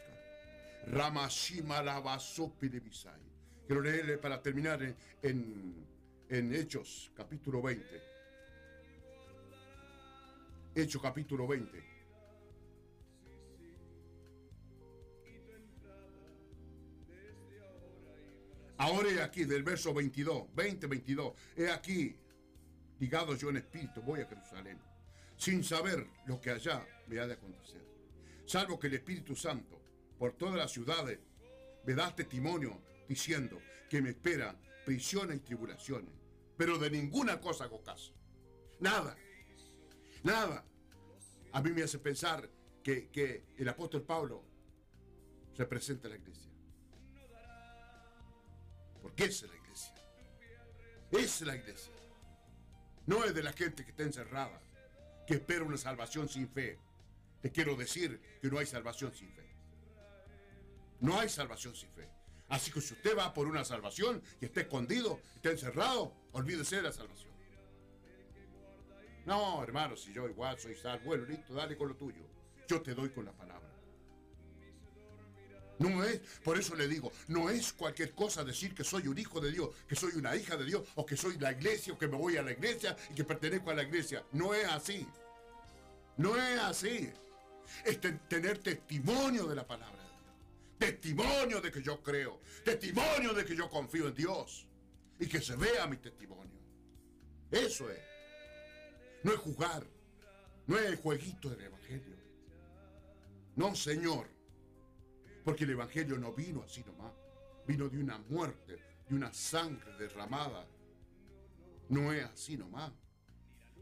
[0.86, 3.20] Ramashima la de.
[3.66, 5.86] Quiero leerle para terminar en, en,
[6.28, 7.86] en Hechos capítulo 20.
[10.74, 11.90] Hechos capítulo 20.
[18.80, 22.16] Ahora he aquí, del verso 22, 20, 22, he aquí,
[23.00, 24.78] ligado yo en espíritu, voy a Jerusalén,
[25.36, 27.82] sin saber lo que allá me ha de acontecer.
[28.46, 29.80] Salvo que el Espíritu Santo,
[30.18, 31.18] por todas las ciudades,
[31.84, 32.78] me da testimonio
[33.08, 33.58] diciendo
[33.88, 36.12] que me esperan prisiones y tribulaciones.
[36.56, 38.12] Pero de ninguna cosa hago caso.
[38.80, 39.16] Nada.
[40.22, 40.64] Nada.
[41.52, 42.50] A mí me hace pensar
[42.82, 44.44] que, que el apóstol Pablo
[45.56, 46.52] representa la iglesia.
[49.00, 49.94] Porque es la iglesia.
[51.12, 51.99] Es la iglesia.
[53.10, 54.60] No es de la gente que está encerrada,
[55.26, 56.78] que espera una salvación sin fe.
[57.42, 59.52] Te quiero decir que no hay salvación sin fe.
[61.00, 62.08] No hay salvación sin fe.
[62.48, 66.82] Así que si usted va por una salvación y está escondido, está encerrado, olvídese de
[66.82, 67.32] la salvación.
[69.26, 72.22] No, hermano, si yo igual soy salvo, bueno, listo, dale con lo tuyo.
[72.68, 73.69] Yo te doy con la palabra.
[75.80, 79.40] No es, por eso le digo, no es cualquier cosa decir que soy un hijo
[79.40, 82.06] de Dios, que soy una hija de Dios, o que soy la iglesia, o que
[82.06, 84.22] me voy a la iglesia y que pertenezco a la iglesia.
[84.32, 85.06] No es así.
[86.18, 87.10] No es así.
[87.84, 90.20] Es te- tener testimonio de la palabra de Dios.
[90.78, 92.40] Testimonio de que yo creo.
[92.62, 94.66] Testimonio de que yo confío en Dios.
[95.18, 96.60] Y que se vea mi testimonio.
[97.50, 98.00] Eso es.
[99.22, 99.86] No es jugar.
[100.66, 102.16] No es el jueguito del Evangelio.
[103.56, 104.28] No, Señor.
[105.50, 107.12] Porque el Evangelio no vino así nomás.
[107.66, 108.78] Vino de una muerte,
[109.08, 110.64] de una sangre derramada.
[111.88, 112.92] No es así nomás.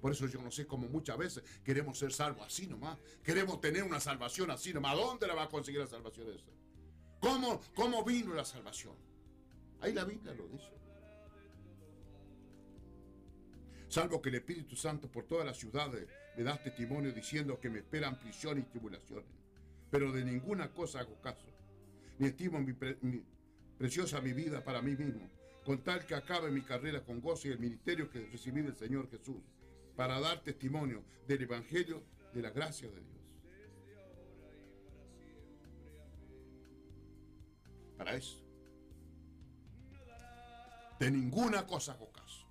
[0.00, 2.96] Por eso yo no sé cómo muchas veces queremos ser salvos así nomás.
[3.22, 4.96] Queremos tener una salvación así nomás.
[4.96, 6.50] ¿Dónde la va a conseguir la salvación esa?
[7.20, 8.96] ¿Cómo, cómo vino la salvación?
[9.82, 10.72] Ahí la Biblia lo dice.
[13.88, 17.80] Salvo que el Espíritu Santo por todas las ciudades me da testimonio diciendo que me
[17.80, 19.28] esperan prisión y tribulaciones.
[19.90, 21.57] Pero de ninguna cosa hago caso.
[22.18, 23.22] Ni estimo mi, pre- mi-
[23.78, 25.28] preciosa mi vida para mí mismo,
[25.64, 29.08] con tal que acabe mi carrera con gozo y el ministerio que recibí del Señor
[29.10, 29.42] Jesús,
[29.96, 33.18] para dar testimonio del Evangelio de la gracia de Dios.
[37.96, 38.44] Para eso.
[41.00, 42.46] De ninguna cosa hago caso.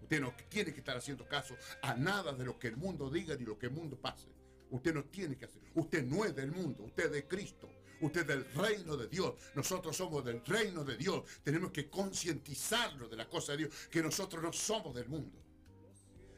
[0.00, 3.36] Usted no tiene que estar haciendo caso a nada de lo que el mundo diga
[3.36, 4.28] ni lo que el mundo pase.
[4.70, 5.62] Usted no tiene que hacer.
[5.74, 7.68] Usted no es del mundo, usted es de Cristo.
[8.02, 9.34] Usted es del reino de Dios.
[9.54, 11.22] Nosotros somos del reino de Dios.
[11.44, 15.38] Tenemos que concientizarnos de la cosa de Dios, que nosotros no somos del mundo.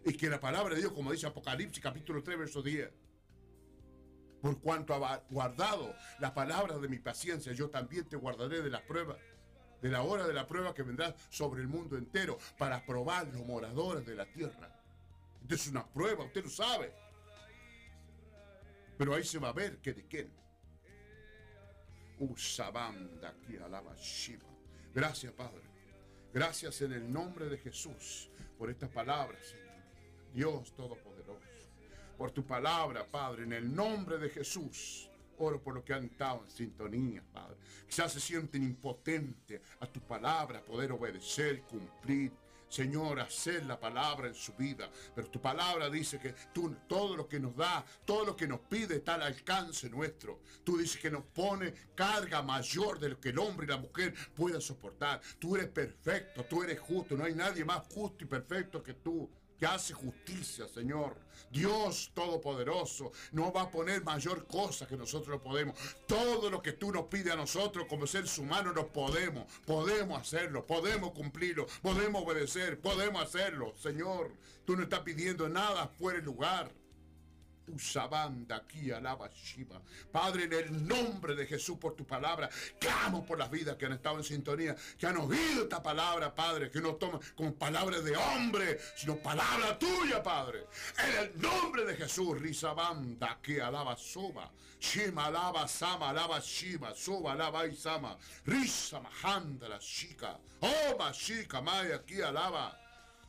[0.05, 2.91] Y que la palabra de Dios, como dice Apocalipsis capítulo 3, verso 10,
[4.43, 8.83] por cuanto ha guardado la palabra de mi paciencia, yo también te guardaré de las
[8.83, 9.17] pruebas,
[9.81, 13.47] de la hora de la prueba que vendrá sobre el mundo entero para probar los
[13.47, 14.71] moradores de la tierra.
[15.49, 16.93] Es una prueba, usted lo sabe.
[18.99, 20.44] Pero ahí se va a ver que de quién.
[22.19, 24.49] Usabanda aquí alaba Shiva.
[24.95, 25.63] Gracias, Padre.
[26.33, 29.65] Gracias en el nombre de Jesús por estas palabras, Señor.
[30.33, 31.41] Dios Todopoderoso.
[32.19, 35.09] Por tu palabra, Padre, en el nombre de Jesús.
[35.39, 37.57] Oro por lo que han estado en sintonía, Padre.
[37.87, 42.33] Quizás se sienten impotentes a tu palabra, poder obedecer, cumplir.
[42.75, 44.91] Señor, hacer la palabra en su vida.
[45.15, 48.59] Pero tu palabra dice que tú todo lo que nos da, todo lo que nos
[48.61, 50.41] pide está al alcance nuestro.
[50.65, 54.13] Tú dices que nos pone carga mayor de lo que el hombre y la mujer
[54.35, 55.21] puedan soportar.
[55.39, 57.17] Tú eres perfecto, tú eres justo.
[57.17, 61.17] No hay nadie más justo y perfecto que tú que hace justicia, Señor.
[61.51, 65.79] Dios Todopoderoso no va a poner mayor cosa que nosotros no podemos.
[66.07, 69.45] Todo lo que tú nos pides a nosotros como seres humanos nos podemos.
[69.65, 73.75] Podemos hacerlo, podemos cumplirlo, podemos obedecer, podemos hacerlo.
[73.77, 74.33] Señor,
[74.65, 76.73] tú no estás pidiendo nada fuera de lugar.
[77.69, 79.81] Usabanda aquí alaba Shiva.
[80.13, 83.93] Padre, en el nombre de Jesús por tu palabra, clamo por las vidas que han
[83.93, 88.17] estado en sintonía, que han oído esta palabra, Padre, que no toman como palabra de
[88.17, 90.67] hombre, sino palabra tuya, Padre.
[90.99, 94.51] En el nombre de Jesús, Rizabanda aquí alaba Soba.
[94.81, 98.19] Shima alaba Sama, alaba Shiva, Soba alaba Isama.
[98.45, 100.39] Risa Mahanda la chica.
[100.61, 102.84] Oh, Mashika, Maya aquí alaba.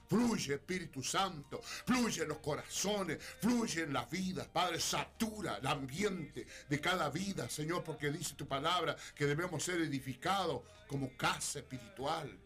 [0.07, 6.45] Fluye Espíritu Santo, fluye en los corazones, fluye en las vidas, Padre, satura el ambiente
[6.69, 12.39] de cada vida, Señor, porque dice tu palabra que debemos ser edificados como casa espiritual.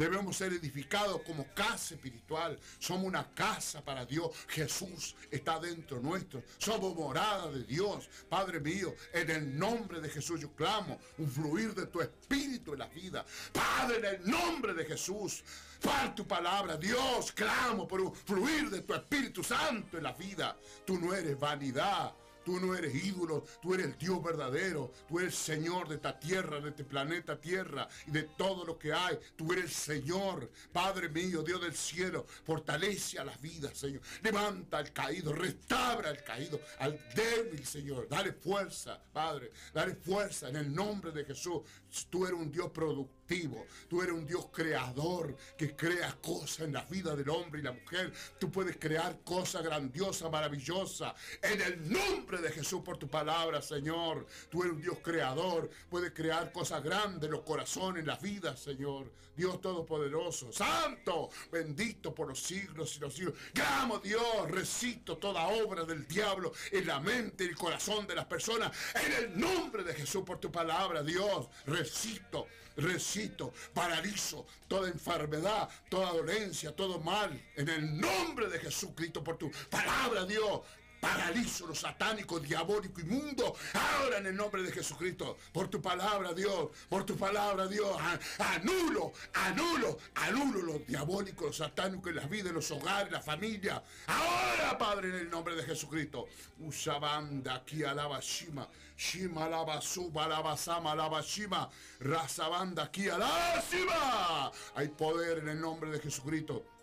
[0.00, 2.58] Debemos ser edificados como casa espiritual.
[2.78, 4.30] Somos una casa para Dios.
[4.48, 6.42] Jesús está dentro nuestro.
[6.56, 8.08] Somos morada de Dios.
[8.26, 12.78] Padre mío, en el nombre de Jesús yo clamo un fluir de tu espíritu en
[12.78, 13.26] la vida.
[13.52, 15.44] Padre, en el nombre de Jesús.
[15.82, 20.56] Para tu palabra, Dios, clamo por un fluir de tu Espíritu Santo en la vida.
[20.84, 22.14] Tú no eres vanidad.
[22.44, 26.60] Tú no eres ídolo, tú eres el Dios verdadero, tú eres Señor de esta tierra,
[26.60, 29.18] de este planeta Tierra y de todo lo que hay.
[29.36, 34.00] Tú eres el Señor, Padre mío, Dios del cielo, fortalece a las vidas, Señor.
[34.22, 38.08] Levanta al caído, restaura al caído, al débil, Señor.
[38.08, 41.62] Dale fuerza, Padre, dale fuerza en el nombre de Jesús.
[42.08, 46.84] Tú eres un Dios productivo, tú eres un Dios creador que crea cosas en la
[46.84, 48.12] vida del hombre y la mujer.
[48.38, 54.26] Tú puedes crear cosas grandiosas, maravillosas, en el nombre de Jesús por tu palabra, Señor.
[54.50, 58.60] Tú eres un Dios creador, puedes crear cosas grandes en los corazones, en las vidas,
[58.60, 59.12] Señor.
[59.36, 63.34] Dios Todopoderoso, Santo, bendito por los siglos y los siglos.
[63.54, 68.26] Clamo Dios, recito toda obra del diablo en la mente y el corazón de las
[68.26, 68.70] personas.
[68.94, 71.48] En el nombre de Jesús por tu palabra, Dios,
[71.80, 72.46] recito,
[72.76, 77.30] recito, paralizo toda enfermedad, toda dolencia, todo mal.
[77.56, 80.60] En el nombre de Jesucristo por tu palabra, Dios.
[81.00, 86.68] Paralizo lo satánico, diabólico, inmundo, ahora en el nombre de Jesucristo, por tu palabra, Dios,
[86.88, 87.96] por tu palabra, Dios,
[88.38, 93.82] anulo, anulo, anulo lo diabólico, lo satánico en las vidas, en los hogares, la familia,
[94.06, 96.26] ahora, Padre, en el nombre de Jesucristo,
[96.60, 101.70] usabanda aquí alaba Shima, Shima alaba suba, alaba sama, alaba Shima,
[102.00, 106.79] razabanda aquí alaba Shima, hay poder en el nombre de Jesucristo.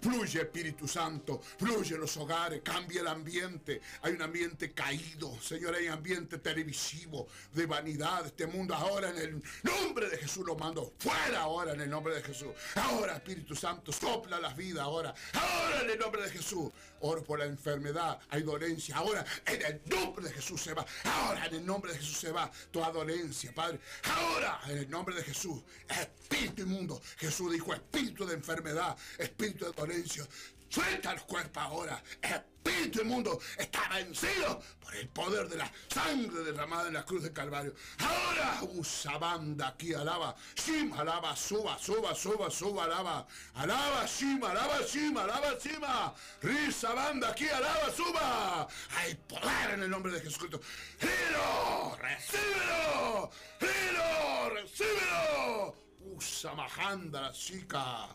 [0.00, 3.80] Fluye Espíritu Santo, fluye los hogares, cambia el ambiente.
[4.02, 8.74] Hay un ambiente caído, Señor, hay ambiente televisivo de vanidad este mundo.
[8.74, 12.48] Ahora en el nombre de Jesús lo mando fuera ahora en el nombre de Jesús.
[12.74, 15.14] Ahora Espíritu Santo, sopla las vidas ahora.
[15.32, 16.70] Ahora en el nombre de Jesús.
[17.00, 18.96] Oro por la enfermedad, hay dolencia.
[18.96, 20.84] Ahora en el nombre de Jesús se va.
[21.04, 23.80] Ahora en el nombre de Jesús se va toda dolencia, Padre.
[24.04, 27.00] Ahora en el nombre de Jesús, espíritu inmundo.
[27.18, 30.26] Jesús dijo espíritu de enfermedad, espíritu de dolencia.
[30.68, 32.02] Suelta los cuerpos ahora.
[32.20, 37.32] Espíritu inmundo está vencido por el poder de la sangre derramada en la cruz del
[37.32, 37.74] Calvario.
[37.98, 40.34] Ahora usa banda aquí, alaba.
[40.54, 43.26] Shima, alaba, suba, suba, suba, suba, alaba.
[43.54, 46.14] Alaba, Shima, alaba, Shima, alaba, Shima.
[46.42, 48.68] Risa, banda aquí, alaba, suba.
[48.96, 50.60] Hay poder en el nombre de Jesucristo.
[51.00, 51.96] ¡Rilo!
[52.00, 53.30] ¡Recíbelo!
[53.60, 54.50] ¡Rilo!
[54.50, 55.74] ¡Recíbelo!
[56.00, 58.08] Usa majanda la chica.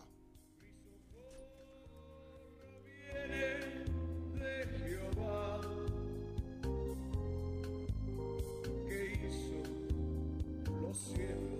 [4.39, 5.61] De Jehová.
[8.87, 9.61] Que hizo
[10.81, 11.50] los cielos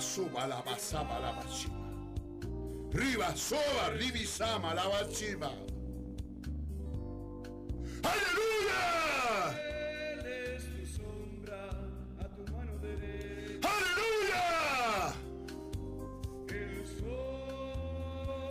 [0.00, 1.82] suba, alaba, sama, alaba, shima.
[2.92, 5.50] Riba, soba, ribisama, alaba, shima.
[8.04, 8.42] ¡Aleluya!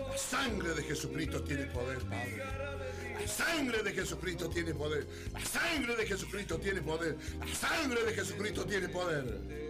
[0.09, 2.43] La sangre de Jesucristo tiene poder, Padre.
[3.19, 5.07] La sangre de Jesucristo tiene poder.
[5.33, 7.17] La sangre de Jesucristo tiene poder.
[7.39, 9.60] La sangre de Jesucristo tiene poder.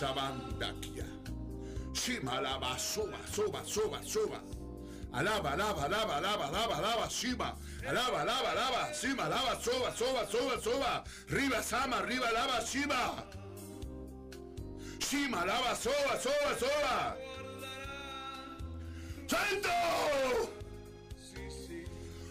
[0.00, 1.04] Disabandakia.
[1.92, 4.40] Shima alaba, suba, suba, suba, suba.
[5.12, 7.54] Alaba, alaba, alaba, alaba, alaba, alaba, Shima.
[7.86, 11.04] Alaba, alaba, alaba, Shima, alaba, suba, suba, suba, suba.
[11.28, 13.24] Riba, sama, riba, alaba, Shima.
[15.00, 17.16] Shima, alaba, soba, soba, soba.
[19.28, 19.68] ¡Santo!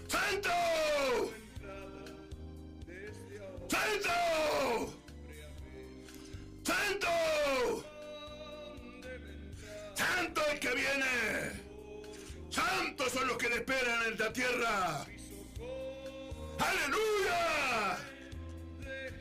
[0.07, 0.49] ¡Santo!
[3.69, 4.98] ¡Santo!
[6.69, 7.07] ¡Santo!
[9.95, 11.13] ¡Santo el que viene!
[12.51, 15.03] ¡Santos son los que le esperan en esta tierra!
[16.59, 17.97] ¡Aleluya!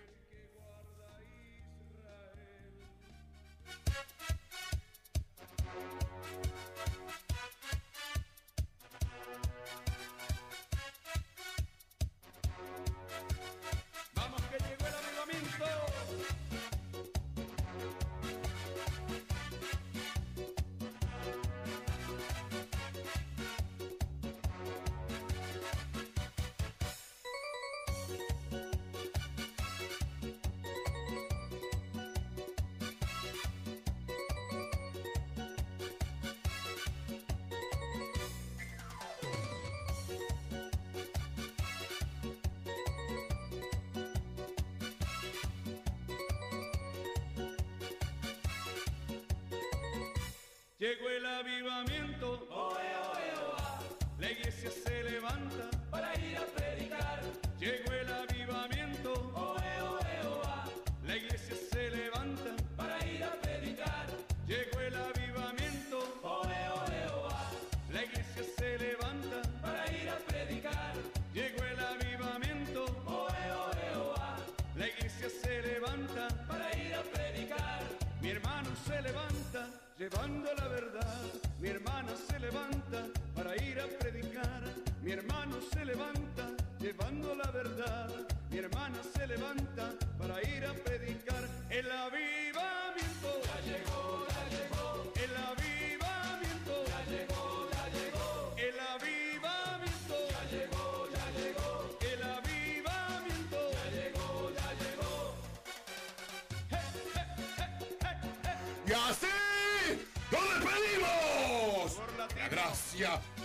[81.60, 84.62] Mi hermana se levanta para ir a predicar.
[85.02, 88.10] Mi hermano se levanta llevando la verdad.
[88.50, 91.48] Mi hermana se levanta para ir a predicar.
[91.68, 94.27] El avivamiento ya llegó.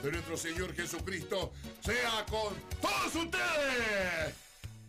[0.04, 4.36] De nuestro Señor Jesucristo sea con todos ustedes.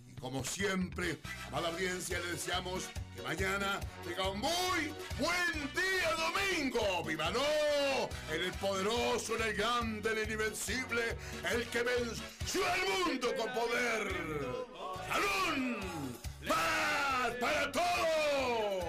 [0.08, 7.04] Y como siempre, amada audiencia, le deseamos que mañana tenga un muy buen día domingo.
[7.04, 7.44] ¡Vívalo!
[8.32, 11.16] En el poderoso, el grande, el invencible,
[11.52, 14.08] el que venció al mundo con poder.
[15.08, 15.76] ¡Salud!
[16.48, 18.83] ¡Paz para todos!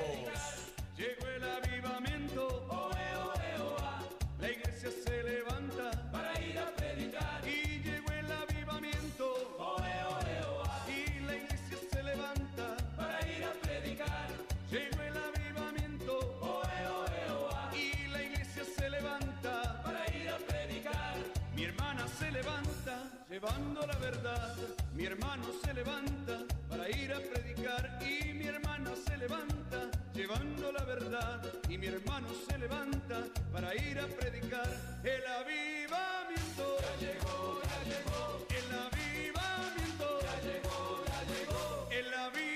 [23.36, 24.56] Llevando la verdad.
[24.94, 26.40] Mi hermano se levanta
[26.70, 28.00] para ir a predicar.
[28.02, 31.42] Y mi hermana se levanta llevando la verdad.
[31.68, 33.18] Y mi hermano se levanta
[33.52, 34.70] para ir a predicar
[35.04, 36.66] el avivamiento.
[36.86, 38.22] Ya llegó, ya llegó.
[38.58, 40.08] El avivamiento.
[40.28, 41.88] Ya llegó, ya llegó.
[41.92, 42.55] El avivamiento.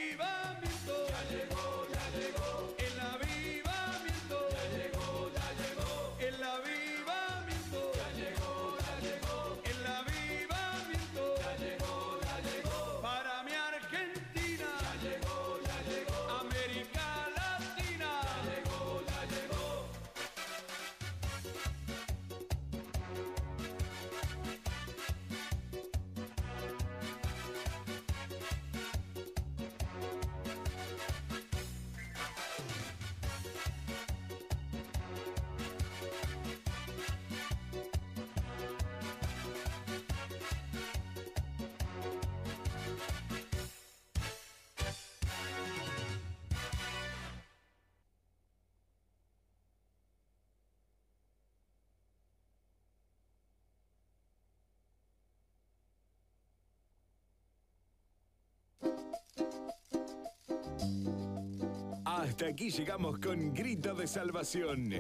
[62.40, 64.94] Hasta aquí llegamos con Grito de Salvación.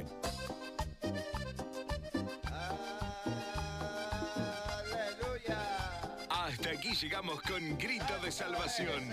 [6.29, 9.03] Hasta aquí llegamos con Grito de Salvación.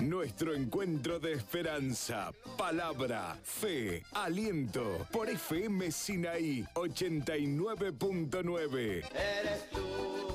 [0.00, 9.04] Nuestro encuentro de esperanza, palabra, fe, aliento por FM Sinaí 89.9.
[9.14, 10.29] Eres tú.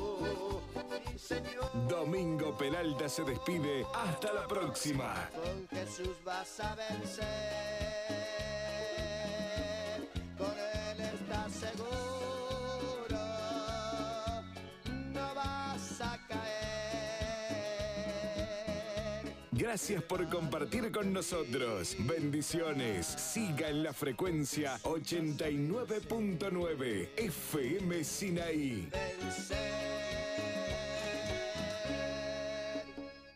[1.89, 3.85] Domingo Peralta se despide.
[3.93, 5.29] Hasta la próxima.
[5.35, 7.25] Con Jesús vas a vencer.
[10.37, 13.19] Con Él estás seguro.
[15.13, 16.55] No vas a caer.
[19.51, 21.97] Gracias por compartir con nosotros.
[21.99, 23.05] Bendiciones.
[23.05, 28.87] Siga en la frecuencia 89.9 FM Sinaí.
[28.89, 29.94] Vencer.